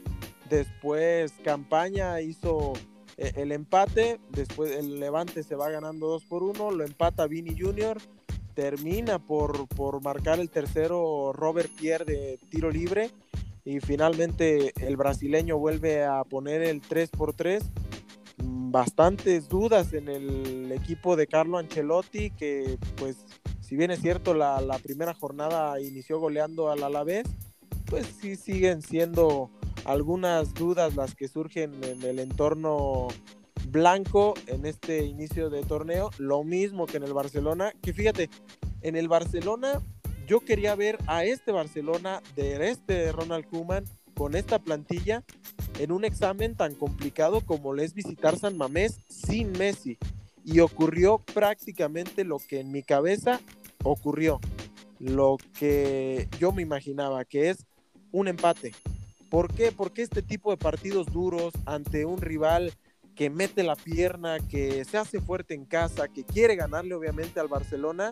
Después 0.50 1.34
Campaña 1.44 2.20
hizo 2.20 2.74
el 3.30 3.52
empate, 3.52 4.20
después 4.30 4.72
el 4.72 5.00
Levante 5.00 5.44
se 5.44 5.56
va 5.56 5.70
ganando 5.70 6.08
2 6.08 6.26
por 6.26 6.44
1, 6.44 6.72
lo 6.72 6.84
empata 6.84 7.28
Vini 7.28 7.56
Junior, 7.60 7.98
termina 8.54 9.20
por, 9.20 9.68
por 9.68 10.02
marcar 10.02 10.40
el 10.40 10.50
tercero 10.50 11.34
Robert 11.34 11.72
Pierre 11.76 12.06
de 12.06 12.40
tiro 12.50 12.70
libre 12.70 13.12
y 13.66 13.80
finalmente 13.80 14.74
el 14.86 14.98
brasileño 14.98 15.58
vuelve 15.58 16.04
a 16.04 16.24
poner 16.24 16.62
el 16.62 16.82
3 16.82 17.10
por 17.10 17.34
3 17.34 17.64
bastantes 18.38 19.48
dudas 19.48 19.94
en 19.94 20.10
el 20.10 20.72
equipo 20.72 21.16
de 21.16 21.28
Carlo 21.28 21.58
Ancelotti 21.58 22.32
que 22.32 22.78
pues 22.98 23.18
si 23.62 23.76
bien 23.76 23.92
es 23.92 24.02
cierto 24.02 24.34
la 24.34 24.80
primera 24.84 25.14
jornada 25.14 25.80
inició 25.80 26.20
goleando 26.20 26.70
al 26.70 26.84
Alavés, 26.84 27.24
pues 27.86 28.08
sí 28.20 28.36
siguen 28.36 28.82
siendo 28.82 29.50
algunas 29.86 30.54
dudas 30.54 30.96
las 30.96 31.16
que 31.16 31.28
surgen 31.28 31.84
en 31.84 32.02
el 32.04 32.20
entorno 32.20 33.08
blanco 33.68 34.34
en 34.48 34.66
este 34.66 35.04
inicio 35.04 35.50
de 35.50 35.64
torneo, 35.64 36.12
lo 36.18 36.44
mismo 36.44 36.86
que 36.86 36.98
en 36.98 37.04
el 37.04 37.14
Barcelona, 37.14 37.74
que 37.82 37.94
fíjate, 37.94 38.30
en 38.82 38.96
el 38.96 39.08
Barcelona 39.08 39.82
yo 40.28 40.40
quería 40.40 40.76
ver 40.76 40.98
a 41.08 41.26
este 41.26 41.52
Barcelona 41.52 42.22
de 42.36 42.70
este 42.70 43.12
Ronald 43.12 43.46
Koeman 43.50 43.86
con 44.16 44.36
esta 44.36 44.60
plantilla 44.60 45.24
en 45.80 45.92
un 45.92 46.06
examen 46.06 46.56
tan 46.56 46.76
complicado 46.76 47.42
como 47.42 47.76
es 47.76 47.94
visitar 47.94 48.38
San 48.38 48.58
Mamés 48.58 49.00
sin 49.10 49.52
Messi. 49.54 49.98
Y 50.46 50.60
ocurrió 50.60 51.20
prácticamente 51.20 52.24
lo 52.24 52.38
que 52.38 52.60
en 52.60 52.72
mi 52.72 52.84
cabeza 52.84 53.40
ocurrió. 53.84 54.40
Lo 55.00 55.38
que 55.58 56.28
yo 56.40 56.52
me 56.52 56.62
imaginaba, 56.62 57.26
que 57.26 57.50
es 57.50 57.66
un 58.12 58.28
empate. 58.28 58.74
¿Por 59.34 59.52
qué? 59.52 59.72
Porque 59.72 60.04
este 60.04 60.22
tipo 60.22 60.52
de 60.52 60.58
partidos 60.58 61.08
duros 61.08 61.56
ante 61.66 62.06
un 62.06 62.22
rival 62.22 62.72
que 63.16 63.32
mete 63.32 63.64
la 63.64 63.76
pierna, 63.76 64.38
que 64.48 64.86
se 64.86 64.96
hace 64.96 65.20
fuerte 65.20 65.56
en 65.56 65.66
casa, 65.66 66.08
que 66.08 66.24
quiere 66.24 66.56
ganarle 66.56 66.94
obviamente 66.94 67.40
al 67.40 67.48
Barcelona, 67.48 68.12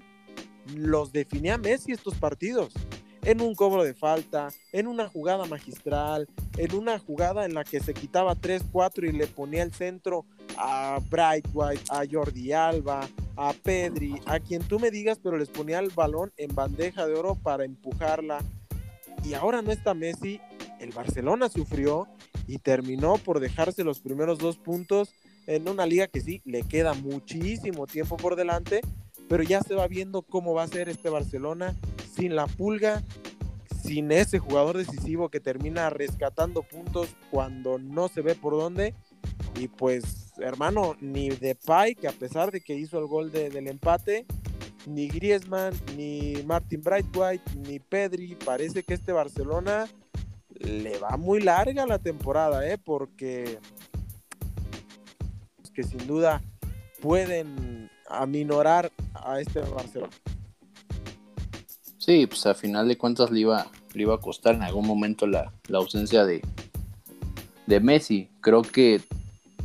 los 0.76 1.11
definía 1.11 1.59
Messi 1.59 1.91
estos 1.91 2.15
partidos. 2.15 2.74
En 3.22 3.39
un 3.39 3.53
cobro 3.53 3.84
de 3.84 3.93
falta, 3.93 4.47
en 4.72 4.88
una 4.88 5.09
jugada 5.09 5.45
magistral, 5.45 6.28
en 6.57 6.74
una 6.74 6.97
jugada 6.97 7.45
en 7.45 7.53
la 7.53 7.65
que 7.65 7.82
se 7.82 7.93
quitaba 7.93 8.36
3-4 8.36 9.07
y 9.07 9.11
le 9.11 9.28
ponía 9.28 9.61
el 9.61 9.74
centro 9.74 10.26
a 10.57 10.99
Bright 11.07 11.45
White, 11.53 11.84
a 11.91 12.01
Jordi 12.11 12.51
Alba, 12.51 13.07
a 13.36 13.53
Pedri, 13.53 14.19
a 14.26 14.39
quien 14.39 14.63
tú 14.63 14.80
me 14.80 14.89
digas, 14.89 15.19
pero 15.22 15.38
les 15.38 15.49
ponía 15.49 15.78
el 15.78 15.91
balón 15.91 16.34
en 16.38 16.55
bandeja 16.55 17.05
de 17.05 17.13
oro 17.13 17.36
para 17.36 17.63
empujarla. 17.63 18.39
Y 19.24 19.36
ahora 19.36 19.61
no 19.61 19.72
está 19.72 19.93
Messi, 19.93 20.41
el 20.82 20.92
Barcelona 20.92 21.48
sufrió 21.48 22.08
y 22.48 22.58
terminó 22.58 23.18
por 23.18 23.40
dejarse 23.40 23.84
los 23.84 24.00
primeros 24.00 24.40
dos 24.40 24.58
puntos 24.58 25.14
en 25.48 25.68
una 25.68 25.86
liga 25.86 26.08
que 26.08 26.22
sí, 26.22 26.42
le 26.46 26.64
queda 26.64 26.94
muchísimo 26.94 27.88
tiempo 27.88 28.18
por 28.18 28.36
delante, 28.36 28.82
pero 29.30 29.44
ya 29.44 29.62
se 29.62 29.76
va 29.76 29.88
viendo 29.88 30.22
cómo 30.22 30.54
va 30.54 30.64
a 30.64 30.68
ser 30.68 30.90
este 30.90 31.10
Barcelona 31.10 31.76
sin 32.16 32.36
la 32.36 32.48
pulga, 32.48 33.04
sin 33.84 34.12
ese 34.12 34.40
jugador 34.40 34.78
decisivo 34.78 35.30
que 35.30 35.40
termina 35.40 35.90
rescatando 35.90 36.64
puntos 36.64 37.10
cuando 37.32 37.80
no 37.80 38.08
se 38.08 38.22
ve 38.22 38.36
por 38.36 38.54
dónde. 38.54 38.94
Y 39.60 39.68
pues, 39.68 40.34
hermano, 40.38 40.96
ni 41.00 41.30
Depay, 41.30 41.96
que 41.96 42.08
a 42.08 42.12
pesar 42.12 42.52
de 42.52 42.62
que 42.62 42.76
hizo 42.76 43.00
el 43.00 43.08
gol 43.08 43.32
del 43.32 43.68
empate, 43.68 44.26
ni 44.88 45.08
Griezmann, 45.08 45.74
ni 45.98 46.36
Martin 46.46 46.82
Brightwhite, 46.82 47.44
ni 47.68 47.80
Pedri, 47.80 48.36
parece 48.36 48.84
que 48.84 48.94
este 48.94 49.12
Barcelona 49.12 49.88
le 50.64 50.97
va 50.99 51.18
muy 51.18 51.41
larga 51.41 51.86
la 51.86 51.99
temporada, 51.99 52.68
¿eh? 52.68 52.78
Porque 52.78 53.59
que 55.74 55.84
sin 55.84 56.05
duda 56.05 56.41
pueden 57.01 57.89
aminorar 58.09 58.91
a 59.14 59.39
este 59.39 59.62
Barcelona. 59.62 60.12
Sí, 61.97 62.28
pues 62.28 62.45
a 62.45 62.53
final 62.53 62.88
de 62.88 62.97
cuentas 62.97 63.32
le 63.32 63.41
iba, 63.41 63.68
le 63.93 64.01
iba 64.01 64.16
a 64.16 64.20
costar 64.20 64.55
en 64.55 64.64
algún 64.64 64.88
momento 64.88 65.28
la, 65.28 65.53
ausencia 65.74 66.26
de, 66.26 66.41
de 67.68 67.80
Messi. 67.80 68.30
Creo 68.41 68.64
que 68.64 69.01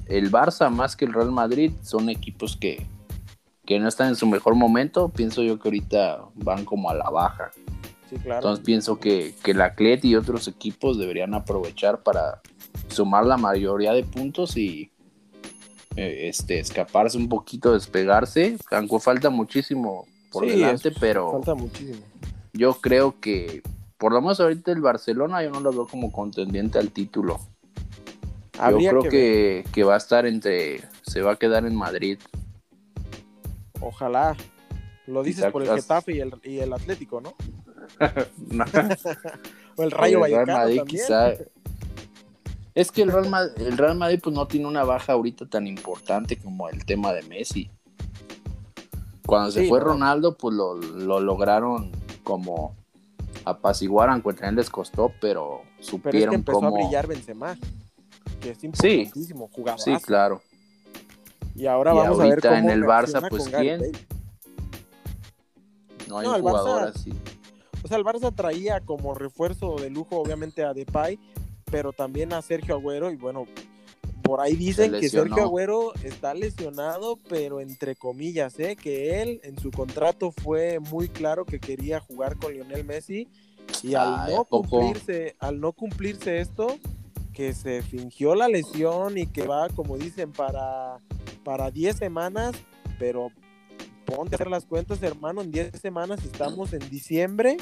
el 0.06 0.30
Barça 0.30 0.70
más 0.70 0.96
que 0.96 1.06
el 1.06 1.12
Real 1.12 1.32
Madrid 1.32 1.72
son 1.82 2.08
equipos 2.08 2.56
que, 2.56 2.86
que 3.64 3.80
no 3.80 3.88
están 3.88 4.08
en 4.08 4.16
su 4.16 4.26
mejor 4.26 4.54
momento. 4.54 5.08
Pienso 5.08 5.42
yo 5.42 5.58
que 5.58 5.68
ahorita 5.68 6.24
van 6.34 6.64
como 6.64 6.90
a 6.90 6.94
la 6.94 7.08
baja. 7.10 7.50
Entonces 8.10 8.64
pienso 8.64 8.98
que, 8.98 9.34
que 9.42 9.50
el 9.50 9.60
Atlet 9.60 10.04
y 10.04 10.16
otros 10.16 10.48
equipos 10.48 10.98
deberían 10.98 11.34
aprovechar 11.34 12.02
para 12.02 12.40
sumar 12.88 13.26
la 13.26 13.36
mayoría 13.36 13.92
de 13.92 14.04
puntos 14.04 14.56
y 14.56 14.92
eh, 15.96 16.28
este, 16.28 16.58
escaparse 16.58 17.18
un 17.18 17.28
poquito, 17.28 17.72
despegarse. 17.72 18.56
Aunque 18.70 19.00
falta 19.00 19.30
muchísimo 19.30 20.06
por 20.30 20.46
delante, 20.46 20.92
pero 21.00 21.32
falta 21.32 21.54
muchísimo. 21.54 22.00
yo 22.52 22.74
creo 22.74 23.18
que 23.20 23.62
por 23.98 24.12
lo 24.12 24.20
menos 24.20 24.38
ahorita 24.40 24.72
el 24.72 24.80
Barcelona 24.80 25.42
yo 25.42 25.50
no 25.50 25.60
lo 25.60 25.72
veo 25.72 25.86
como 25.86 26.12
contendiente 26.12 26.78
al 26.78 26.90
título. 26.90 27.40
yo 28.70 28.76
creo 28.76 29.02
que, 29.02 29.64
que, 29.72 29.84
va 29.84 29.94
a 29.94 29.98
estar 29.98 30.26
entre, 30.26 30.82
se 31.02 31.22
va 31.22 31.32
a 31.32 31.36
quedar 31.36 31.64
en 31.64 31.74
Madrid. 31.74 32.18
Ojalá. 33.80 34.36
Lo 35.06 35.22
dices 35.22 35.50
por 35.52 35.62
el 35.62 35.68
Getafe 35.68 36.16
y 36.16 36.20
el, 36.20 36.34
y 36.42 36.58
el 36.58 36.72
Atlético, 36.72 37.20
¿no? 37.20 37.34
o 39.76 39.82
el 39.82 39.90
Rayo 39.90 40.20
Vallecano 40.20 40.58
Es 42.74 42.92
que 42.92 43.02
el 43.02 43.12
Real, 43.12 43.28
Madrid, 43.28 43.66
el 43.66 43.78
Real 43.78 43.96
Madrid 43.96 44.20
pues 44.22 44.34
no 44.34 44.46
tiene 44.46 44.66
una 44.66 44.84
baja 44.84 45.14
ahorita 45.14 45.48
tan 45.48 45.66
importante 45.66 46.36
como 46.38 46.68
el 46.68 46.84
tema 46.84 47.12
de 47.12 47.22
Messi. 47.22 47.70
Cuando 49.26 49.50
se 49.50 49.68
fue 49.68 49.80
Ronaldo, 49.80 50.36
pues 50.36 50.54
lo, 50.54 50.74
lograron 51.20 51.90
como 52.22 52.76
apaciguar, 53.44 54.08
aunque 54.08 54.32
también 54.32 54.56
les 54.56 54.70
costó, 54.70 55.12
pero 55.20 55.62
supieron 55.80 56.02
pero 56.02 56.18
es 56.18 56.28
que 56.28 56.34
empezó 56.34 56.66
a 56.66 56.70
brillar 56.70 57.06
Benzema, 57.06 57.56
que 58.40 58.50
es 58.50 58.64
importantísimo, 58.64 59.50
sí, 59.76 59.96
Sí, 59.96 59.96
claro. 60.02 60.42
Y 61.56 61.66
ahora 61.66 61.92
vamos 61.92 62.20
a 62.20 62.24
ver 62.24 62.40
cómo 62.40 62.54
en 62.54 62.70
el 62.70 62.82
Barça, 62.82 63.26
pues 63.28 63.48
quién. 63.48 63.92
No 66.08 66.18
hay 66.18 66.26
un 66.26 66.40
jugador 66.40 66.92
así. 66.94 67.12
O 67.82 67.88
sea, 67.88 67.98
el 67.98 68.04
Barça 68.04 68.34
traía 68.34 68.80
como 68.80 69.14
refuerzo 69.14 69.76
de 69.76 69.90
lujo, 69.90 70.16
obviamente, 70.16 70.64
a 70.64 70.74
Depay, 70.74 71.18
pero 71.70 71.92
también 71.92 72.32
a 72.32 72.42
Sergio 72.42 72.74
Agüero. 72.74 73.10
Y 73.10 73.16
bueno, 73.16 73.46
por 74.22 74.40
ahí 74.40 74.56
dicen 74.56 74.92
que 74.92 75.08
Sergio 75.08 75.44
Agüero 75.44 75.94
está 76.02 76.34
lesionado, 76.34 77.18
pero 77.28 77.60
entre 77.60 77.94
comillas, 77.94 78.58
¿eh? 78.58 78.76
que 78.76 79.22
él 79.22 79.40
en 79.44 79.58
su 79.58 79.70
contrato 79.70 80.32
fue 80.32 80.80
muy 80.80 81.08
claro 81.08 81.44
que 81.44 81.60
quería 81.60 82.00
jugar 82.00 82.36
con 82.36 82.52
Lionel 82.52 82.84
Messi. 82.84 83.28
Y 83.82 83.94
al, 83.94 84.32
no 84.34 84.44
cumplirse, 84.44 85.36
al 85.38 85.60
no 85.60 85.72
cumplirse 85.72 86.40
esto, 86.40 86.78
que 87.32 87.52
se 87.52 87.82
fingió 87.82 88.34
la 88.34 88.48
lesión 88.48 89.18
y 89.18 89.26
que 89.26 89.46
va, 89.46 89.68
como 89.68 89.96
dicen, 89.96 90.32
para, 90.32 90.98
para 91.44 91.70
10 91.70 91.96
semanas, 91.96 92.56
pero 92.98 93.30
ponte 94.06 94.34
a 94.34 94.36
hacer 94.36 94.48
las 94.48 94.64
cuentas, 94.64 95.02
hermano, 95.02 95.42
en 95.42 95.50
10 95.50 95.78
semanas 95.80 96.24
estamos 96.24 96.72
en 96.72 96.88
diciembre 96.88 97.56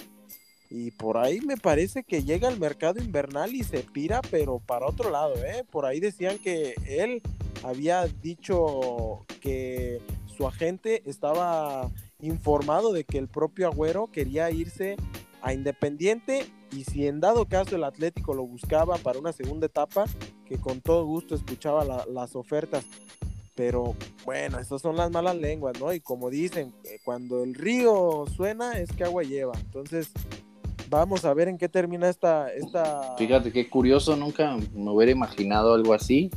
y 0.71 0.91
por 0.93 1.17
ahí 1.17 1.41
me 1.41 1.57
parece 1.57 2.05
que 2.05 2.23
llega 2.23 2.49
al 2.49 2.61
mercado 2.61 3.03
invernal 3.03 3.55
y 3.55 3.65
se 3.65 3.81
pira, 3.81 4.21
pero 4.31 4.61
para 4.61 4.87
otro 4.87 5.11
lado, 5.11 5.35
¿eh? 5.37 5.65
Por 5.71 5.87
ahí 5.87 6.01
decían 6.01 6.39
que 6.39 6.75
él 6.87 7.23
había 7.63 8.07
dicho 8.07 9.25
que 9.41 10.01
su 10.37 10.47
agente 10.47 11.03
estaba 11.07 11.91
informado 12.21 12.93
de 12.93 13.05
que 13.05 13.19
el 13.19 13.29
propio 13.29 13.69
Agüero 13.69 14.11
quería 14.11 14.51
irse 14.51 14.97
a 15.43 15.53
Independiente 15.53 16.47
y 16.73 16.85
si 16.85 17.07
en 17.07 17.21
dado 17.21 17.47
caso 17.47 17.77
el 17.77 17.85
Atlético 17.85 18.35
lo 18.35 18.47
buscaba 18.47 18.97
para 18.97 19.19
una 19.19 19.33
segunda 19.33 19.67
etapa, 19.67 20.07
que 20.47 20.59
con 20.59 20.81
todo 20.81 21.05
gusto 21.05 21.35
escuchaba 21.35 22.05
las 22.07 22.35
ofertas. 22.35 22.85
Pero 23.55 23.95
bueno, 24.25 24.59
esas 24.59 24.83
son 24.83 24.97
las 24.97 25.11
malas 25.11 25.37
lenguas, 25.37 25.79
¿no? 25.79 25.93
Y 25.93 26.01
como 26.01 26.29
dicen, 26.29 26.75
eh, 26.85 26.99
cuando 27.05 27.45
el 27.45 27.55
río 27.55 28.25
suena 28.37 28.79
es 28.79 28.91
que 28.93 29.05
agua 29.05 29.23
lleva. 29.23 29.53
Entonces, 29.57 30.11
vamos 30.91 31.25
a 31.25 31.33
ver 31.35 31.49
en 31.49 31.59
qué 31.59 31.69
termina 31.69 32.09
esta... 32.09 32.53
esta... 32.53 33.17
Fíjate 33.17 33.53
qué 33.53 33.69
curioso, 33.71 34.17
nunca 34.17 34.57
me 34.73 34.91
hubiera 34.91 35.13
imaginado 35.13 35.75
algo 35.75 35.95
así. 35.95 36.31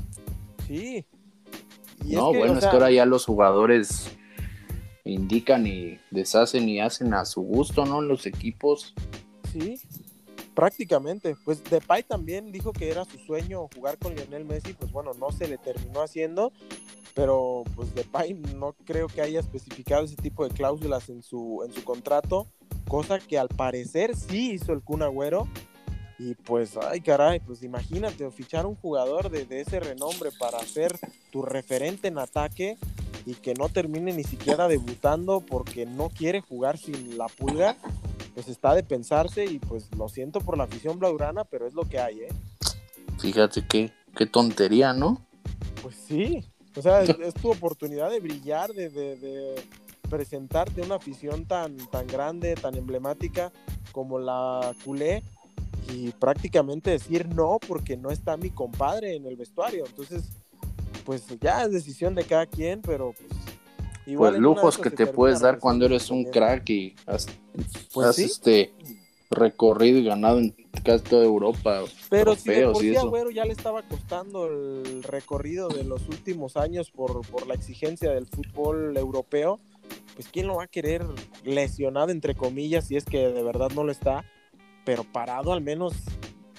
Sí. 0.68 1.06
no, 2.06 2.34
bueno, 2.34 2.60
es 2.60 2.66
que 2.66 2.72
ahora 2.72 2.92
ya 2.92 3.06
los 3.06 3.26
jugadores 3.26 4.16
indican 5.04 5.66
y 5.66 5.98
deshacen 6.12 6.68
y 6.70 6.80
hacen 6.80 7.14
a 7.14 7.26
su 7.26 7.42
gusto, 7.42 7.86
¿no? 7.86 8.02
Los 8.02 8.26
equipos. 8.26 8.94
Sí, 9.52 9.80
prácticamente. 10.58 11.38
Pues 11.46 11.64
Depay 11.64 12.02
también 12.02 12.52
dijo 12.52 12.74
que 12.74 12.90
era 12.90 13.06
su 13.06 13.20
sueño 13.20 13.70
jugar 13.76 13.98
con 14.00 14.16
Lionel 14.16 14.44
Messi, 14.44 14.74
pues 14.74 14.92
bueno, 14.92 15.14
no 15.14 15.32
se 15.32 15.48
le 15.48 15.58
terminó 15.58 16.02
haciendo 16.02 16.52
pero 17.18 17.64
pues 17.76 17.96
Depay 17.96 18.36
no 18.56 18.76
creo 18.86 19.08
que 19.08 19.22
haya 19.22 19.40
especificado 19.40 20.06
ese 20.06 20.16
tipo 20.16 20.48
de 20.48 20.54
cláusulas 20.54 21.10
en 21.10 21.24
su, 21.24 21.64
en 21.66 21.74
su 21.74 21.84
contrato, 21.84 22.46
cosa 22.88 23.18
que 23.18 23.40
al 23.40 23.48
parecer 23.50 24.16
sí 24.16 24.52
hizo 24.52 24.72
el 24.72 24.84
Kun 24.84 25.02
Agüero. 25.02 25.48
Y 26.20 26.36
pues, 26.36 26.78
ay 26.78 27.02
caray, 27.02 27.40
pues 27.40 27.64
imagínate, 27.64 28.30
fichar 28.30 28.68
un 28.68 28.76
jugador 28.76 29.32
de, 29.32 29.48
ese 29.60 29.80
renombre 29.80 30.30
para 30.40 30.60
ser 30.60 30.96
tu 31.32 31.42
referente 31.42 32.08
en 32.08 32.20
ataque 32.20 32.78
y 33.26 33.34
que 33.34 33.56
no 33.56 33.70
termine 33.70 34.14
ni 34.14 34.24
siquiera 34.24 34.68
debutando 34.68 35.42
porque 35.42 35.88
no 35.88 36.10
quiere 36.10 36.42
jugar 36.42 36.78
sin 36.78 37.18
la 37.18 37.30
pulga, 37.30 37.78
pues 38.38 38.50
está 38.50 38.76
de 38.76 38.84
pensarse 38.84 39.46
y 39.46 39.58
pues 39.58 39.90
lo 39.98 40.08
siento 40.08 40.42
por 40.42 40.60
la 40.60 40.66
afición 40.66 41.00
blaugrana, 41.00 41.44
pero 41.44 41.66
es 41.66 41.74
lo 41.74 41.82
que 41.82 41.98
hay, 41.98 42.20
¿eh? 42.20 42.28
Fíjate 43.18 43.66
qué, 43.68 43.92
qué 44.16 44.28
tontería, 44.28 44.94
¿no? 44.94 45.26
Pues 45.82 45.96
sí, 45.96 46.46
o 46.76 46.82
sea, 46.84 47.02
es, 47.02 47.34
tu 47.42 47.50
oportunidad 47.50 48.12
de 48.12 48.20
brillar, 48.20 48.72
de, 48.74 49.56
presentarte 50.08 50.84
una 50.84 50.98
afición 50.98 51.46
tan, 51.46 51.78
tan 51.90 52.06
grande, 52.06 52.54
tan 52.54 52.76
emblemática 52.76 53.52
como 53.92 54.20
la 54.20 54.72
culé 54.86 55.24
y 55.92 56.12
prácticamente 56.12 56.92
decir 56.92 57.28
no 57.30 57.58
porque 57.68 57.98
no 57.98 58.12
está 58.12 58.38
mi 58.38 58.52
compadre 58.52 59.16
en 59.16 59.26
el 59.26 59.36
vestuario. 59.36 59.84
Entonces, 59.88 60.26
pues 61.08 61.26
ya 61.42 61.64
es 61.64 61.72
decisión 61.72 62.14
de 62.14 62.24
cada 62.24 62.46
quien, 62.46 62.84
pero 62.84 63.16
pues 63.18 63.32
Igual 64.08 64.32
pues 64.32 64.42
lujos 64.42 64.78
que 64.78 64.90
te 64.90 65.06
puedes 65.06 65.42
dar 65.42 65.60
cuando 65.60 65.86
eres 65.86 66.10
un 66.10 66.24
crack 66.24 66.70
y 66.70 66.96
has, 67.60 67.88
pues 67.94 68.20
este 68.20 68.72
recorrido 69.30 70.00
y 70.00 70.06
ganado 70.06 70.40
en 70.40 70.56
casi 70.84 71.04
toda 71.04 71.26
Europa. 71.26 71.84
Pero 72.10 72.36
si 72.36 72.50
de 72.50 72.66
por 72.66 72.82
sí 72.82 72.96
Agüero 72.96 73.30
ya 73.30 73.46
le 73.46 73.52
estaba 73.52 73.84
costando 73.84 74.48
el 74.48 75.04
recorrido 75.04 75.68
de 75.68 75.84
los 75.84 76.08
últimos 76.08 76.56
años 76.56 76.92
por, 76.92 77.28
por 77.28 77.48
la 77.48 77.54
exigencia 77.54 78.12
del 78.12 78.26
fútbol 78.26 78.96
europeo, 78.96 79.60
pues 80.16 80.30
quién 80.30 80.48
lo 80.48 80.56
va 80.56 80.64
a 80.64 80.68
querer 80.68 81.06
lesionado 81.44 82.12
entre 82.12 82.36
comillas 82.36 82.88
si 82.88 82.96
es 82.96 83.06
que 83.06 83.28
de 83.30 83.44
verdad 83.44 83.70
no 83.76 83.84
lo 83.84 83.92
está, 83.92 84.24
pero 84.86 85.04
parado 85.04 85.52
al 85.52 85.62
menos 85.62 85.94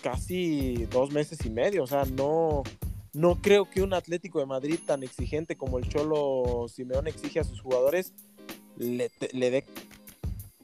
casi 0.02 0.86
dos 0.90 1.10
meses 1.10 1.44
y 1.44 1.50
medio, 1.50 1.82
o 1.82 1.86
sea, 1.86 2.04
no, 2.04 2.62
no 3.12 3.36
creo 3.40 3.68
que 3.68 3.82
un 3.82 3.94
Atlético 3.94 4.38
de 4.38 4.46
Madrid 4.46 4.78
tan 4.86 5.02
exigente 5.02 5.56
como 5.56 5.78
el 5.78 5.88
Cholo 5.88 6.66
Simeón 6.68 7.08
exige 7.08 7.40
a 7.40 7.44
sus 7.44 7.60
jugadores 7.60 8.12
le, 8.78 9.10
dé... 9.50 9.64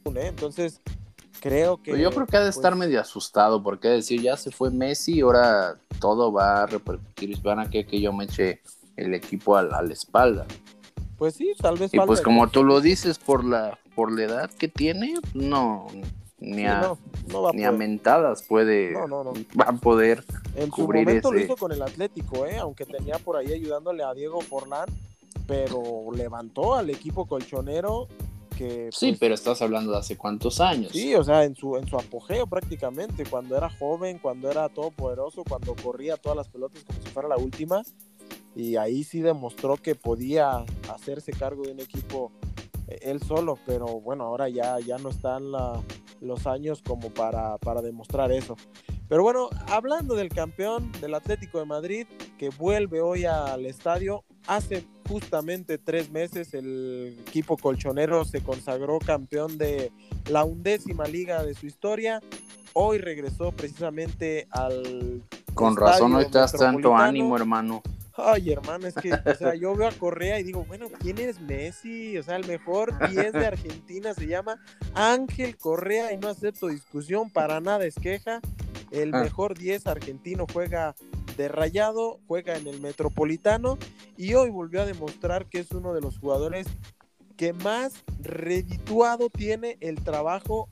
¿eh? 0.06 0.26
Entonces, 0.28 0.80
creo 1.40 1.82
que... 1.82 1.98
yo 1.98 2.10
creo 2.10 2.26
que 2.26 2.36
ha 2.36 2.40
de 2.40 2.50
estar 2.50 2.72
pues 2.72 2.86
medio 2.86 3.00
asustado, 3.00 3.62
porque 3.62 3.88
decir, 3.88 4.20
ya 4.20 4.36
se 4.36 4.50
fue 4.50 4.70
Messi, 4.70 5.20
ahora 5.20 5.76
todo 6.00 6.32
va 6.32 6.62
a 6.62 6.66
repercutir, 6.66 7.40
van 7.42 7.60
a 7.60 7.70
que, 7.70 7.86
que 7.86 8.00
yo 8.00 8.12
me 8.12 8.24
eche 8.24 8.60
el 8.96 9.14
equipo 9.14 9.56
a, 9.56 9.62
la 9.62 9.92
espalda. 9.92 10.46
Pues 11.18 11.34
sí, 11.34 11.52
tal 11.60 11.78
vez. 11.78 11.92
Y 11.94 12.00
pues 12.00 12.20
como 12.20 12.48
tú 12.48 12.64
lo 12.64 12.80
dices, 12.80 13.18
por 13.18 13.44
la, 13.44 13.78
por 13.94 14.12
la 14.12 14.24
edad 14.24 14.50
que 14.50 14.68
tiene, 14.68 15.14
no, 15.32 15.86
ni, 16.38 16.66
a, 16.66 16.94
ni 17.54 17.64
a 17.64 17.72
mentadas 17.72 18.42
puede 18.42 18.94
va 18.94 19.64
a 19.64 19.72
poder 19.72 20.24
en 20.56 20.70
su 20.70 20.82
momento 20.86 21.32
lo 21.32 21.40
hizo 21.40 21.56
con 21.56 21.72
el 21.72 21.80
Atlético 21.80 22.46
¿eh? 22.46 22.58
aunque 22.58 22.84
tenía 22.84 23.18
por 23.18 23.36
ahí 23.36 23.52
ayudándole 23.52 24.02
a 24.02 24.12
Diego 24.12 24.40
Forlán 24.40 24.88
pero 25.46 26.04
levantó 26.14 26.74
al 26.74 26.90
equipo 26.90 27.26
colchonero 27.26 28.08
que 28.56 28.88
sí 28.92 29.08
pues, 29.08 29.18
pero 29.18 29.34
estás 29.34 29.60
hablando 29.62 29.92
de 29.92 29.98
hace 29.98 30.16
cuántos 30.16 30.60
años 30.60 30.92
sí 30.92 31.14
o 31.14 31.22
sea 31.24 31.44
en 31.44 31.54
su 31.54 31.76
en 31.76 31.86
su 31.86 31.96
apogeo 31.96 32.46
prácticamente 32.46 33.24
cuando 33.24 33.56
era 33.56 33.68
joven 33.70 34.18
cuando 34.18 34.50
era 34.50 34.68
todopoderoso 34.68 35.44
cuando 35.44 35.74
corría 35.76 36.16
todas 36.16 36.36
las 36.36 36.48
pelotas 36.48 36.82
como 36.84 37.00
si 37.00 37.08
fuera 37.08 37.28
la 37.28 37.36
última 37.36 37.82
y 38.56 38.76
ahí 38.76 39.04
sí 39.04 39.20
demostró 39.20 39.76
que 39.76 39.94
podía 39.94 40.64
hacerse 40.88 41.32
cargo 41.32 41.64
de 41.64 41.72
un 41.72 41.80
equipo 41.80 42.30
eh, 42.88 42.98
él 43.02 43.22
solo, 43.22 43.58
pero 43.66 43.86
bueno, 44.00 44.24
ahora 44.24 44.48
ya, 44.48 44.78
ya 44.80 44.98
no 44.98 45.10
están 45.10 45.44
los 46.20 46.46
años 46.46 46.82
como 46.82 47.10
para, 47.10 47.58
para 47.58 47.82
demostrar 47.82 48.32
eso. 48.32 48.56
Pero 49.08 49.22
bueno, 49.22 49.50
hablando 49.68 50.14
del 50.14 50.30
campeón 50.30 50.90
del 51.00 51.14
Atlético 51.14 51.58
de 51.58 51.66
Madrid, 51.66 52.06
que 52.38 52.48
vuelve 52.50 53.00
hoy 53.00 53.24
al 53.24 53.66
estadio, 53.66 54.24
hace 54.46 54.84
justamente 55.08 55.78
tres 55.78 56.10
meses 56.10 56.54
el 56.54 57.18
equipo 57.26 57.56
colchonero 57.56 58.24
se 58.24 58.42
consagró 58.42 58.98
campeón 58.98 59.58
de 59.58 59.92
la 60.28 60.44
undécima 60.44 61.04
liga 61.04 61.42
de 61.42 61.54
su 61.54 61.66
historia. 61.66 62.20
Hoy 62.72 62.98
regresó 62.98 63.52
precisamente 63.52 64.46
al... 64.50 65.22
Con 65.54 65.76
razón 65.76 66.12
no 66.12 66.20
estás 66.20 66.52
tanto 66.52 66.96
ánimo, 66.96 67.36
hermano. 67.36 67.82
Ay, 68.16 68.52
hermano, 68.52 68.86
es 68.86 68.94
que, 68.94 69.12
o 69.12 69.34
sea, 69.34 69.54
yo 69.54 69.74
veo 69.74 69.88
a 69.88 69.92
Correa 69.92 70.38
y 70.38 70.44
digo, 70.44 70.64
bueno, 70.64 70.86
¿quién 71.00 71.18
es 71.18 71.40
Messi? 71.40 72.16
O 72.16 72.22
sea, 72.22 72.36
el 72.36 72.46
mejor 72.46 72.96
10 73.08 73.32
de 73.32 73.46
Argentina 73.46 74.14
se 74.14 74.28
llama 74.28 74.60
Ángel 74.94 75.56
Correa 75.56 76.12
y 76.12 76.18
no 76.18 76.28
acepto 76.28 76.68
discusión, 76.68 77.30
para 77.30 77.60
nada 77.60 77.84
es 77.84 77.96
queja. 77.96 78.40
El 78.92 79.12
ah. 79.14 79.22
mejor 79.22 79.58
10 79.58 79.88
argentino 79.88 80.46
juega 80.52 80.94
de 81.36 81.48
rayado, 81.48 82.20
juega 82.26 82.56
en 82.56 82.66
el 82.66 82.80
Metropolitano 82.80 83.78
y 84.16 84.34
hoy 84.34 84.50
volvió 84.50 84.82
a 84.82 84.86
demostrar 84.86 85.46
que 85.46 85.60
es 85.60 85.70
uno 85.72 85.94
de 85.94 86.00
los 86.00 86.18
jugadores 86.18 86.66
que 87.36 87.52
más 87.52 88.04
redituado 88.20 89.28
tiene 89.30 89.76
el 89.80 90.02
trabajo 90.02 90.68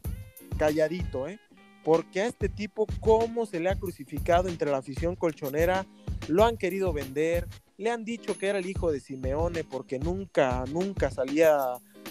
calladito, 0.59 1.29
¿eh? 1.29 1.41
Porque 1.85 2.21
a 2.21 2.27
este 2.27 2.49
tipo, 2.49 2.87
¿cómo 3.01 3.45
se 3.45 3.59
le 3.59 3.69
ha 3.69 3.75
crucificado 3.75 4.49
entre 4.49 4.71
la 4.71 4.77
afición 4.77 5.17
colchonera? 5.17 5.85
lo 6.29 6.45
han 6.45 6.57
querido 6.57 6.93
vender, 6.93 7.49
le 7.77 7.91
han 7.91 8.05
dicho 8.05 8.39
que 8.39 8.49
era 8.49 8.59
el 8.59 8.67
hijo 8.67 8.93
de 8.93 9.01
Simeone 9.01 9.65
porque 9.65 9.99
nunca, 9.99 10.65
nunca 10.71 11.11
salía 11.11 11.57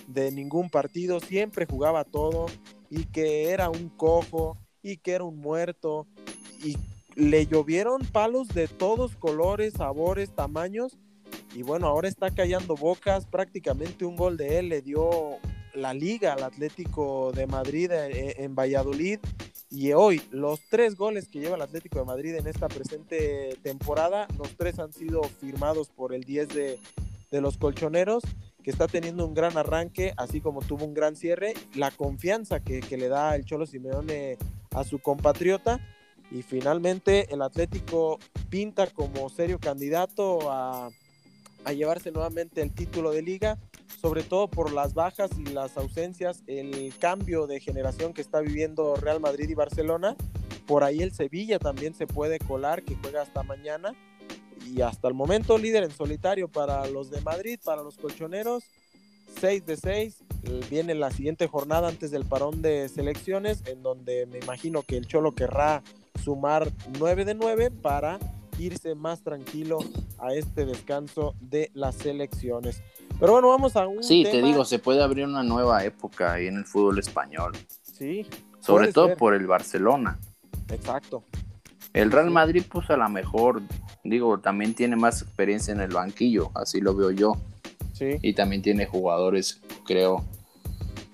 de 0.08 0.32
ningún 0.32 0.70
partido, 0.70 1.20
siempre 1.20 1.66
jugaba 1.66 2.04
todo 2.04 2.48
y 2.90 3.06
que 3.06 3.50
era 3.50 3.70
un 3.70 3.90
cojo 3.90 4.58
y 4.82 4.98
que 4.98 5.14
era 5.14 5.24
un 5.24 5.38
muerto 5.38 6.08
y 6.64 6.76
le 7.16 7.46
llovieron 7.46 8.02
palos 8.02 8.48
de 8.50 8.68
todos 8.68 9.16
colores, 9.16 9.74
sabores, 9.74 10.34
tamaños 10.34 10.98
y 11.56 11.64
bueno, 11.64 11.88
ahora 11.88 12.08
está 12.08 12.32
callando 12.32 12.76
bocas, 12.76 13.26
prácticamente 13.26 14.06
un 14.06 14.16
gol 14.16 14.38
de 14.38 14.60
él 14.60 14.70
le 14.70 14.82
dio 14.82 15.38
la 15.74 15.94
liga 15.94 16.34
al 16.34 16.44
Atlético 16.44 17.32
de 17.34 17.48
Madrid 17.48 17.92
eh, 17.92 18.36
en 18.38 18.56
Valladolid 18.56 19.20
y 19.74 19.94
hoy, 19.94 20.22
los 20.32 20.60
tres 20.70 20.98
goles 20.98 21.30
que 21.30 21.40
lleva 21.40 21.56
el 21.56 21.62
Atlético 21.62 22.00
de 22.00 22.06
Madrid 22.06 22.36
en 22.36 22.46
esta 22.46 22.68
presente 22.68 23.58
temporada, 23.64 24.28
los 24.38 24.58
tres 24.58 24.80
han 24.80 24.92
sido 24.92 25.24
firmados 25.24 25.88
por 25.88 26.14
el 26.14 26.26
10 26.26 26.50
de, 26.50 26.80
los 27.40 27.56
colchoneros, 27.58 28.22
que 28.62 28.70
está 28.70 28.90
teniendo 28.90 29.26
un 29.26 29.34
gran 29.34 29.58
arranque, 29.58 30.14
así 30.18 30.42
como 30.42 30.60
tuvo 30.62 30.84
un 30.84 30.94
gran 30.94 31.16
cierre, 31.16 31.54
la 31.74 31.90
confianza 31.90 32.60
que, 32.60 32.82
le 32.82 33.08
da 33.08 33.34
el 33.34 33.46
Cholo 33.46 33.66
Simeone 33.66 34.38
a 34.72 34.84
su 34.84 35.00
compatriota. 35.00 35.80
Y 36.32 36.44
finalmente 36.44 37.34
el 37.34 37.42
Atlético 37.42 38.20
pinta 38.50 38.88
como 38.88 39.30
serio 39.30 39.60
candidato 39.60 40.52
a, 40.52 40.90
llevarse 41.76 42.12
nuevamente 42.12 42.62
el 42.62 42.74
título 42.74 43.12
de 43.12 43.22
liga 43.22 43.60
sobre 44.02 44.24
todo 44.24 44.48
por 44.48 44.74
las 44.74 44.96
bajas 44.96 45.30
y 45.38 45.46
las 45.46 45.78
ausencias, 45.78 46.42
el 46.48 46.92
cambio 47.00 47.46
de 47.46 47.60
generación 47.60 48.14
que 48.14 48.22
está 48.22 48.40
viviendo 48.40 48.96
Real 48.96 49.20
Madrid 49.20 49.48
y 49.48 49.54
Barcelona. 49.54 50.16
Por 50.66 50.84
ahí 50.84 51.04
el 51.04 51.12
Sevilla 51.12 51.60
también 51.60 51.94
se 51.94 52.08
puede 52.08 52.40
colar, 52.40 52.82
que 52.82 52.96
juega 52.96 53.22
hasta 53.22 53.44
mañana. 53.44 53.94
Y 54.66 54.82
hasta 54.82 55.08
el 55.08 55.14
momento 55.14 55.58
líder 55.60 55.84
en 55.84 55.92
solitario 55.92 56.48
para 56.48 56.88
los 56.88 57.12
de 57.12 57.22
Madrid, 57.22 57.60
para 57.64 57.84
los 57.84 57.98
colchoneros. 57.98 58.64
6 59.40 59.66
de 59.68 59.78
6. 59.78 60.18
Viene 60.70 60.96
la 60.96 61.12
siguiente 61.12 61.46
jornada 61.46 61.88
antes 61.88 62.10
del 62.10 62.26
parón 62.26 62.64
de 62.64 62.90
selecciones, 62.90 63.62
en 63.68 63.84
donde 63.84 64.26
me 64.26 64.40
imagino 64.40 64.82
que 64.82 64.98
el 64.98 65.06
Cholo 65.06 65.36
querrá 65.36 65.84
sumar 66.24 66.72
9 67.00 67.26
de 67.26 67.36
9 67.36 67.72
para 67.72 68.20
irse 68.60 68.96
más 68.96 69.22
tranquilo 69.22 69.80
a 70.20 70.34
este 70.34 70.66
descanso 70.66 71.36
de 71.42 71.72
las 71.74 71.96
selecciones. 71.96 72.82
Pero 73.20 73.34
bueno, 73.34 73.50
vamos 73.50 73.76
a 73.76 73.88
un. 73.88 74.04
Sí, 74.04 74.24
te 74.24 74.42
digo, 74.42 74.66
se 74.66 74.80
puede 74.80 75.04
abrir 75.04 75.26
una 75.26 75.44
nueva 75.44 75.84
época 75.84 76.34
ahí 76.34 76.48
en 76.48 76.58
el 76.58 76.66
fútbol 76.66 77.00
español. 77.00 77.54
Sí. 77.82 78.26
Sobre 78.60 78.94
todo 78.94 79.16
por 79.16 79.34
el 79.34 79.48
Barcelona. 79.48 80.20
Exacto. 80.70 81.24
El 81.94 82.12
Real 82.12 82.32
Madrid, 82.32 82.64
pues 82.72 82.90
a 82.90 82.98
lo 82.98 83.10
mejor, 83.10 83.62
digo, 84.04 84.40
también 84.40 84.74
tiene 84.74 84.96
más 84.96 85.22
experiencia 85.22 85.74
en 85.74 85.82
el 85.82 85.92
banquillo, 85.92 86.52
así 86.56 86.80
lo 86.80 86.96
veo 86.96 87.12
yo. 87.12 87.34
Sí. 87.94 88.18
Y 88.22 88.34
también 88.34 88.62
tiene 88.62 88.86
jugadores, 88.86 89.62
creo. 89.86 90.24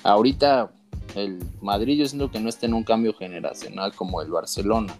Ahorita 0.04 0.72
el 1.16 1.39
Madrid 1.62 1.99
yo 1.99 2.08
siento 2.08 2.32
que 2.32 2.39
no 2.39 2.49
está 2.49 2.66
en 2.66 2.74
un 2.74 2.84
cambio 2.84 3.14
generacional 3.14 3.93
como 3.95 4.22
el 4.22 4.30
Barcelona. 4.30 4.97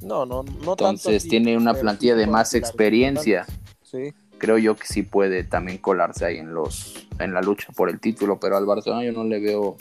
No, 0.00 0.26
no, 0.26 0.42
no. 0.42 0.72
Entonces 0.72 1.26
tiene 1.26 1.56
una 1.56 1.74
plantilla 1.74 2.14
de 2.14 2.26
más 2.26 2.54
experiencia. 2.54 3.46
Sí 3.82 4.12
creo 4.38 4.58
yo 4.58 4.76
que 4.76 4.86
sí 4.86 5.02
puede 5.02 5.44
también 5.44 5.78
colarse 5.78 6.24
ahí 6.26 6.36
en 6.36 6.52
los 6.52 7.06
en 7.18 7.32
la 7.32 7.40
lucha 7.40 7.72
por 7.74 7.88
el 7.88 8.00
título, 8.00 8.38
pero 8.38 8.56
al 8.56 8.66
Barcelona 8.66 9.04
yo 9.04 9.12
no 9.12 9.24
le 9.24 9.40
veo 9.40 9.76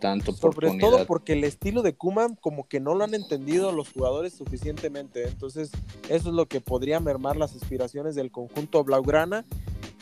tanto 0.00 0.32
Sobre 0.32 0.78
todo 0.78 1.06
porque 1.06 1.32
el 1.32 1.44
estilo 1.44 1.82
de 1.82 1.94
Kuman 1.94 2.36
como 2.36 2.68
que 2.68 2.80
no 2.80 2.94
lo 2.94 3.04
han 3.04 3.14
entendido 3.14 3.72
los 3.72 3.92
jugadores 3.92 4.32
suficientemente, 4.32 5.28
entonces 5.28 5.70
eso 6.08 6.28
es 6.28 6.34
lo 6.34 6.46
que 6.46 6.60
podría 6.60 7.00
mermar 7.00 7.36
las 7.36 7.54
aspiraciones 7.54 8.14
del 8.14 8.30
conjunto 8.30 8.82
blaugrana 8.84 9.44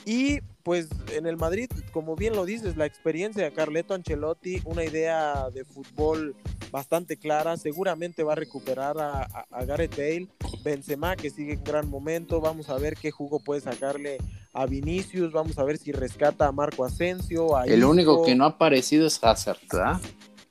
y 0.05 0.41
pues 0.63 0.89
en 1.13 1.27
el 1.27 1.37
Madrid, 1.37 1.69
como 1.93 2.17
bien 2.17 2.35
lo 2.35 2.45
dices, 2.45 2.77
la 2.77 2.87
experiencia 2.87 3.45
de 3.45 3.53
Carleto 3.53 3.95
Ancelotti, 3.95 4.61
una 4.65 4.85
idea 4.85 5.49
de 5.51 5.65
fútbol 5.65 6.37
bastante 6.71 7.17
clara, 7.17 7.57
seguramente 7.57 8.23
va 8.23 8.33
a 8.33 8.37
recuperar 8.37 8.97
a, 8.99 9.47
Gareth 9.67 9.97
Bale, 9.97 10.29
Benzema 10.63 11.17
que 11.17 11.31
sigue 11.31 11.55
en 11.55 11.65
gran 11.65 11.89
momento, 11.89 12.41
vamos 12.41 12.69
a 12.69 12.79
ver 12.79 12.97
qué 12.97 13.11
jugo 13.11 13.41
puede 13.41 13.61
sacarle 13.61 14.19
a 14.53 14.67
Vinicius, 14.67 15.33
vamos 15.33 15.59
a 15.59 15.65
ver 15.65 15.79
si 15.79 15.93
rescata 15.93 16.47
a 16.47 16.53
Marco 16.53 16.85
Asensio, 16.85 17.57
a 17.57 17.65
El 17.65 17.85
único 17.85 18.23
que 18.25 18.35
no 18.35 18.45
ha 18.45 18.49
aparecido 18.49 19.07
es 19.07 19.23
Hazard, 19.23 19.59
¿verdad? 19.73 20.01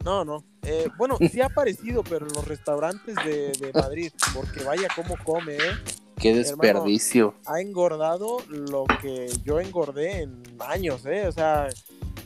No, 0.03 0.23
no. 0.23 0.43
Eh, 0.63 0.87
bueno, 0.97 1.17
sí 1.31 1.41
ha 1.41 1.47
aparecido, 1.47 2.03
pero 2.03 2.25
en 2.25 2.33
los 2.33 2.47
restaurantes 2.47 3.15
de, 3.25 3.51
de 3.51 3.71
Madrid, 3.73 4.11
porque 4.33 4.63
vaya 4.63 4.87
cómo 4.95 5.15
come, 5.23 5.55
¿eh? 5.55 5.98
Qué 6.19 6.33
desperdicio. 6.33 7.33
ha 7.45 7.61
engordado 7.61 8.37
lo 8.49 8.85
que 9.01 9.29
yo 9.43 9.59
engordé 9.59 10.23
en 10.23 10.43
años, 10.59 11.05
¿eh? 11.05 11.27
O 11.27 11.31
sea, 11.31 11.67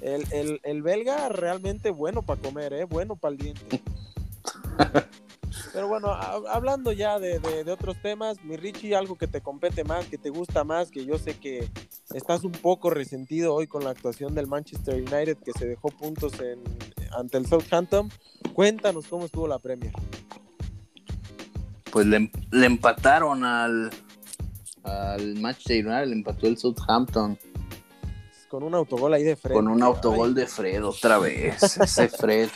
el, 0.02 0.60
el 0.64 0.82
belga 0.82 1.30
realmente 1.30 1.92
bueno 1.92 2.22
para 2.22 2.42
comer, 2.42 2.74
¿eh? 2.74 2.86
Bueno 2.86 3.16
para 3.16 3.34
el 3.34 3.38
diente. 3.38 3.82
Pero 5.74 5.88
bueno, 5.88 6.14
hablando 6.14 6.92
ya 6.92 7.20
de, 7.20 7.40
otros 7.72 8.00
temas, 8.02 8.44
mi 8.44 8.58
Richie, 8.58 8.96
algo 8.96 9.16
que 9.16 9.28
te 9.28 9.42
compete 9.42 9.84
más, 9.84 10.06
que 10.06 10.18
te 10.18 10.30
gusta 10.30 10.64
más, 10.64 10.92
que 10.92 11.06
yo 11.06 11.18
sé 11.18 11.40
que 11.40 11.68
estás 12.14 12.44
un 12.44 12.52
poco 12.52 12.90
resentido 12.90 13.54
hoy 13.54 13.68
con 13.68 13.84
la 13.84 13.92
actuación 13.92 14.36
del 14.36 14.48
Manchester 14.48 14.96
United 14.96 15.38
que 15.38 15.52
se 15.54 15.66
dejó 15.66 15.90
puntos 15.90 16.34
en, 16.40 16.60
ante 17.12 17.38
el 17.38 17.48
Southampton. 17.48 18.12
Cuéntanos 18.54 19.08
cómo 19.08 19.26
estuvo 19.26 19.48
la 19.48 19.60
Premier. 19.60 19.94
Pues 21.94 22.08
le, 22.08 22.32
empataron 22.52 23.46
al, 23.46 23.92
al 24.82 25.36
Manchester 25.36 25.86
United, 25.86 26.08
le 26.08 26.14
empató 26.14 26.48
el 26.48 26.58
Southampton. 26.58 27.38
Con 28.50 28.64
un 28.64 28.74
autogol 28.74 29.14
ahí 29.14 29.22
de 29.22 29.36
Fred. 29.36 29.54
Con 29.54 29.68
un 29.68 29.84
autogol 29.84 30.34
de 30.34 30.48
Fred 30.48 30.84
otra 30.84 31.20
vez. 31.20 31.62
Ese 31.80 32.10
Fred 32.10 32.50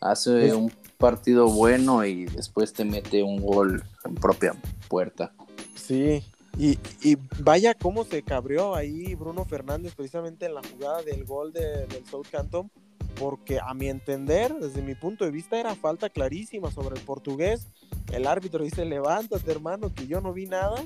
hace 0.00 0.52
un 0.54 0.72
partido 0.98 1.46
bueno 1.46 2.04
y 2.04 2.24
después 2.24 2.72
te 2.72 2.84
mete 2.84 3.22
un 3.22 3.40
gol 3.40 3.84
en 4.04 4.14
propia 4.16 4.56
puerta. 4.88 5.32
Sí, 5.76 6.24
y, 6.58 6.80
y, 7.00 7.16
vaya 7.38 7.74
cómo 7.74 8.04
se 8.04 8.24
cabrió 8.24 8.74
ahí 8.74 9.14
Bruno 9.14 9.44
Fernández 9.44 9.94
precisamente 9.94 10.46
en 10.46 10.54
la 10.54 10.62
jugada 10.68 11.02
del 11.02 11.24
gol 11.24 11.52
de, 11.52 11.86
del 11.86 12.04
Southampton, 12.10 12.72
porque 13.20 13.60
a 13.60 13.72
mi 13.72 13.88
entender, 13.88 14.52
desde 14.56 14.82
mi 14.82 14.96
punto 14.96 15.24
de 15.24 15.30
vista, 15.30 15.60
era 15.60 15.76
falta 15.76 16.10
clarísima 16.10 16.72
sobre 16.72 16.98
el 16.98 17.04
portugués. 17.04 17.68
El 18.10 18.26
árbitro 18.26 18.64
dice, 18.64 18.84
levántate 18.84 19.50
hermano, 19.50 19.92
que 19.94 20.06
yo 20.06 20.20
no 20.20 20.32
vi 20.32 20.46
nada, 20.46 20.84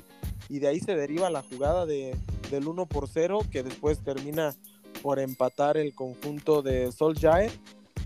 y 0.48 0.58
de 0.58 0.68
ahí 0.68 0.80
se 0.80 0.94
deriva 0.94 1.30
la 1.30 1.42
jugada 1.42 1.86
de, 1.86 2.16
del 2.50 2.68
1 2.68 2.86
por 2.86 3.08
0, 3.08 3.40
que 3.50 3.62
después 3.62 3.98
termina 4.00 4.54
por 5.02 5.18
empatar 5.18 5.76
el 5.76 5.94
conjunto 5.94 6.62
de 6.62 6.92
Solskjaer 6.92 7.50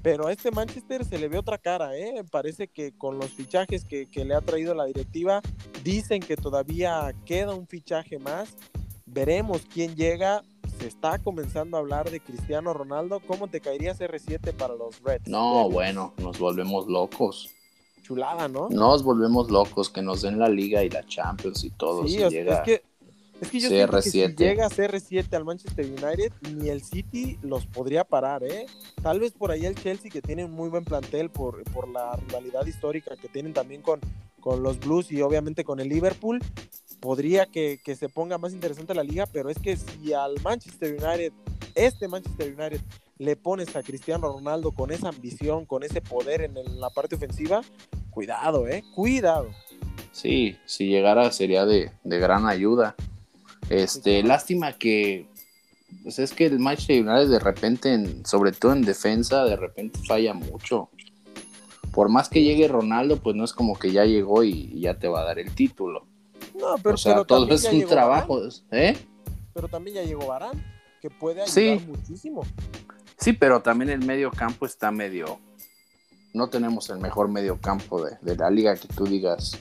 pero 0.03 0.27
a 0.27 0.33
este 0.33 0.51
Manchester 0.51 1.05
se 1.05 1.19
le 1.19 1.29
ve 1.29 1.39
otra 1.39 1.59
cara, 1.59 1.97
¿eh? 1.97 2.25
Parece 2.31 2.69
que 2.69 2.93
con 2.93 3.19
los 3.19 3.31
fichajes 3.31 3.85
que, 3.85 4.09
le 4.25 4.35
ha 4.35 4.41
traído 4.41 4.75
la 4.75 4.87
directiva, 4.87 5.43
dicen 5.85 6.21
que 6.23 6.37
todavía 6.37 7.15
queda 7.27 7.55
un 7.55 7.67
fichaje 7.67 8.19
más. 8.19 8.57
Veremos 9.05 9.63
quién 9.73 9.97
llega. 9.97 10.43
Se 10.79 10.87
está 10.87 11.19
comenzando 11.19 11.77
a 11.77 11.81
hablar 11.81 12.11
de 12.11 12.21
Cristiano 12.21 12.73
Ronaldo. 12.73 13.21
¿Cómo 13.27 13.49
te 13.49 13.61
caería 13.61 13.95
CR7 13.95 14.55
para 14.55 14.75
los 14.75 15.03
Reds? 15.03 15.29
No, 15.29 15.69
bueno, 15.69 16.15
nos 16.17 16.39
volvemos 16.39 16.87
locos. 16.87 17.51
Chulada, 18.11 18.49
¿no? 18.49 18.69
Nos 18.71 19.05
volvemos 19.05 19.53
locos, 19.53 19.89
que 19.89 20.03
nos 20.03 20.23
den 20.23 20.41
la 20.41 20.49
liga 20.49 20.83
y 20.83 20.91
la 20.91 21.07
Champions 21.07 21.63
y 21.63 21.71
todo. 21.71 22.05
Sí, 22.09 22.21
es, 22.21 22.33
es 22.33 22.61
que 22.63 22.83
es 23.41 23.51
que 23.51 23.61
yo 23.61 23.69
sé 23.69 23.87
que 23.89 24.03
si 24.03 24.27
llega 24.35 24.67
a 24.67 24.69
CR7 24.69 25.33
al 25.35 25.45
Manchester 25.45 25.87
United, 25.87 26.33
ni 26.57 26.71
el 26.71 26.83
City 26.83 27.39
los 27.43 27.67
podría 27.67 28.03
parar, 28.03 28.43
¿eh? 28.43 28.67
Tal 29.01 29.21
vez 29.21 29.33
por 29.33 29.53
ahí 29.53 29.65
el 29.65 29.77
Chelsea, 29.77 30.11
que 30.11 30.21
tiene 30.21 30.45
un 30.45 30.51
muy 30.51 30.69
buen 30.69 30.85
plantel 30.85 31.31
por, 31.31 31.63
por 31.71 31.89
la 31.89 32.17
rivalidad 32.17 32.67
histórica 32.67 33.17
que 33.17 33.29
tienen 33.29 33.53
también 33.53 33.81
con, 33.81 34.01
con 34.41 34.65
los 34.65 34.81
Blues 34.81 35.13
y 35.13 35.23
obviamente 35.23 35.63
con 35.63 35.79
el 35.79 35.89
Liverpool, 35.89 36.41
podría 36.99 37.47
que, 37.47 37.81
que, 37.83 37.95
se 37.95 38.09
ponga 38.09 38.39
más 38.39 38.53
interesante 38.53 38.93
la 38.93 39.05
liga, 39.05 39.27
pero 39.27 39.51
es 39.51 39.59
que 39.59 39.77
si 39.77 40.13
al 40.13 40.35
Manchester 40.43 41.03
United, 41.03 41.33
este 41.77 42.09
Manchester 42.09 42.55
United, 42.59 42.81
le 43.19 43.37
pones 43.37 43.77
a 43.77 43.83
Cristiano 43.83 44.33
Ronaldo 44.33 44.73
con 44.73 44.91
esa 44.91 45.09
ambición, 45.09 45.65
con 45.65 45.83
ese 45.83 46.03
poder 46.03 46.43
en, 46.43 46.57
en 46.57 46.81
la 46.81 46.91
parte 46.91 47.15
ofensiva, 47.17 47.63
cuidado, 48.11 48.67
¿eh? 48.69 48.85
Cuidado. 48.95 49.49
Sí, 50.13 50.57
si 50.67 50.89
llegara 50.89 51.31
sería 51.33 51.65
de, 51.65 51.93
de 52.05 52.19
gran 52.19 52.47
ayuda. 52.47 52.95
Este, 53.69 54.23
lástima 54.23 54.73
que 54.73 55.29
pues 56.03 56.19
es 56.19 56.33
que 56.33 56.47
el 56.47 56.59
Manchester 56.59 57.07
United 57.07 57.31
de 57.31 57.39
repente, 57.39 58.25
sobre 58.25 58.53
todo 58.53 58.73
en 58.73 58.83
defensa, 58.83 59.45
de 59.45 59.57
repente 59.57 59.99
falla 60.07 60.35
mucho. 60.35 60.89
Por 61.93 62.09
más 62.09 62.29
que 62.29 62.43
llegue 62.43 62.69
Ronaldo, 62.69 63.17
pues 63.19 63.37
no 63.37 63.45
es 63.45 63.53
como 63.53 63.79
que 63.79 63.91
ya 63.91 64.05
llegó 64.05 64.45
y, 64.45 64.81
ya 64.81 64.99
te 64.99 65.09
va 65.09 65.21
a 65.21 65.25
dar 65.25 65.39
el 65.39 65.55
título. 65.55 66.07
No, 66.55 66.77
pero, 66.83 66.95
o 66.95 66.99
sea, 66.99 67.25
todo 67.25 67.53
es 67.53 67.65
un 67.65 67.85
trabajo, 67.87 68.41
¿eh? 68.71 68.97
Pero 69.53 69.69
también 69.69 69.97
ya 69.97 70.03
llegó 70.05 70.27
Barán, 70.27 70.63
que 71.01 71.11
puede 71.11 71.43
ayudar 71.43 71.87
muchísimo. 71.87 72.43
Sí, 73.19 73.33
pero 73.33 73.61
también 73.61 73.91
el 73.91 74.05
medio 74.05 74.31
campo 74.31 74.67
está 74.67 74.91
medio. 74.91 75.41
No 76.33 76.49
tenemos 76.49 76.89
el 76.91 76.99
mejor 76.99 77.29
medio 77.29 77.59
campo 77.61 78.05
de 78.05 78.37
la 78.37 78.51
liga 78.51 78.77
que 78.77 78.89
tú 78.89 79.05
digas 79.05 79.59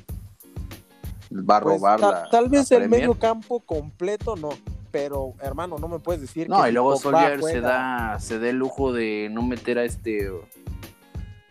va 1.31 1.57
a 1.57 1.61
pues, 1.61 1.75
robar 1.75 2.29
Tal 2.29 2.49
vez 2.49 2.71
el 2.71 2.89
medio 2.89 3.13
campo 3.15 3.59
completo 3.61 4.35
no, 4.35 4.49
pero 4.91 5.33
hermano, 5.41 5.77
no 5.77 5.87
me 5.87 5.99
puedes 5.99 6.21
decir 6.21 6.49
no, 6.49 6.67
y 6.67 6.71
luego 6.71 6.97
Soldier 6.97 7.41
se 7.43 7.61
da, 7.61 8.17
se 8.19 8.39
da 8.39 8.49
el 8.49 8.57
lujo 8.57 8.91
de 8.91 9.29
no 9.31 9.41
meter 9.41 9.77
a 9.77 9.83
este. 9.83 10.31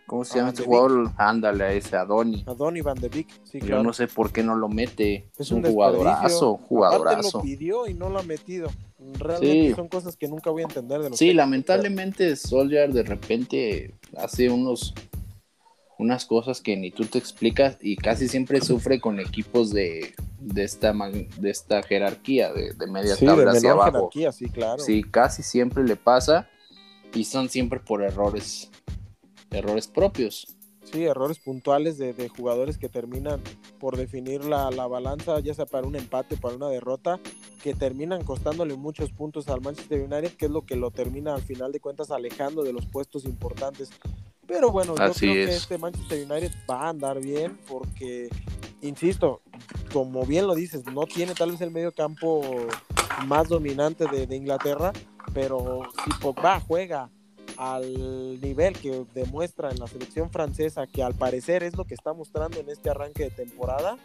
¿Cómo 0.08 0.24
se 0.24 0.38
llama 0.38 0.48
este 0.48 0.64
jugador? 0.64 1.12
Ándale 1.18 1.64
a 1.64 1.72
ese 1.74 1.94
Adoni. 1.94 2.42
Adoni 2.46 2.80
Van 2.80 2.98
de 2.98 3.10
Beek, 3.10 3.28
sí, 3.44 3.60
Yo 3.60 3.82
no 3.82 3.92
sé 3.92 4.08
por 4.08 4.32
qué 4.32 4.42
no 4.42 4.56
lo 4.56 4.70
mete. 4.70 5.28
Es 5.38 5.50
un, 5.50 5.62
jugadorazo, 5.62 6.56
jugadorazo. 6.56 7.38
lo 7.38 7.42
pidió 7.42 7.86
y 7.86 7.92
no 7.92 8.08
lo 8.08 8.18
ha 8.18 8.22
metido. 8.22 8.70
Realmente 9.18 9.76
son 9.76 9.88
cosas 9.88 10.16
que 10.16 10.26
nunca 10.26 10.48
voy 10.48 10.62
a 10.62 10.64
entender 10.64 11.02
de 11.02 11.10
los 11.10 11.18
Sí, 11.18 11.34
lamentablemente 11.34 12.36
Soldier 12.36 12.90
de 12.90 13.02
repente 13.02 13.94
hace 14.16 14.48
unos 14.48 14.94
unas 15.98 16.24
cosas 16.24 16.62
que 16.62 16.74
ni 16.76 16.90
tú 16.90 17.04
te 17.04 17.18
explicas 17.18 17.76
y 17.82 17.96
casi 17.96 18.28
siempre 18.28 18.62
sufre 18.62 19.00
con 19.00 19.20
equipos 19.20 19.72
de, 19.72 20.14
de, 20.40 20.64
esta, 20.64 20.94
de 20.94 21.50
esta 21.50 21.82
jerarquía, 21.82 22.50
de, 22.52 22.72
media 22.86 23.14
tabla 23.14 23.50
hacia 23.50 23.72
abajo. 23.72 24.08
sí, 24.32 24.48
claro. 24.48 24.82
Sí, 24.82 25.02
casi 25.02 25.42
siempre 25.42 25.84
le 25.84 25.96
pasa 25.96 26.48
y 27.12 27.24
son 27.24 27.48
siempre 27.48 27.80
por 27.80 28.02
errores, 28.02 28.70
errores 29.50 29.88
propios. 29.88 30.54
Sí, 30.84 31.04
errores 31.04 31.38
puntuales 31.38 31.98
de, 31.98 32.14
de 32.14 32.28
jugadores 32.28 32.78
que 32.78 32.88
terminan 32.88 33.42
por 33.78 33.96
definir 33.96 34.44
la, 34.44 34.70
la, 34.70 34.86
balanza, 34.86 35.38
ya 35.40 35.52
sea 35.52 35.66
para 35.66 35.86
un 35.86 35.96
empate 35.96 36.36
o 36.36 36.38
para 36.38 36.56
una 36.56 36.68
derrota, 36.68 37.20
que 37.62 37.74
terminan 37.74 38.24
costándole 38.24 38.74
muchos 38.74 39.10
puntos 39.10 39.48
al 39.48 39.60
Manchester 39.60 40.00
United, 40.00 40.32
que 40.36 40.46
es 40.46 40.50
lo 40.50 40.64
que 40.64 40.76
lo 40.76 40.90
termina 40.90 41.34
al 41.34 41.42
final 41.42 41.72
de 41.72 41.80
cuentas 41.80 42.10
alejando 42.10 42.62
de 42.62 42.72
los 42.72 42.86
puestos 42.86 43.26
importantes. 43.26 43.90
Pero 44.46 44.70
bueno, 44.70 44.94
yo 44.96 45.12
creo 45.12 45.34
que 45.34 45.44
este 45.44 45.76
Manchester 45.76 46.24
United 46.30 46.52
va 46.68 46.86
a 46.86 46.88
andar 46.88 47.20
bien 47.20 47.58
porque, 47.68 48.30
insisto, 48.80 49.42
como 49.92 50.24
bien 50.24 50.46
lo 50.46 50.54
dices, 50.54 50.86
no 50.86 51.04
tiene 51.04 51.34
tal 51.34 51.50
vez 51.50 51.60
el 51.60 51.70
medio 51.70 51.92
campo 51.92 52.40
más 53.26 53.48
dominante 53.48 54.06
de, 54.06 54.34
Inglaterra, 54.34 54.92
pero 55.34 55.82
si 56.02 56.10
Pogba 56.18 56.60
juega 56.60 57.10
al 57.58 58.40
nivel 58.40 58.74
que 58.74 59.04
demuestra 59.14 59.70
en 59.70 59.80
la 59.80 59.88
selección 59.88 60.30
francesa, 60.30 60.86
que 60.86 61.02
al 61.02 61.14
parecer 61.14 61.64
es 61.64 61.76
lo 61.76 61.84
que 61.84 61.94
está 61.94 62.12
mostrando 62.12 62.60
en 62.60 62.70
este 62.70 62.88
arranque 62.88 63.24
de 63.24 63.30
temporada, 63.30 63.98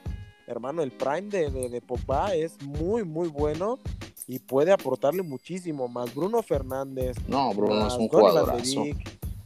hermano, 0.48 0.82
el 0.82 0.92
prime 0.92 1.30
de, 1.30 1.70
de, 1.70 1.82
Pogba 1.82 2.34
es 2.34 2.60
muy, 2.64 3.04
muy 3.04 3.28
bueno 3.28 3.80
y 4.28 4.40
puede 4.40 4.72
aportarle 4.72 5.22
muchísimo. 5.22 5.88
Más 5.88 6.14
Bruno 6.16 6.42
Fernández. 6.42 7.16
No, 7.28 7.54
Bruno 7.54 7.88
es 7.88 7.94
un 7.94 8.08
jugador 8.08 8.54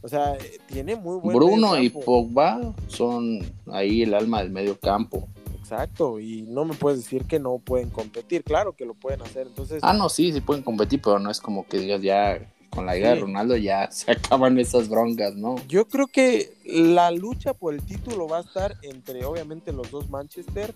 o 0.00 0.08
sea, 0.08 0.38
tiene 0.68 0.94
muy 0.94 1.18
buen 1.18 1.36
Bruno 1.36 1.76
y 1.76 1.90
Pogba 1.90 2.72
son 2.86 3.40
ahí 3.66 4.02
el 4.02 4.14
alma 4.14 4.42
del 4.42 4.50
medio 4.50 4.78
campo. 4.78 5.28
Exacto, 5.58 6.18
y 6.18 6.42
no 6.42 6.64
me 6.64 6.74
puedes 6.74 7.00
decir 7.00 7.24
que 7.26 7.38
no 7.38 7.58
pueden 7.58 7.90
competir, 7.90 8.42
claro 8.42 8.74
que 8.74 8.86
lo 8.86 8.94
pueden 8.94 9.20
hacer, 9.20 9.48
entonces... 9.48 9.80
Ah, 9.82 9.92
no, 9.92 10.08
sí, 10.08 10.32
sí 10.32 10.40
pueden 10.40 10.62
competir, 10.62 11.02
pero 11.02 11.18
no 11.18 11.30
es 11.30 11.40
como 11.40 11.66
que 11.66 11.78
digas 11.78 12.00
ya 12.00 12.40
con 12.70 12.86
la 12.86 12.96
idea 12.96 13.14
de 13.14 13.20
Ronaldo 13.20 13.56
ya 13.56 13.88
se 13.90 14.10
acaban 14.12 14.58
esas 14.58 14.88
broncas, 14.88 15.34
¿no? 15.34 15.56
Yo 15.66 15.86
creo 15.86 16.06
que 16.06 16.52
la 16.64 17.10
lucha 17.10 17.54
por 17.54 17.74
el 17.74 17.82
título 17.82 18.28
va 18.28 18.38
a 18.38 18.42
estar 18.42 18.76
entre 18.82 19.24
obviamente 19.24 19.72
los 19.72 19.90
dos 19.90 20.08
Manchester, 20.10 20.74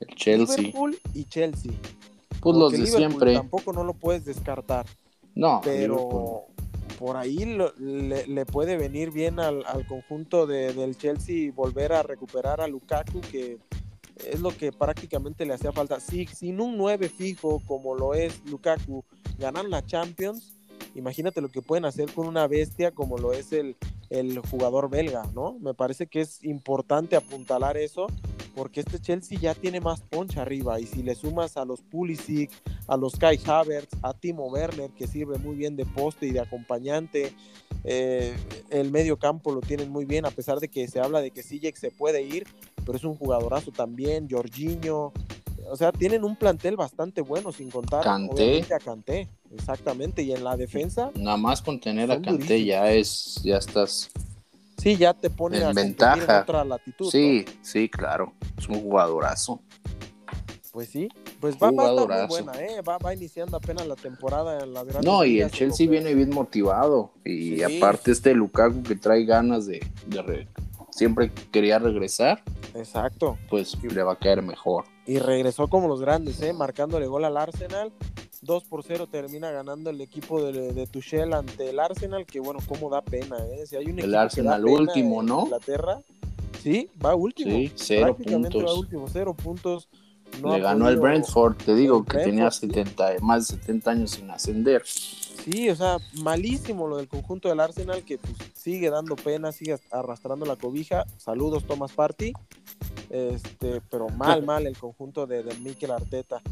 el 0.00 0.14
Chelsea 0.14 0.58
Liverpool 0.58 0.98
y 1.14 1.24
Chelsea. 1.24 1.72
Pues 2.40 2.56
los 2.56 2.72
de 2.72 2.86
siempre. 2.86 3.34
Tampoco 3.34 3.72
no 3.72 3.84
lo 3.84 3.94
puedes 3.94 4.24
descartar. 4.24 4.86
No, 5.34 5.60
pero 5.62 6.46
por 6.98 7.16
ahí 7.16 7.44
le, 7.78 8.46
puede 8.46 8.76
venir 8.76 9.10
bien 9.10 9.38
al, 9.38 9.64
conjunto 9.86 10.46
del 10.46 10.96
Chelsea 10.96 11.52
volver 11.52 11.92
a 11.92 12.02
recuperar 12.02 12.60
a 12.60 12.68
Lukaku, 12.68 13.20
que 13.20 13.58
es 14.24 14.40
lo 14.40 14.56
que 14.56 14.72
prácticamente 14.72 15.44
le 15.44 15.54
hacía 15.54 15.72
falta. 15.72 16.00
Si, 16.00 16.26
sin 16.26 16.60
un 16.60 16.76
9 16.76 17.08
fijo 17.08 17.60
como 17.66 17.94
lo 17.94 18.14
es 18.14 18.40
Lukaku, 18.46 19.04
ganan 19.38 19.70
la 19.70 19.84
Champions, 19.84 20.55
imagínate 20.96 21.40
lo 21.40 21.48
que 21.48 21.62
pueden 21.62 21.84
hacer 21.84 22.10
con 22.12 22.26
una 22.26 22.46
bestia 22.46 22.90
como 22.90 23.18
lo 23.18 23.32
es 23.32 23.52
el, 23.52 23.76
el 24.10 24.38
jugador 24.40 24.90
belga, 24.90 25.24
¿no? 25.34 25.58
Me 25.60 25.74
parece 25.74 26.06
que 26.06 26.20
es 26.20 26.42
importante 26.42 27.16
apuntalar 27.16 27.76
eso 27.76 28.06
porque 28.56 28.80
este 28.80 28.98
Chelsea 28.98 29.38
ya 29.38 29.54
tiene 29.54 29.80
más 29.80 30.00
poncha 30.00 30.42
arriba 30.42 30.80
y 30.80 30.86
si 30.86 31.02
le 31.02 31.14
sumas 31.14 31.58
a 31.58 31.66
los 31.66 31.82
Pulisic, 31.82 32.50
a 32.88 32.96
los 32.96 33.16
Kai 33.16 33.38
Havertz, 33.44 33.94
a 34.02 34.14
Timo 34.14 34.46
Werner 34.46 34.90
que 34.92 35.06
sirve 35.06 35.36
muy 35.38 35.54
bien 35.56 35.76
de 35.76 35.84
poste 35.84 36.26
y 36.26 36.30
de 36.30 36.40
acompañante, 36.40 37.34
eh, 37.84 38.34
el 38.70 38.90
medio 38.90 39.18
campo 39.18 39.52
lo 39.52 39.60
tienen 39.60 39.90
muy 39.90 40.06
bien 40.06 40.24
a 40.24 40.30
pesar 40.30 40.58
de 40.58 40.68
que 40.68 40.88
se 40.88 41.00
habla 41.00 41.20
de 41.20 41.30
que 41.30 41.42
Sijek 41.42 41.76
se 41.76 41.90
puede 41.90 42.22
ir, 42.22 42.46
pero 42.86 42.96
es 42.96 43.04
un 43.04 43.14
jugadorazo 43.14 43.72
también, 43.72 44.26
Jorginho, 44.30 45.12
o 45.70 45.76
sea, 45.76 45.92
tienen 45.92 46.24
un 46.24 46.36
plantel 46.36 46.76
bastante 46.76 47.20
bueno, 47.20 47.52
sin 47.52 47.70
contar 47.70 48.02
Canté. 48.02 48.64
a 48.74 48.78
Canté, 48.78 49.28
exactamente, 49.52 50.22
y 50.22 50.32
en 50.32 50.44
la 50.44 50.56
defensa. 50.56 51.10
Nada 51.14 51.36
más 51.36 51.62
con 51.62 51.80
tener 51.80 52.10
a 52.10 52.20
Canté 52.20 52.64
ya 52.64 52.92
es, 52.92 53.40
ya 53.42 53.56
estás. 53.56 54.10
Sí, 54.78 54.96
ya 54.96 55.14
te 55.14 55.30
pone 55.30 55.58
en 55.58 55.64
a 55.64 55.72
ventaja. 55.72 56.36
En 56.36 56.42
otra 56.42 56.64
latitud. 56.64 57.10
Sí, 57.10 57.44
sí, 57.62 57.88
claro, 57.88 58.34
es 58.58 58.68
un 58.68 58.80
jugadorazo. 58.80 59.60
Pues 60.72 60.90
sí, 60.90 61.08
pues 61.40 61.56
va, 61.56 61.70
va 61.70 61.84
a 61.84 61.90
estar 61.90 62.08
muy 62.08 62.28
buena, 62.28 62.60
¿eh? 62.60 62.82
va, 62.86 62.98
va, 62.98 63.14
iniciando 63.14 63.56
apenas 63.56 63.86
la 63.86 63.96
temporada 63.96 64.62
en 64.62 64.74
las 64.74 64.84
grandes 64.84 65.10
No, 65.10 65.24
y 65.24 65.40
el 65.40 65.50
Chelsea 65.50 65.88
viene 65.88 66.12
bien 66.12 66.28
motivado. 66.28 67.12
Y 67.24 67.62
aparte 67.62 68.10
este 68.10 68.34
Lukaku 68.34 68.82
que 68.82 68.94
trae 68.94 69.24
ganas 69.24 69.64
de, 69.64 69.80
de 70.06 70.46
siempre 70.96 71.30
quería 71.52 71.78
regresar. 71.78 72.42
Exacto. 72.74 73.38
Pues 73.48 73.76
le 73.82 74.02
va 74.02 74.12
a 74.12 74.18
caer 74.18 74.42
mejor. 74.42 74.84
Y 75.06 75.18
regresó 75.18 75.68
como 75.68 75.88
los 75.88 76.00
grandes, 76.00 76.40
¿eh? 76.42 76.52
marcándole 76.52 77.06
gol 77.06 77.24
al 77.24 77.36
Arsenal. 77.36 77.92
2 78.42 78.64
por 78.64 78.82
0 78.82 79.08
termina 79.10 79.50
ganando 79.50 79.90
el 79.90 80.00
equipo 80.00 80.42
de, 80.42 80.72
de, 80.72 80.86
Tuchel 80.86 81.32
ante 81.32 81.70
el 81.70 81.80
Arsenal, 81.80 82.26
que 82.26 82.38
bueno, 82.38 82.60
cómo 82.68 82.90
da 82.90 83.02
pena, 83.02 83.36
¿eh? 83.38 83.66
Si 83.66 83.76
hay 83.76 83.86
un 83.86 83.98
el 83.98 84.14
Arsenal 84.14 84.64
último, 84.64 85.22
¿no? 85.22 85.44
Inglaterra, 85.44 86.02
sí, 86.62 86.88
va 87.04 87.14
último. 87.14 87.50
Sí, 87.50 87.72
cero 87.74 88.14
Prácticamente 88.14 88.52
puntos. 88.52 88.70
va 88.70 88.78
último, 88.78 89.06
cero 89.08 89.34
puntos. 89.34 89.88
Le 90.44 90.60
ganó 90.60 90.88
el 90.88 90.98
Brentford, 90.98 91.56
te 91.56 91.74
digo, 91.74 92.04
que 92.04 92.18
tenía 92.18 92.50
70, 92.50 93.14
más 93.22 93.48
de 93.48 93.56
70 93.56 93.90
años 93.90 94.10
sin 94.10 94.30
ascender. 94.30 94.82
Sí, 95.46 95.70
o 95.70 95.76
sea, 95.76 95.98
malísimo 96.22 96.88
lo 96.88 96.96
del 96.96 97.06
conjunto 97.06 97.48
del 97.48 97.60
Arsenal 97.60 98.02
que 98.02 98.18
pues, 98.18 98.34
sigue 98.52 98.90
dando 98.90 99.14
pena, 99.14 99.52
sigue 99.52 99.78
arrastrando 99.92 100.44
la 100.44 100.56
cobija. 100.56 101.04
Saludos, 101.18 101.64
Thomas 101.64 101.92
Party. 101.92 102.32
Este, 103.10 103.80
pero 103.88 104.08
mal, 104.08 104.44
mal 104.44 104.66
el 104.66 104.76
conjunto 104.76 105.24
de, 105.24 105.44
de 105.44 105.54
Mikel 105.60 105.92
Arteta. 105.92 106.42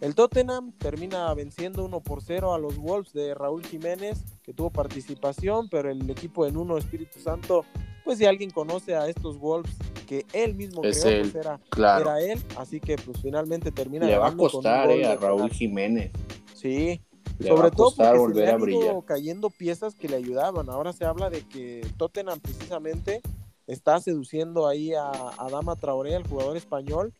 El 0.00 0.14
Tottenham 0.14 0.70
termina 0.78 1.34
venciendo 1.34 1.84
1 1.84 2.00
por 2.00 2.22
0 2.22 2.54
a 2.54 2.58
los 2.58 2.76
Wolves 2.76 3.12
de 3.12 3.34
Raúl 3.34 3.66
Jiménez, 3.66 4.22
que 4.44 4.52
tuvo 4.52 4.70
participación, 4.70 5.68
pero 5.68 5.90
el 5.90 6.08
equipo 6.08 6.46
en 6.46 6.56
uno 6.56 6.78
Espíritu 6.78 7.18
Santo, 7.18 7.64
pues 8.04 8.18
si 8.18 8.26
alguien 8.26 8.50
conoce 8.50 8.94
a 8.94 9.08
estos 9.08 9.36
Wolves 9.36 9.72
que 10.06 10.26
él 10.32 10.54
mismo 10.54 10.84
es 10.84 11.02
creó, 11.02 11.16
él, 11.16 11.30
pues 11.32 11.34
era, 11.44 11.58
claro. 11.70 12.02
era, 12.02 12.20
él, 12.20 12.40
así 12.56 12.78
que 12.78 12.96
pues 12.98 13.20
finalmente 13.20 13.72
termina 13.72 14.06
Le 14.06 14.16
va 14.16 14.28
a 14.28 14.36
costar 14.36 14.86
con 14.86 14.96
un 14.96 15.02
eh, 15.02 15.06
a 15.06 15.16
Raúl. 15.16 15.50
Jiménez. 15.50 16.12
Sí, 16.54 17.00
Le 17.38 17.48
sobre 17.48 17.62
va 17.62 17.66
a 17.68 17.70
todo 17.70 17.94
porque 17.96 18.18
volver 18.18 18.46
se 18.46 18.52
a 18.52 18.56
brillar. 18.56 19.04
cayendo 19.04 19.50
piezas 19.50 19.94
que 19.94 20.08
le 20.08 20.16
ayudaban. 20.16 20.68
Ahora 20.68 20.92
se 20.92 21.04
habla 21.04 21.30
de 21.30 21.42
que 21.46 21.86
Tottenham 21.96 22.40
precisamente 22.40 23.20
está 23.66 24.00
seduciendo 24.00 24.66
ahí 24.66 24.92
a, 24.94 25.10
a 25.10 25.50
Dama 25.50 25.76
Traoré, 25.76 26.14
el 26.14 26.26
jugador 26.26 26.56
español, 26.56 27.12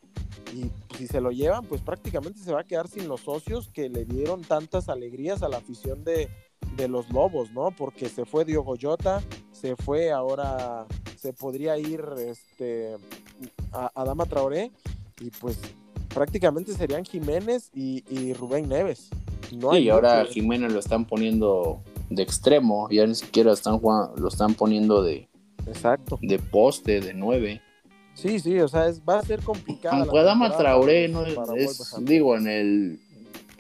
y 0.53 0.67
pues, 0.89 0.99
si 0.99 1.07
se 1.07 1.21
lo 1.21 1.31
llevan, 1.31 1.65
pues 1.65 1.81
prácticamente 1.81 2.39
se 2.41 2.53
va 2.53 2.61
a 2.61 2.65
quedar 2.65 2.87
sin 2.87 3.09
los 3.09 3.23
socios 3.23 3.69
que 3.69 3.89
le 3.89 4.05
dieron 4.05 4.43
tantas 4.43 4.89
alegrías 4.89 5.43
a 5.43 5.49
la 5.49 5.57
afición 5.57 6.05
de, 6.05 6.29
de 6.77 6.89
los 6.89 7.11
Lobos, 7.11 7.51
¿no? 7.53 7.71
Porque 7.71 8.09
se 8.09 8.25
fue 8.25 8.45
Diogo 8.45 8.77
Jota, 8.81 9.23
se 9.53 9.75
fue 9.75 10.13
ahora, 10.13 10.87
se 11.17 11.33
podría 11.33 11.79
ir 11.79 12.05
este, 12.19 12.97
a, 13.73 13.91
a 13.95 14.05
Dama 14.05 14.27
Traoré, 14.27 14.71
y 15.21 15.31
pues 15.31 15.59
prácticamente 16.13 16.73
serían 16.75 17.05
Jiménez 17.05 17.71
y, 17.75 18.05
y 18.09 18.35
Rubén 18.35 18.69
Neves. 18.69 19.09
No 19.53 19.73
hay 19.73 19.85
y 19.85 19.89
ahora. 19.91 20.25
Jiménez 20.27 20.73
lo 20.73 20.79
están 20.79 21.05
poniendo 21.05 21.81
de 22.11 22.23
extremo, 22.23 22.89
ya 22.91 23.07
ni 23.07 23.15
siquiera 23.15 23.53
están 23.53 23.79
jugando, 23.79 24.15
lo 24.17 24.29
están 24.29 24.55
poniendo 24.55 25.03
de, 25.03 25.29
Exacto. 25.67 26.19
de 26.23 26.39
poste, 26.39 27.01
de 27.01 27.15
nueve. 27.15 27.61
Sí, 28.15 28.39
sí, 28.39 28.59
o 28.61 28.69
sea, 28.69 28.87
es, 28.87 29.01
va 29.03 29.19
a 29.19 29.23
ser 29.23 29.41
complicado. 29.43 29.97
Aunque 30.03 30.19
Adama 30.19 30.57
Traoré 30.57 31.09
no 31.09 31.25
es, 31.25 31.37
es- 31.57 31.95
digo, 32.01 32.37
en 32.37 32.47
el 32.47 33.01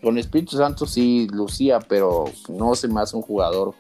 con 0.03 0.18
Espíritu 0.18 0.57
Santo 0.59 0.87
sí 0.87 1.26
lucía, 1.32 1.78
pero 1.80 2.26
no 2.51 2.74
se 2.74 2.87
me 2.89 3.01
hace 3.01 3.16
un 3.16 3.22
jugador 3.22 3.74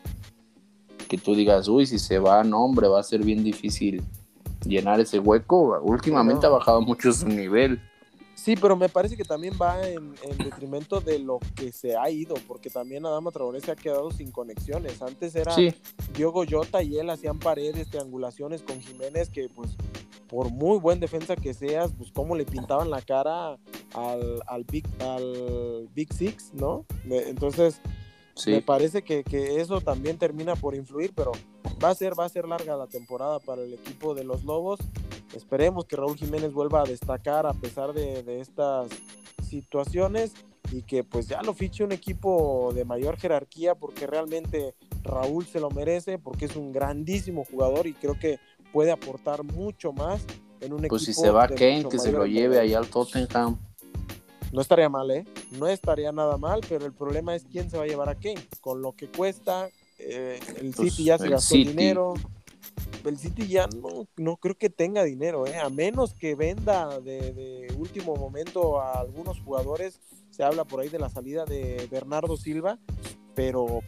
que 1.06 1.18
tú 1.18 1.34
digas, 1.34 1.68
uy, 1.68 1.86
si 1.86 1.98
se 1.98 2.18
va, 2.18 2.42
no, 2.42 2.64
hombre, 2.64 2.88
va 2.88 2.98
a 2.98 3.02
ser 3.02 3.22
bien 3.22 3.44
difícil 3.44 4.02
llenar 4.64 4.98
ese 5.00 5.18
hueco. 5.18 5.78
Últimamente 5.82 6.46
No. 6.46 6.54
ha 6.54 6.58
bajado 6.58 6.80
mucho 6.80 7.12
su 7.12 7.28
nivel. 7.28 7.78
Sí, 8.44 8.56
pero 8.56 8.76
me 8.76 8.90
parece 8.90 9.16
que 9.16 9.24
también 9.24 9.54
va 9.60 9.88
en, 9.88 10.14
en 10.22 10.36
detrimento 10.36 11.00
de 11.00 11.18
lo 11.18 11.38
que 11.54 11.72
se 11.72 11.96
ha 11.96 12.10
ido, 12.10 12.34
porque 12.46 12.68
también 12.68 13.06
Adama 13.06 13.30
Traoré 13.30 13.60
se 13.62 13.70
ha 13.70 13.76
quedado 13.76 14.10
sin 14.10 14.30
conexiones. 14.30 15.00
Antes 15.00 15.34
era 15.34 15.52
Sí, 15.52 15.74
Diogo 16.14 16.44
Jota 16.48 16.82
y 16.82 16.98
él 16.98 17.08
hacían 17.08 17.38
paredes, 17.38 17.88
triangulaciones 17.88 18.60
con 18.60 18.78
Jiménez, 18.82 19.30
que 19.30 19.48
pues 19.48 19.70
por 20.28 20.50
muy 20.50 20.78
buen 20.78 21.00
defensa 21.00 21.36
que 21.36 21.54
seas, 21.54 21.92
pues 21.96 22.10
cómo 22.12 22.36
le 22.36 22.44
pintaban 22.44 22.90
la 22.90 23.00
cara 23.00 23.58
al, 23.94 24.42
al, 24.46 24.64
Big, 24.64 24.84
al 25.00 25.88
Big 25.94 26.12
Six, 26.12 26.52
¿no? 26.52 26.84
De- 27.04 27.30
Entonces, 28.34 28.52
me 28.52 28.56
sí. 28.56 28.64
parece 28.64 29.02
que, 29.02 29.22
que 29.22 29.60
eso 29.60 29.80
también 29.80 30.18
termina 30.18 30.56
por 30.56 30.74
influir, 30.74 31.12
pero 31.14 31.32
va 31.82 31.90
a 31.90 31.94
ser, 31.94 32.18
va 32.18 32.24
a 32.24 32.28
ser 32.28 32.48
larga 32.48 32.76
la 32.76 32.88
temporada 32.88 33.38
para 33.38 33.62
el 33.62 33.72
equipo 33.72 34.14
de 34.14 34.24
los 34.24 34.44
Lobos. 34.44 34.80
Esperemos 35.34 35.84
que 35.84 35.96
Raúl 35.96 36.16
Jiménez 36.16 36.52
vuelva 36.52 36.82
a 36.82 36.84
destacar 36.84 37.46
a 37.46 37.52
pesar 37.52 37.92
de, 37.92 38.22
de 38.22 38.40
estas 38.40 38.88
situaciones 39.48 40.32
y 40.72 40.82
que 40.82 41.04
pues 41.04 41.28
ya 41.28 41.42
lo 41.42 41.54
fiche 41.54 41.84
un 41.84 41.92
equipo 41.92 42.72
de 42.74 42.84
mayor 42.84 43.16
jerarquía 43.16 43.74
porque 43.74 44.06
realmente 44.06 44.74
Raúl 45.02 45.46
se 45.46 45.60
lo 45.60 45.70
merece 45.70 46.18
porque 46.18 46.46
es 46.46 46.56
un 46.56 46.72
grandísimo 46.72 47.44
jugador 47.44 47.86
y 47.86 47.92
creo 47.92 48.18
que 48.18 48.38
puede 48.72 48.90
aportar 48.90 49.44
mucho 49.44 49.92
más 49.92 50.24
en 50.60 50.72
un 50.72 50.82
Pues 50.88 51.02
equipo 51.02 51.12
si 51.12 51.12
se 51.12 51.30
va 51.30 51.46
mucho 51.46 51.88
que 51.88 51.98
se 51.98 52.10
lo 52.10 52.26
lleve 52.26 52.58
allá 52.58 52.78
al 52.78 52.88
Tottenham. 52.88 53.58
No 54.54 54.60
estaría 54.60 54.88
mal, 54.88 55.10
¿eh? 55.10 55.26
No 55.58 55.66
estaría 55.66 56.12
nada 56.12 56.36
mal, 56.38 56.60
pero 56.68 56.86
el 56.86 56.92
problema 56.92 57.34
es 57.34 57.44
quién 57.50 57.68
se 57.68 57.76
va 57.76 57.82
a 57.82 57.86
llevar 57.88 58.08
a 58.08 58.14
Kane. 58.14 58.46
Con 58.60 58.82
lo 58.82 58.92
que 58.92 59.08
cuesta, 59.08 59.68
eh, 59.98 60.38
el 60.60 60.72
Pues, 60.72 60.94
City 60.94 61.04
ya 61.06 61.18
se 61.18 61.28
gastó 61.28 61.56
City. 61.56 61.70
dinero. 61.70 62.14
El 63.04 63.18
City 63.18 63.48
ya 63.48 63.66
no, 63.66 64.06
no 64.16 64.36
creo 64.36 64.56
que 64.56 64.70
tenga 64.70 65.02
dinero, 65.02 65.44
¿eh? 65.46 65.58
A 65.58 65.68
menos 65.70 66.14
que 66.14 66.36
venda 66.36 67.00
de, 67.00 67.32
de 67.32 67.74
último 67.76 68.14
momento 68.14 68.80
a 68.80 69.00
algunos 69.00 69.40
jugadores. 69.40 69.98
Se 70.30 70.44
habla 70.44 70.64
por 70.64 70.80
ahí 70.80 70.88
de 70.88 71.00
la 71.00 71.10
salida 71.10 71.44
de 71.44 71.88
Bernardo 71.90 72.36
Silva, 72.36 72.78
pero 73.34 73.80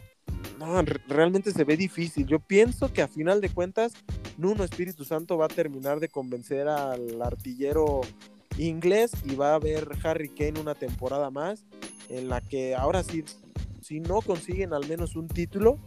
no, 0.59 0.81
re- 0.81 1.01
realmente 1.07 1.51
se 1.51 1.63
ve 1.63 1.77
difícil. 1.77 2.27
Yo 2.27 2.39
pienso 2.39 2.91
que 2.91 3.01
a 3.01 3.07
final 3.07 3.39
de 3.41 3.49
cuentas, 3.49 3.93
Nuno 4.37 4.65
Espíritu 4.65 5.05
Santo 5.05 5.37
va 5.37 5.45
a 5.45 5.49
terminar 5.49 5.99
de 6.01 6.09
convencer 6.09 6.67
al 6.67 7.21
artillero 7.21 8.01
inglés 8.57 9.11
y 9.25 9.35
va 9.35 9.51
a 9.51 9.55
haber 9.55 9.87
Harry 10.03 10.29
Kane 10.29 10.59
una 10.59 10.75
temporada 10.75 11.29
más 11.29 11.65
en 12.09 12.29
la 12.29 12.41
que 12.41 12.75
ahora 12.75 13.03
sí, 13.03 13.23
si 13.81 13.99
no 13.99 14.21
consiguen 14.21 14.73
al 14.73 14.87
menos 14.87 15.15
un 15.15 15.27
título, 15.27 15.77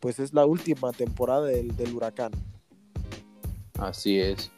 pues 0.00 0.18
es 0.18 0.32
la 0.34 0.44
última 0.46 0.92
temporada 0.92 1.46
del, 1.46 1.76
del 1.76 1.94
huracán. 1.94 2.32
Así 3.78 4.18
es. 4.18 4.50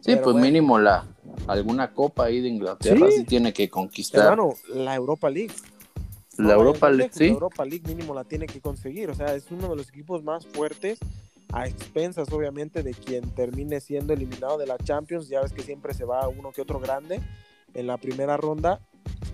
Sí, 0.00 0.12
Pero 0.12 0.22
pues 0.22 0.32
bueno. 0.34 0.46
mínimo 0.46 0.78
la 0.78 1.04
alguna 1.46 1.92
copa 1.92 2.26
ahí 2.26 2.40
de 2.40 2.48
Inglaterra 2.48 3.06
Sí. 3.10 3.18
sí, 3.18 3.24
tiene 3.24 3.52
que 3.52 3.68
conquistar. 3.68 4.24
Hermano, 4.32 4.54
la 4.72 4.94
Europa 4.94 5.28
League. 5.30 5.52
La 6.38 6.54
Europa 6.54 6.90
League, 6.90 7.10
sí. 7.12 7.26
La 7.28 7.32
Europa 7.32 7.64
League 7.64 7.86
mínimo 7.88 8.14
la 8.14 8.24
tiene 8.24 8.46
que 8.46 8.60
conseguir. 8.60 9.10
O 9.10 9.14
sea, 9.14 9.34
es 9.34 9.50
uno 9.50 9.68
de 9.68 9.76
los 9.76 9.88
equipos 9.88 10.22
más 10.22 10.46
fuertes 10.46 10.98
a 11.52 11.66
expensas, 11.66 12.32
obviamente, 12.32 12.82
de 12.82 12.92
quien 12.92 13.30
termine 13.34 13.80
siendo 13.80 14.12
eliminado 14.12 14.58
de 14.58 14.66
la 14.66 14.78
Champions. 14.78 15.28
Ya 15.28 15.40
ves 15.40 15.52
que 15.52 15.62
siempre 15.62 15.94
se 15.94 16.04
va 16.04 16.28
uno 16.28 16.52
que 16.52 16.62
otro 16.62 16.80
grande 16.80 17.20
en 17.74 17.86
la 17.86 17.98
primera 17.98 18.36
ronda. 18.36 18.80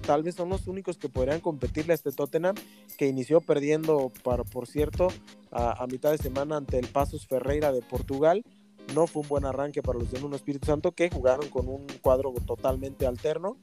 Tal 0.07 0.23
vez 0.23 0.35
son 0.35 0.49
los 0.49 0.67
únicos 0.67 0.99
que 0.99 1.09
podrían 1.09 1.41
competirle 1.41 1.93
a 1.93 1.95
este 1.95 2.11
Tottenham, 2.11 2.57
que 2.99 3.07
inició 3.07 3.41
perdiendo, 3.41 4.11
para, 4.25 4.43
por 4.43 4.67
cierto, 4.67 5.09
a, 5.53 5.87
mitad 5.87 6.11
de 6.11 6.19
semana 6.19 6.57
ante 6.57 6.79
el 6.79 6.89
Pasos 6.89 7.27
Ferreira 7.27 7.73
de 7.73 7.83
Portugal. 7.83 8.43
No 8.95 9.07
fue 9.07 9.23
un 9.23 9.29
buen 9.29 9.45
arranque 9.45 9.81
para 9.81 9.99
los 10.01 10.11
de 10.11 10.21
Nuno 10.21 10.35
Espíritu 10.35 10.67
Santo, 10.67 10.93
que 10.93 11.09
jugaron 11.09 11.49
con 11.51 11.69
un 11.69 11.87
cuadro 12.03 12.35
totalmente 12.45 13.07
alterno. 13.07 13.57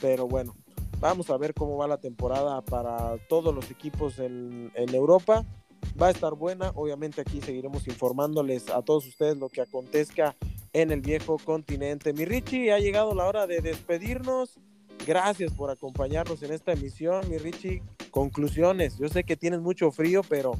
Pero 0.00 0.28
bueno, 0.28 0.54
vamos 1.00 1.28
a 1.28 1.36
ver 1.36 1.54
cómo 1.54 1.76
va 1.76 1.88
la 1.88 1.98
temporada 1.98 2.62
para 2.62 3.18
todos 3.28 3.52
los 3.52 3.70
equipos 3.70 4.20
en, 4.20 4.70
en 4.74 4.94
Europa. 4.94 5.44
Va 6.00 6.08
a 6.08 6.10
estar 6.10 6.34
buena. 6.34 6.72
Obviamente 6.74 7.20
aquí 7.20 7.40
seguiremos 7.40 7.86
informándoles 7.86 8.70
a 8.70 8.82
todos 8.82 9.06
ustedes 9.06 9.36
lo 9.36 9.48
que 9.48 9.60
acontezca 9.60 10.36
en 10.72 10.90
el 10.90 11.00
viejo 11.00 11.38
continente. 11.38 12.12
Mi 12.12 12.24
Richie, 12.24 12.72
ha 12.72 12.78
llegado 12.78 13.14
la 13.14 13.26
hora 13.26 13.46
de 13.46 13.60
despedirnos. 13.60 14.58
Gracias 15.06 15.52
por 15.52 15.70
acompañarnos 15.70 16.42
en 16.42 16.52
esta 16.52 16.72
emisión, 16.72 17.28
mi 17.28 17.38
Richie. 17.38 17.82
Conclusiones. 18.10 18.98
Yo 18.98 19.08
sé 19.08 19.24
que 19.24 19.36
tienes 19.36 19.60
mucho 19.60 19.90
frío, 19.90 20.22
pero 20.28 20.52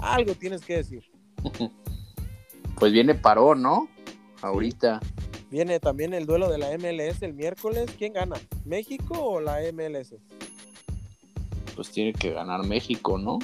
algo 0.00 0.34
tienes 0.34 0.64
que 0.64 0.76
decir. 0.76 1.04
Pues 2.78 2.92
viene 2.92 3.14
parón, 3.14 3.62
¿no? 3.62 3.88
Ahorita. 4.42 5.00
Viene 5.50 5.80
también 5.80 6.12
el 6.12 6.26
duelo 6.26 6.50
de 6.50 6.58
la 6.58 6.76
MLS 6.76 7.22
el 7.22 7.32
miércoles. 7.32 7.90
¿Quién 7.96 8.12
gana? 8.12 8.36
¿México 8.66 9.18
o 9.18 9.40
la 9.40 9.60
MLS? 9.72 10.14
Pues 11.74 11.90
tiene 11.90 12.12
que 12.12 12.32
ganar 12.32 12.66
México, 12.66 13.16
¿no? 13.16 13.38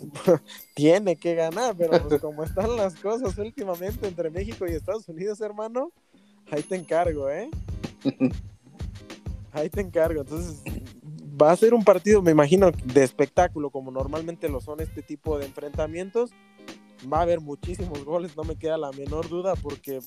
Tiene 0.74 1.16
que 1.16 1.34
ganar, 1.34 1.74
pero 1.76 2.02
pues 2.08 2.20
como 2.20 2.44
están 2.44 2.76
las 2.76 2.94
cosas 2.96 3.36
últimamente 3.38 4.06
entre 4.06 4.30
México 4.30 4.66
y 4.66 4.72
Estados 4.72 5.08
Unidos, 5.08 5.40
hermano, 5.40 5.90
ahí 6.50 6.62
te 6.62 6.76
encargo, 6.76 7.28
¿eh? 7.28 7.50
Ahí 9.54 9.68
te 9.68 9.82
encargo. 9.82 10.22
Entonces, 10.22 10.62
va 11.40 11.52
a 11.52 11.56
ser 11.56 11.74
un 11.74 11.84
partido, 11.84 12.22
me 12.22 12.30
imagino, 12.30 12.70
de 12.70 13.04
espectáculo, 13.04 13.70
como 13.70 13.90
normalmente 13.90 14.48
lo 14.48 14.60
son 14.60 14.80
este 14.80 15.02
tipo 15.02 15.38
de 15.38 15.46
enfrentamientos. 15.46 16.30
Va 17.12 17.18
a 17.18 17.22
haber 17.22 17.40
muchísimos 17.40 18.04
goles, 18.04 18.36
no 18.36 18.44
me 18.44 18.56
queda 18.56 18.78
la 18.78 18.92
menor 18.92 19.28
duda, 19.28 19.54
porque 19.56 20.00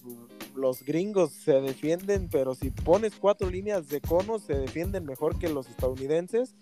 los 0.55 0.83
gringos 0.83 1.31
se 1.31 1.61
defienden, 1.61 2.29
pero 2.29 2.55
si 2.55 2.71
pones 2.71 3.13
cuatro 3.19 3.49
líneas 3.49 3.89
de 3.89 4.01
conos, 4.01 4.43
se 4.43 4.55
defienden 4.55 5.05
mejor 5.05 5.37
que 5.37 5.49
los 5.49 5.67
estadounidenses. 5.69 6.55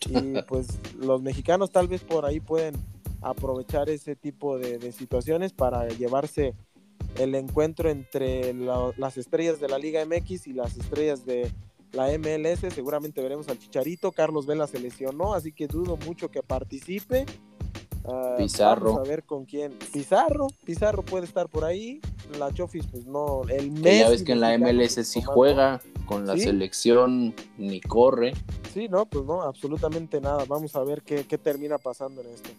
Y 0.08 0.42
pues 0.48 0.68
los 0.98 1.22
mexicanos 1.22 1.70
tal 1.70 1.88
vez 1.88 2.02
por 2.02 2.24
ahí 2.24 2.40
pueden 2.40 2.74
aprovechar 3.20 3.90
ese 3.90 4.16
tipo 4.16 4.58
de, 4.58 4.92
situaciones 4.92 5.52
para 5.52 5.88
llevarse 5.88 6.54
el 7.16 7.34
encuentro 7.34 7.90
entre 7.90 8.54
las 8.54 9.16
estrellas 9.16 9.60
de 9.60 9.68
la 9.68 9.78
Liga 9.78 10.04
MX 10.04 10.46
y 10.46 10.52
las 10.52 10.76
estrellas 10.76 11.26
de 11.26 11.50
la 11.92 12.06
MLS. 12.18 12.60
Seguramente 12.72 13.20
veremos 13.20 13.48
al 13.48 13.58
Chicharito. 13.58 14.12
Carlos 14.12 14.46
Vela 14.46 14.66
se 14.66 14.80
lesionó, 14.80 15.34
así 15.34 15.52
que 15.52 15.66
dudo 15.66 15.96
mucho 15.98 16.30
que 16.30 16.42
participe. 16.42 17.26
Uh, 18.04 18.36
Pizarro. 18.38 18.94
Vamos 18.94 19.06
a 19.06 19.10
ver 19.10 19.24
con 19.24 19.44
quién. 19.44 19.72
Pizarro, 19.92 20.48
Pizarro 20.64 21.02
puede 21.02 21.26
estar 21.26 21.48
por 21.48 21.64
ahí. 21.64 22.00
La 22.38 22.52
Chofis, 22.52 22.86
pues 22.86 23.06
no. 23.06 23.42
El 23.48 23.74
ya 23.82 24.08
ves 24.08 24.22
que 24.22 24.32
en 24.32 24.40
la 24.40 24.56
MLS 24.56 25.06
sí 25.06 25.22
juega, 25.22 25.80
con 26.06 26.26
la 26.26 26.36
selección 26.36 27.34
ni 27.58 27.80
corre. 27.80 28.32
Sí, 28.72 28.88
no, 28.88 29.06
pues 29.06 29.24
no, 29.24 29.42
absolutamente 29.42 30.20
nada. 30.20 30.44
Vamos 30.48 30.74
a 30.76 30.84
ver 30.84 31.02
qué, 31.02 31.24
qué 31.26 31.38
termina 31.38 31.78
pasando 31.78 32.22
en 32.22 32.28
esto. 32.28 32.50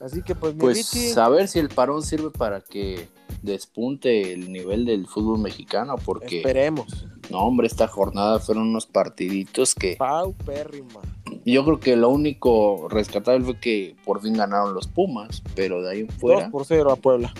Así 0.00 0.22
que 0.22 0.34
pues, 0.34 0.54
pues 0.58 1.16
a 1.16 1.28
ver 1.28 1.48
si 1.48 1.60
el 1.60 1.68
parón 1.68 2.02
sirve 2.02 2.30
para 2.30 2.60
que 2.60 3.08
despunte 3.42 4.32
el 4.32 4.52
nivel 4.52 4.84
del 4.84 5.06
fútbol 5.06 5.38
mexicano, 5.38 5.96
porque 6.04 6.38
esperemos. 6.38 7.06
No, 7.30 7.38
hombre, 7.40 7.66
esta 7.66 7.88
jornada 7.88 8.38
fueron 8.38 8.68
unos 8.68 8.86
partiditos 8.86 9.74
que. 9.74 9.96
Paupérrima. 9.96 11.00
Yo 11.44 11.64
creo 11.64 11.80
que 11.80 11.96
lo 11.96 12.08
único 12.08 12.88
rescatable 12.88 13.44
fue 13.44 13.60
que 13.60 13.96
por 14.04 14.20
fin 14.20 14.34
ganaron 14.34 14.74
los 14.74 14.86
Pumas, 14.86 15.42
pero 15.54 15.82
de 15.82 15.90
ahí 15.90 16.06
fuera. 16.18 16.42
2 16.42 16.50
por 16.50 16.64
0 16.64 16.92
a 16.92 16.96
Puebla. 16.96 17.34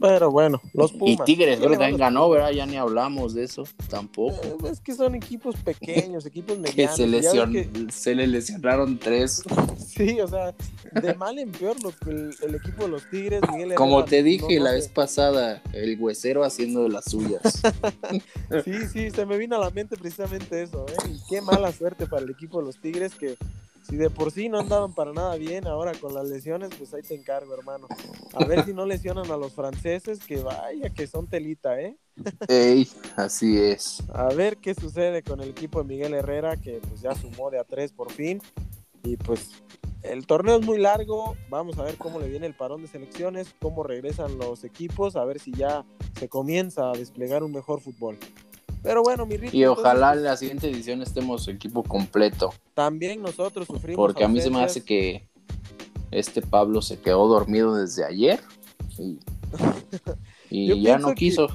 Pero 0.00 0.30
bueno, 0.30 0.60
los 0.72 0.92
Pumas. 0.92 1.20
Y 1.20 1.24
Tigres, 1.24 1.58
creo 1.58 1.70
que 1.70 1.76
también 1.76 1.98
ganó, 1.98 2.28
¿verdad? 2.28 2.50
Ya 2.50 2.66
ni 2.66 2.76
hablamos 2.76 3.34
de 3.34 3.44
eso 3.44 3.64
tampoco. 3.88 4.40
Eh, 4.42 4.70
es 4.70 4.80
que 4.80 4.94
son 4.94 5.14
equipos 5.14 5.56
pequeños, 5.56 6.26
equipos 6.26 6.58
medianos. 6.58 6.96
que 6.96 7.68
se, 7.90 8.14
le 8.14 8.26
lesionaron 8.26 8.98
tres. 8.98 9.42
sí, 9.78 10.20
o 10.20 10.28
sea, 10.28 10.54
de 10.92 11.14
mal 11.14 11.38
en 11.38 11.52
peor 11.52 11.76
el, 12.06 12.54
equipo 12.54 12.84
de 12.84 12.88
los 12.88 13.08
Tigres. 13.10 13.40
Miguel 13.50 13.74
Como 13.74 14.04
te 14.04 14.22
dije 14.22 14.60
la 14.60 14.72
vez 14.72 14.88
pasada, 14.88 15.62
el 15.72 15.98
huesero 16.00 16.44
haciendo 16.44 16.82
de 16.82 16.90
las 16.90 17.04
suyas. 17.04 17.42
sí, 18.64 18.86
sí, 18.92 19.10
se 19.10 19.26
me 19.26 19.38
vino 19.38 19.56
a 19.56 19.60
la 19.60 19.70
mente 19.70 19.96
precisamente 19.96 20.62
eso. 20.62 20.86
¿eh? 20.88 21.10
Y 21.10 21.20
qué 21.28 21.40
mala 21.40 21.72
suerte 21.72 22.06
para 22.06 22.22
el 22.22 22.30
equipo 22.30 22.60
de 22.60 22.66
los 22.66 22.76
Tigres 22.78 23.14
que 23.14 23.36
si 23.88 23.96
de 23.96 24.10
por 24.10 24.32
sí 24.32 24.48
no 24.48 24.58
andaban 24.58 24.92
para 24.94 25.12
nada 25.12 25.36
bien, 25.36 25.66
ahora 25.66 25.92
con 25.94 26.12
las 26.12 26.28
lesiones, 26.28 26.70
pues 26.76 26.92
ahí 26.92 27.02
te 27.02 27.14
encargo, 27.14 27.54
hermano. 27.54 27.86
A 28.34 28.44
ver 28.44 28.64
si 28.64 28.72
no 28.72 28.84
lesionan 28.84 29.30
a 29.30 29.36
los 29.36 29.52
franceses, 29.52 30.18
que 30.18 30.42
vaya 30.42 30.90
que 30.90 31.06
son 31.06 31.28
telita, 31.28 31.80
¿eh? 31.80 31.96
Ey, 32.48 32.88
así 33.16 33.58
es. 33.58 34.02
A 34.12 34.28
ver 34.28 34.56
qué 34.56 34.74
sucede 34.74 35.22
con 35.22 35.40
el 35.40 35.50
equipo 35.50 35.82
de 35.82 35.88
Miguel 35.88 36.14
Herrera, 36.14 36.56
que 36.56 36.80
pues 36.88 37.00
ya 37.00 37.14
sumó 37.14 37.50
de 37.50 37.58
a 37.58 37.64
tres 37.64 37.92
por 37.92 38.10
fin. 38.10 38.42
Y 39.04 39.16
pues 39.16 39.62
el 40.02 40.26
torneo 40.26 40.58
es 40.58 40.66
muy 40.66 40.78
largo, 40.78 41.36
vamos 41.48 41.78
a 41.78 41.84
ver 41.84 41.96
cómo 41.96 42.18
le 42.18 42.28
viene 42.28 42.46
el 42.46 42.54
parón 42.54 42.82
de 42.82 42.88
selecciones, 42.88 43.54
cómo 43.60 43.82
regresan 43.82 44.38
los 44.38 44.64
equipos, 44.64 45.16
a 45.16 45.24
ver 45.24 45.38
si 45.38 45.52
ya 45.52 45.84
se 46.18 46.28
comienza 46.28 46.90
a 46.90 46.92
desplegar 46.92 47.42
un 47.42 47.52
mejor 47.52 47.80
fútbol. 47.80 48.18
Pero 48.86 49.02
bueno, 49.02 49.26
mi 49.26 49.36
Y 49.50 49.64
ojalá 49.64 50.12
en 50.12 50.22
la 50.22 50.36
siguiente 50.36 50.70
edición 50.70 51.02
estemos 51.02 51.48
equipo 51.48 51.82
completo. 51.82 52.54
También 52.72 53.20
nosotros 53.20 53.66
sufrimos. 53.66 53.96
Porque 53.96 54.22
a 54.22 54.28
mí 54.28 54.40
se 54.40 54.48
me 54.48 54.62
hace 54.62 54.84
que 54.84 55.26
este 56.12 56.40
Pablo 56.40 56.80
se 56.80 57.00
quedó 57.00 57.26
dormido 57.26 57.74
desde 57.74 58.04
ayer 58.04 58.38
y, 60.50 60.80
ya 60.82 60.98
no 60.98 61.14
quiso. 61.14 61.48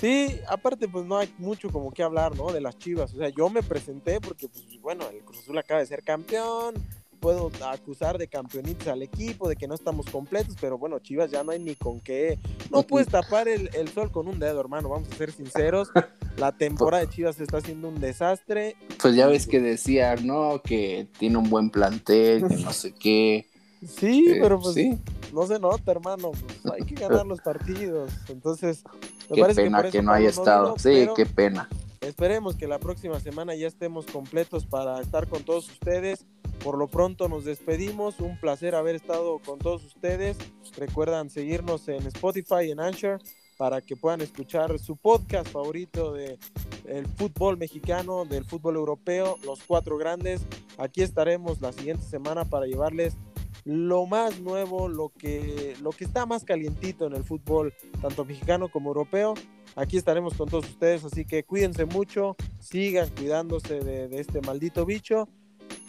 sí, 0.00 0.38
aparte 0.48 0.86
pues 0.86 1.04
no 1.04 1.18
hay 1.18 1.34
mucho 1.38 1.70
como 1.70 1.90
que 1.90 2.04
hablar, 2.04 2.36
¿no? 2.36 2.52
De 2.52 2.60
las 2.60 2.78
Chivas. 2.78 3.12
O 3.14 3.18
sea, 3.18 3.30
yo 3.30 3.50
me 3.50 3.64
presenté 3.64 4.20
porque 4.20 4.46
pues 4.46 4.64
bueno, 4.80 5.08
el 5.10 5.24
Cruz 5.24 5.40
Azul 5.40 5.58
acaba 5.58 5.80
de 5.80 5.86
ser 5.86 6.04
campeón, 6.04 6.74
puedo 7.20 7.50
acusar 7.64 8.18
de 8.18 8.26
campeonitos 8.26 8.88
al 8.88 9.02
equipo, 9.02 9.48
de 9.48 9.56
que 9.56 9.68
no 9.68 9.74
estamos 9.74 10.06
completos, 10.06 10.56
pero 10.60 10.78
bueno, 10.78 10.98
Chivas 10.98 11.30
ya 11.30 11.44
no 11.44 11.52
hay 11.52 11.60
ni 11.60 11.74
con 11.74 12.00
qué. 12.00 12.38
No 12.70 12.82
puedes 12.82 13.08
tapar 13.08 13.48
el, 13.48 13.88
sol 13.94 14.10
con 14.10 14.26
un 14.26 14.38
dedo, 14.38 14.60
hermano, 14.60 14.88
vamos 14.88 15.08
a 15.12 15.14
ser 15.14 15.30
sinceros. 15.32 15.90
La 16.36 16.52
temporada 16.52 17.04
de 17.04 17.10
Chivas 17.10 17.38
está 17.40 17.58
haciendo 17.58 17.88
un 17.88 18.00
desastre. 18.00 18.76
Pues 19.00 19.14
ya 19.14 19.26
ves 19.26 19.46
que 19.46 19.60
decía, 19.60 20.16
¿no? 20.16 20.62
Que 20.62 21.06
tiene 21.18 21.36
un 21.36 21.50
buen 21.50 21.70
plantel, 21.70 22.48
que 22.48 22.56
no 22.56 22.72
sé 22.72 22.94
qué. 22.94 23.46
Sí, 23.86 24.26
eh, 24.28 24.38
pero 24.40 24.60
pues 24.60 24.74
sí. 24.74 24.98
no 25.32 25.46
se 25.46 25.58
nota, 25.58 25.90
hermano. 25.90 26.30
Pues, 26.30 26.74
hay 26.74 26.86
que 26.86 26.94
ganar 26.94 27.26
los 27.26 27.40
partidos. 27.40 28.10
Entonces, 28.28 28.84
me 29.28 29.36
qué 29.36 29.40
parece 29.42 29.62
pena 29.62 29.90
que, 29.90 30.02
no 30.02 30.12
haya 30.12 30.30
estado. 30.30 30.74
sí, 30.78 31.08
qué 31.14 31.26
pena. 31.26 31.68
Esperemos 32.00 32.56
que 32.56 32.66
la 32.66 32.78
próxima 32.78 33.20
semana 33.20 33.54
ya 33.54 33.66
estemos 33.66 34.06
completos 34.06 34.64
para 34.64 35.00
estar 35.00 35.28
con 35.28 35.42
todos 35.42 35.68
ustedes. 35.68 36.24
Por 36.62 36.76
lo 36.76 36.88
pronto 36.88 37.28
nos 37.28 37.44
despedimos. 37.44 38.20
Un 38.20 38.38
placer 38.38 38.74
haber 38.74 38.96
estado 38.96 39.38
con 39.38 39.58
todos 39.58 39.82
ustedes. 39.84 40.36
Recuerdan 40.76 41.30
seguirnos 41.30 41.88
en 41.88 42.06
Spotify, 42.06 42.66
y 42.66 42.70
en 42.70 42.80
Anchor, 42.80 43.18
para 43.56 43.80
que 43.80 43.96
puedan 43.96 44.20
escuchar 44.20 44.78
su 44.78 44.96
podcast 44.96 45.50
favorito 45.50 46.12
de 46.12 46.38
el 46.84 47.06
fútbol 47.06 47.56
mexicano, 47.56 48.24
del 48.26 48.44
fútbol 48.44 48.76
europeo, 48.76 49.38
los 49.44 49.62
cuatro 49.62 49.96
grandes. 49.96 50.42
Aquí 50.76 51.02
estaremos 51.02 51.62
la 51.62 51.72
siguiente 51.72 52.04
semana 52.04 52.44
para 52.44 52.66
llevarles 52.66 53.16
lo 53.64 54.06
más 54.06 54.40
nuevo, 54.40 54.88
lo 54.88 55.10
que, 55.10 55.76
lo 55.80 55.90
que 55.90 56.04
está 56.04 56.26
más 56.26 56.44
calientito 56.44 57.06
en 57.06 57.14
el 57.14 57.24
fútbol, 57.24 57.72
tanto 58.02 58.24
mexicano 58.24 58.68
como 58.68 58.90
europeo. 58.90 59.34
Aquí 59.76 59.96
estaremos 59.96 60.34
con 60.34 60.48
todos 60.48 60.68
ustedes, 60.68 61.04
así 61.04 61.24
que 61.24 61.44
cuídense 61.44 61.86
mucho, 61.86 62.36
sigan 62.58 63.08
cuidándose 63.10 63.80
de 63.80 64.20
este 64.20 64.40
maldito 64.42 64.84
bicho 64.84 65.28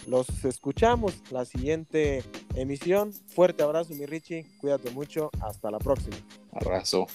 los 0.07 0.45
escuchamos 0.45 1.13
la 1.31 1.45
siguiente 1.45 2.23
emisión. 2.55 3.13
Fuerte 3.13 3.63
abrazo, 3.63 3.93
mi 3.93 4.05
Richie. 4.05 4.45
Cuídate 4.59 4.91
mucho. 4.91 5.29
Hasta 5.41 5.71
la 5.71 5.79
próxima. 5.79 6.17
Abrazo. 6.51 7.07